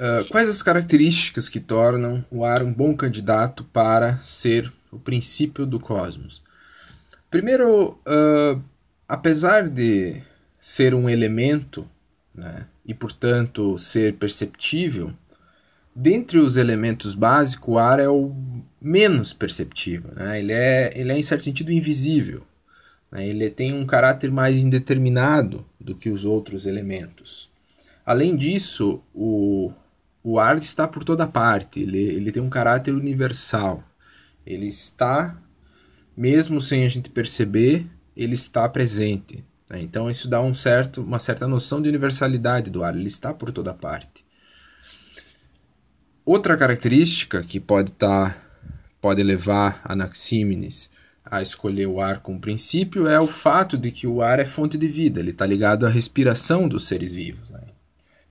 [0.00, 5.66] Uh, quais as características que tornam o ar um bom candidato para ser o princípio
[5.66, 6.42] do cosmos?
[7.30, 8.62] Primeiro, uh,
[9.06, 10.22] apesar de
[10.58, 11.86] ser um elemento
[12.34, 15.12] né, e, portanto, ser perceptível,
[15.94, 18.34] dentre os elementos básicos, o ar é o
[18.80, 20.10] menos perceptível.
[20.14, 20.40] Né?
[20.40, 22.46] Ele, é, ele é, em certo sentido, invisível.
[23.10, 23.26] Né?
[23.26, 27.50] Ele tem um caráter mais indeterminado do que os outros elementos.
[28.04, 29.72] Além disso, o,
[30.22, 33.84] o ar está por toda parte, ele, ele tem um caráter universal.
[34.46, 35.40] Ele está
[36.16, 39.44] mesmo sem a gente perceber, ele está presente.
[39.68, 39.80] Né?
[39.80, 43.52] Então isso dá um certo, uma certa noção de universalidade do ar, ele está por
[43.52, 44.24] toda parte.
[46.24, 48.36] Outra característica que pode tá,
[49.00, 50.90] pode levar Anaxímenes
[51.24, 54.78] a escolher o ar como princípio é o fato de que o ar é fonte
[54.78, 57.50] de vida, ele está ligado à respiração dos seres vivos.
[57.50, 57.60] Né?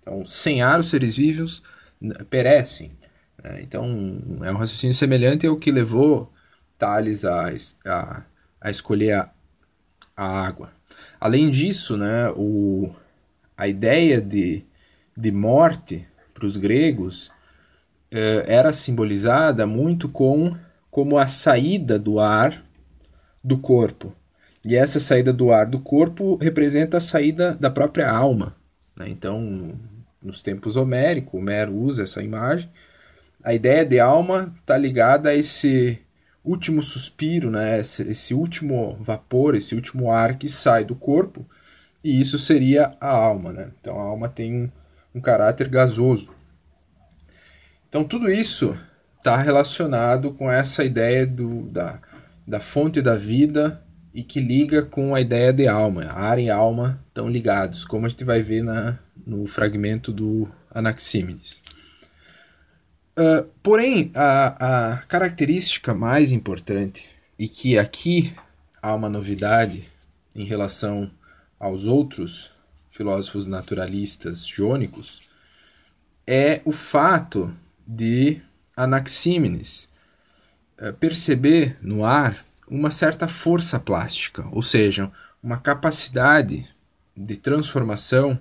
[0.01, 1.61] Então, sem ar, os seres vivos
[2.29, 2.91] perecem.
[3.43, 3.61] Né?
[3.61, 3.85] Então,
[4.43, 6.31] é um raciocínio semelhante ao que levou
[6.77, 7.53] Tales a,
[7.85, 8.23] a,
[8.61, 9.29] a escolher a,
[10.15, 10.71] a água.
[11.19, 12.89] Além disso, né, o,
[13.57, 14.63] a ideia de,
[15.15, 17.29] de morte para os gregos
[18.11, 20.55] eh, era simbolizada muito com
[20.89, 22.63] como a saída do ar
[23.43, 24.13] do corpo.
[24.65, 28.55] E essa saída do ar do corpo representa a saída da própria alma.
[28.97, 29.09] Né?
[29.09, 29.79] Então,
[30.21, 32.69] nos tempos homéricos, Homero usa essa imagem.
[33.43, 35.99] A ideia de alma está ligada a esse
[36.43, 37.79] último suspiro, né?
[37.79, 41.45] Esse, esse, último vapor, esse último ar que sai do corpo,
[42.03, 43.53] e isso seria a alma.
[43.53, 43.71] Né?
[43.79, 44.69] Então a alma tem um,
[45.15, 46.31] um caráter gasoso.
[47.87, 48.77] Então tudo isso
[49.17, 51.99] está relacionado com essa ideia do, da,
[52.49, 53.79] da fonte da vida
[54.11, 56.05] e que liga com a ideia de alma.
[56.05, 61.61] Ar e alma estão ligados, como a gente vai ver na, no fragmento do Anaxímenes.
[63.11, 67.07] Uh, porém, a, a característica mais importante,
[67.37, 68.33] e que aqui
[68.81, 69.87] há uma novidade
[70.35, 71.11] em relação
[71.59, 72.49] aos outros
[72.89, 75.21] filósofos naturalistas jônicos,
[76.25, 77.53] é o fato
[77.85, 78.41] de
[78.75, 79.88] Anaxímenes
[80.99, 85.11] perceber no ar uma certa força plástica, ou seja,
[85.41, 86.67] uma capacidade
[87.15, 88.39] de transformação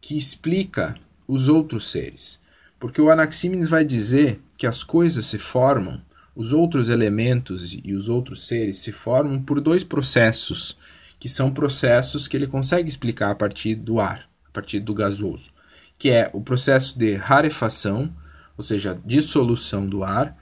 [0.00, 0.94] que explica
[1.26, 2.38] os outros seres.
[2.78, 6.00] Porque o Anaxímenes vai dizer que as coisas se formam,
[6.34, 10.76] os outros elementos e os outros seres se formam por dois processos,
[11.18, 15.50] que são processos que ele consegue explicar a partir do ar, a partir do gasoso,
[15.98, 18.14] que é o processo de rarefação,
[18.56, 20.36] ou seja, dissolução do ar,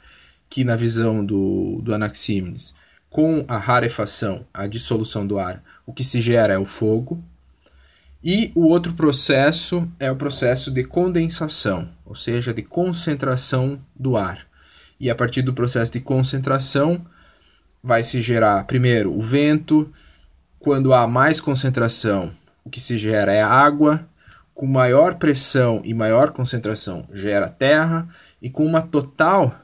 [0.49, 2.75] que na visão do, do Anaxímenes,
[3.11, 7.23] com a rarefação, a dissolução do ar, o que se gera é o fogo,
[8.23, 14.47] e o outro processo é o processo de condensação, ou seja, de concentração do ar.
[14.99, 17.07] E a partir do processo de concentração,
[17.83, 19.91] vai se gerar primeiro o vento.
[20.59, 22.33] Quando há mais concentração,
[22.65, 24.07] o que se gera é água.
[24.53, 28.09] Com maior pressão e maior concentração, gera terra.
[28.43, 29.55] E com uma total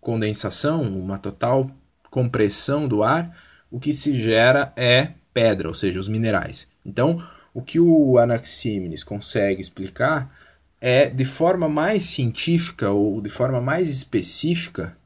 [0.00, 1.70] condensação, uma total
[2.10, 3.36] compressão do ar,
[3.70, 6.68] o que se gera é pedra, ou seja, os minerais.
[6.84, 7.22] Então,
[7.54, 10.34] o que o Anaxímenes consegue explicar
[10.80, 14.96] é de forma mais científica ou de forma mais específica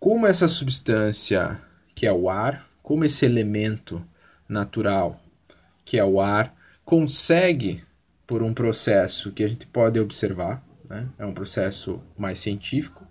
[0.00, 1.60] como essa substância
[1.94, 4.04] que é o ar, como esse elemento
[4.48, 5.22] natural
[5.84, 6.54] que é o ar
[6.84, 7.82] consegue
[8.26, 11.08] por um processo que a gente pode observar, né?
[11.18, 13.06] é um processo mais científico,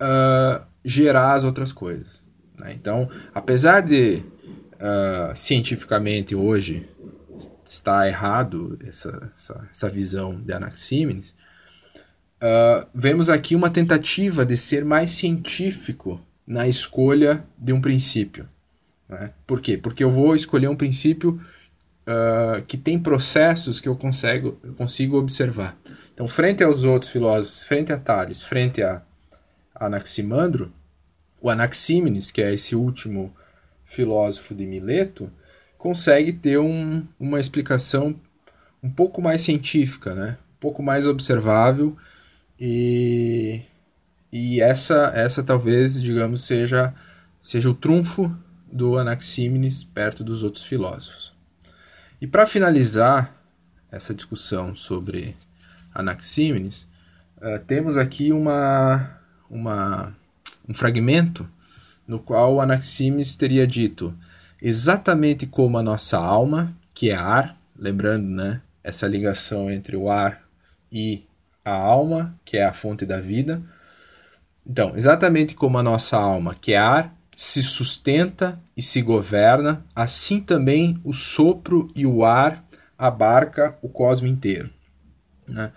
[0.00, 2.22] uh, gerar as outras coisas.
[2.58, 2.72] Né?
[2.74, 4.22] Então, apesar de
[4.74, 6.88] uh, cientificamente hoje
[7.64, 11.34] está errado essa, essa, essa visão de Anaxímenes,
[12.42, 18.48] uh, vemos aqui uma tentativa de ser mais científico na escolha de um princípio.
[19.08, 19.32] Né?
[19.46, 19.76] Por quê?
[19.76, 21.40] Porque eu vou escolher um princípio
[22.06, 25.76] uh, que tem processos que eu consigo, eu consigo observar.
[26.12, 29.02] Então, frente aos outros filósofos, frente a Tales, frente a
[29.74, 30.72] Anaximandro,
[31.40, 33.34] o Anaxímenes, que é esse último
[33.84, 35.30] filósofo de Mileto,
[35.76, 38.18] consegue ter um, uma explicação
[38.82, 40.38] um pouco mais científica, né?
[40.56, 41.96] um pouco mais observável
[42.58, 43.60] e,
[44.32, 46.94] e essa, essa talvez, digamos, seja,
[47.42, 48.34] seja o trunfo
[48.70, 51.34] do Anaxímenes perto dos outros filósofos.
[52.20, 53.34] E para finalizar
[53.90, 55.36] essa discussão sobre
[55.94, 56.88] Anaxímenes,
[57.36, 59.13] uh, temos aqui uma,
[59.50, 60.14] uma,
[60.68, 61.48] um fragmento
[62.06, 64.16] no qual Anaxímenes teria dito
[64.60, 70.42] exatamente como a nossa alma, que é ar, lembrando, né, essa ligação entre o ar
[70.90, 71.26] e
[71.64, 73.62] a alma, que é a fonte da vida.
[74.66, 80.40] Então, exatamente como a nossa alma, que é ar, se sustenta e se governa, assim
[80.40, 82.64] também o sopro e o ar
[82.96, 84.70] abarca o cosmo inteiro.
[85.46, 85.72] Né?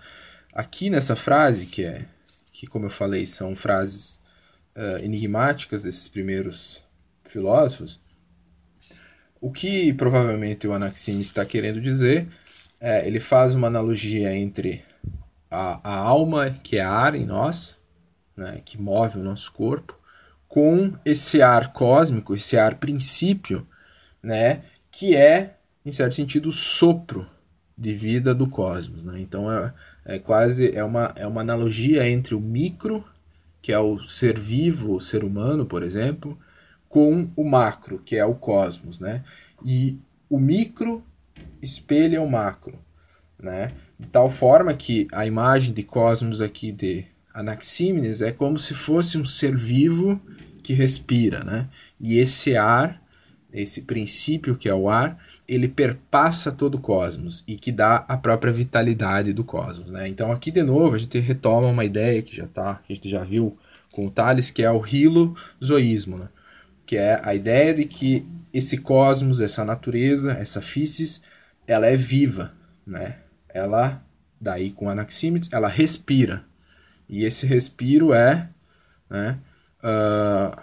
[0.52, 2.06] Aqui nessa frase, que é
[2.58, 4.20] que como eu falei são frases
[4.76, 6.82] uh, enigmáticas desses primeiros
[7.22, 8.00] filósofos,
[9.40, 12.26] o que provavelmente o Anaxímenes está querendo dizer
[12.80, 14.84] é ele faz uma analogia entre
[15.48, 17.76] a, a alma, que é ar em nós,
[18.36, 19.96] né, que move o nosso corpo,
[20.48, 23.66] com esse ar cósmico, esse ar princípio,
[24.20, 27.24] né, que é, em certo sentido, o sopro
[27.76, 29.04] de vida do cosmos.
[29.04, 29.20] Né?
[29.20, 29.72] Então é,
[30.08, 33.04] é quase é uma, é uma analogia entre o micro,
[33.60, 36.38] que é o ser vivo, o ser humano, por exemplo,
[36.88, 38.98] com o macro, que é o cosmos.
[38.98, 39.22] Né?
[39.62, 39.98] E
[40.30, 41.04] o micro
[41.60, 42.78] espelha o macro.
[43.38, 43.72] Né?
[44.00, 47.04] De tal forma que a imagem de cosmos aqui de
[47.34, 50.18] Anaxímenes é como se fosse um ser vivo
[50.62, 51.68] que respira, né?
[52.00, 53.00] E esse ar,
[53.52, 55.18] esse princípio que é o ar,
[55.48, 60.06] ele perpassa todo o cosmos e que dá a própria vitalidade do cosmos, né?
[60.08, 63.24] Então aqui de novo a gente retoma uma ideia que já tá, a gente já
[63.24, 63.56] viu
[63.90, 66.28] com o Tales, que é o hilozoísmo, né?
[66.84, 71.22] Que é a ideia de que esse cosmos, essa natureza, essa physis,
[71.66, 72.52] ela é viva,
[72.86, 73.20] né?
[73.48, 74.02] Ela
[74.40, 76.44] daí com Anaxímenes, ela respira.
[77.08, 78.48] E esse respiro é,
[79.08, 79.38] né,
[79.82, 80.60] uh,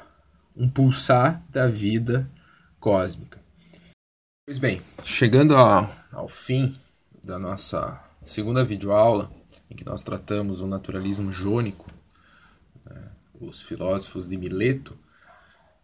[0.56, 2.30] um pulsar da vida
[2.86, 3.44] cósmica.
[4.46, 6.80] Pois bem, chegando ao, ao fim
[7.24, 9.32] da nossa segunda videoaula,
[9.72, 11.92] em que nós tratamos o naturalismo jônico,
[12.86, 13.10] né,
[13.42, 14.96] os filósofos de Mileto,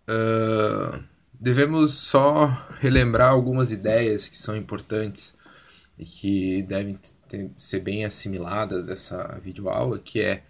[0.07, 1.03] uh,
[1.33, 2.45] devemos só
[2.79, 5.33] relembrar algumas ideias que são importantes
[5.97, 10.43] e que devem ter, ser bem assimiladas dessa videoaula, que é,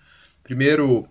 [0.44, 1.08] primeiro,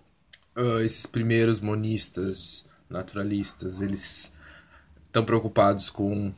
[0.54, 4.30] uh, esses primeiros monistas naturalistas, eles
[5.10, 6.32] estão preocupados com uh,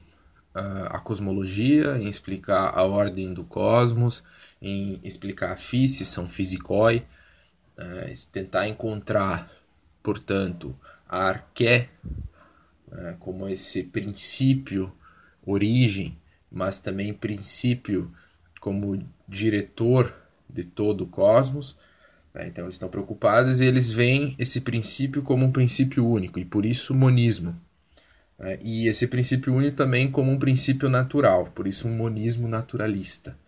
[0.89, 4.25] a cosmologia, em explicar a ordem do cosmos,
[4.61, 7.05] em explicar a física, são fisicói,
[7.79, 9.53] uh, tentar encontrar,
[10.03, 10.75] portanto,
[11.07, 11.91] a arqué
[12.89, 14.91] uh, como esse princípio,
[15.45, 16.19] origem,
[16.51, 18.11] mas também princípio
[18.59, 20.15] como diretor
[20.49, 21.77] de todo o cosmos,
[22.33, 22.49] né?
[22.49, 26.65] Então eles estão preocupados e eles veem esse princípio como um princípio único e por
[26.65, 27.55] isso monismo.
[28.43, 28.59] Né?
[28.61, 33.39] E esse princípio único também como um princípio natural, por isso um monismo naturalista.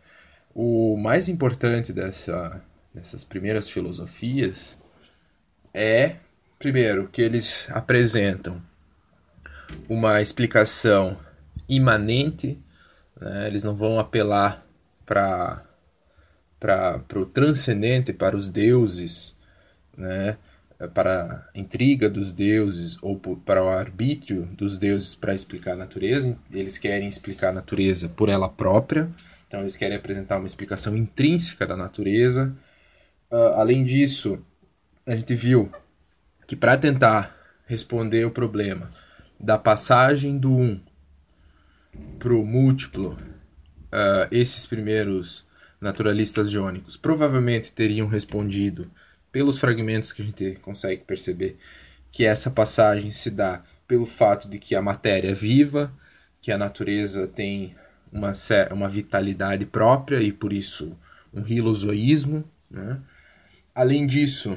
[0.54, 2.64] O mais importante dessa,
[2.94, 4.78] dessas primeiras filosofias
[5.74, 6.16] é,
[6.58, 8.62] primeiro, que eles apresentam
[9.88, 11.18] uma explicação
[11.68, 12.58] imanente,
[13.20, 13.48] né?
[13.48, 14.64] eles não vão apelar
[15.04, 15.62] para
[16.60, 19.36] para o transcendente, para os deuses,
[19.94, 20.38] né?
[20.92, 26.36] Para a intriga dos deuses ou para o arbítrio dos deuses para explicar a natureza.
[26.50, 29.10] Eles querem explicar a natureza por ela própria,
[29.46, 32.54] então eles querem apresentar uma explicação intrínseca da natureza.
[33.30, 34.38] Uh, além disso,
[35.06, 35.70] a gente viu
[36.46, 37.34] que para tentar
[37.66, 38.90] responder o problema
[39.38, 40.80] da passagem do um
[42.18, 45.46] para o múltiplo, uh, esses primeiros
[45.80, 48.90] naturalistas jônicos provavelmente teriam respondido,
[49.34, 51.58] pelos fragmentos que a gente consegue perceber,
[52.12, 55.92] que essa passagem se dá pelo fato de que a matéria é viva,
[56.40, 57.74] que a natureza tem
[58.12, 58.30] uma,
[58.70, 60.96] uma vitalidade própria e por isso
[61.32, 62.44] um rilozoísmo.
[62.70, 63.00] Né?
[63.74, 64.56] Além disso,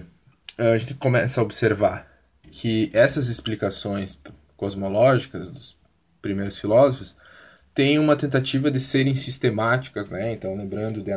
[0.55, 2.07] a gente começa a observar
[2.51, 4.19] que essas explicações
[4.55, 5.75] cosmológicas dos
[6.21, 7.15] primeiros filósofos
[7.73, 10.33] tem uma tentativa de serem sistemáticas, né?
[10.33, 11.11] Então, lembrando de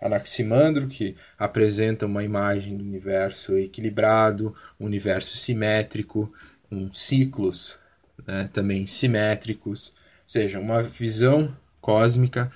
[0.00, 6.32] Anaximandro, que apresenta uma imagem do universo equilibrado, universo simétrico,
[6.68, 7.78] com ciclos
[8.26, 9.88] né, também simétricos,
[10.24, 12.50] ou seja, uma visão cósmica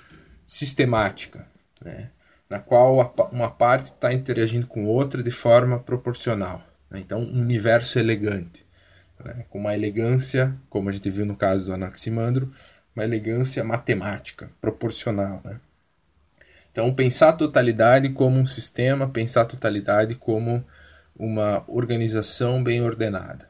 [0.45, 1.47] sistemática,
[1.83, 2.09] né,
[2.49, 6.61] na qual uma parte está interagindo com outra de forma proporcional.
[6.89, 8.65] Né, então, um universo elegante,
[9.23, 12.51] né, com uma elegância, como a gente viu no caso do Anaximandro,
[12.95, 15.41] uma elegância matemática, proporcional.
[15.45, 15.59] Né?
[16.71, 20.63] Então, pensar a totalidade como um sistema, pensar a totalidade como
[21.17, 23.49] uma organização bem ordenada.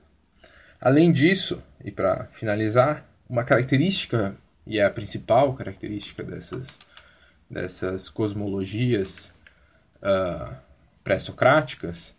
[0.79, 4.35] Além disso, e para finalizar, uma característica,
[4.65, 6.79] e é a principal característica dessas,
[7.49, 9.31] dessas cosmologias
[10.01, 10.55] uh,
[11.03, 12.15] pré-socráticas,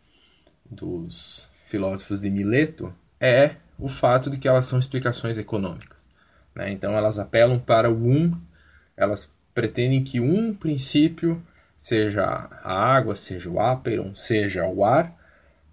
[0.72, 6.04] dos filósofos de Mileto, é o fato de que elas são explicações econômicas.
[6.54, 6.72] Né?
[6.72, 8.32] Então elas apelam para o um,
[8.96, 11.42] elas pretendem que um princípio,
[11.76, 15.16] seja a água, seja o áperon, seja o ar,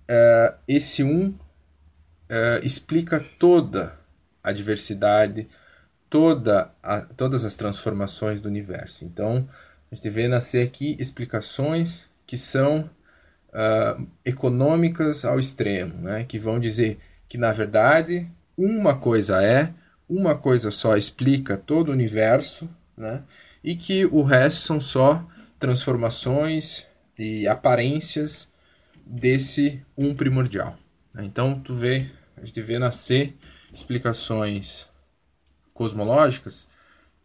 [0.10, 3.98] uh, esse um uh, explica toda
[4.44, 5.48] a diversidade,
[6.10, 9.06] toda a, todas as transformações do universo.
[9.06, 9.48] Então
[9.92, 12.90] a gente vê nascer aqui explicações que são
[13.50, 16.24] uh, econômicas ao extremo, né?
[16.24, 19.74] que vão dizer que na verdade uma coisa é
[20.08, 23.22] uma coisa só explica todo o universo, né?
[23.64, 25.26] E que o resto são só
[25.58, 26.86] transformações
[27.18, 28.48] e aparências
[29.06, 30.78] desse um primordial.
[31.18, 32.08] Então tu vê,
[32.38, 33.36] a gente vê nascer
[33.74, 34.88] explicações
[35.74, 36.68] cosmológicas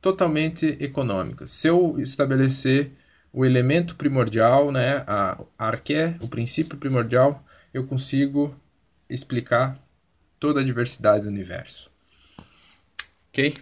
[0.01, 1.51] totalmente econômicas.
[1.51, 2.93] Se eu estabelecer
[3.33, 8.55] o elemento primordial, né, a arqué, o princípio primordial, eu consigo
[9.09, 9.79] explicar
[10.39, 11.91] toda a diversidade do universo.
[13.29, 13.55] Ok?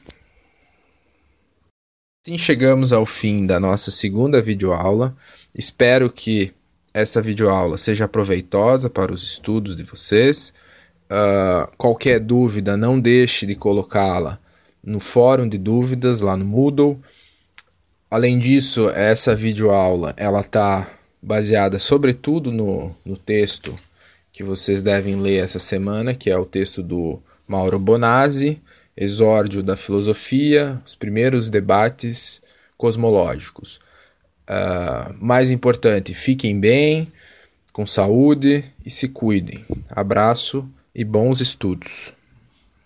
[2.24, 5.12] Assim chegamos ao fim da nossa segunda videoaula.
[5.58, 6.52] Espero que
[6.94, 10.54] essa videoaula seja proveitosa para os estudos de vocês.
[11.10, 14.38] Uh, qualquer dúvida, não deixe de colocá-la
[14.84, 16.96] no fórum de dúvidas lá no Moodle.
[18.08, 20.88] Além disso, essa videoaula ela está
[21.20, 23.74] baseada sobretudo no, no texto
[24.32, 28.62] que vocês devem ler essa semana, que é o texto do Mauro Bonazzi,
[28.96, 32.42] Exórdio da Filosofia, os primeiros debates
[32.76, 33.80] cosmológicos.
[34.48, 37.10] Uh, mais importante, fiquem bem,
[37.72, 39.64] com saúde e se cuidem.
[39.90, 42.12] Abraço e bons estudos.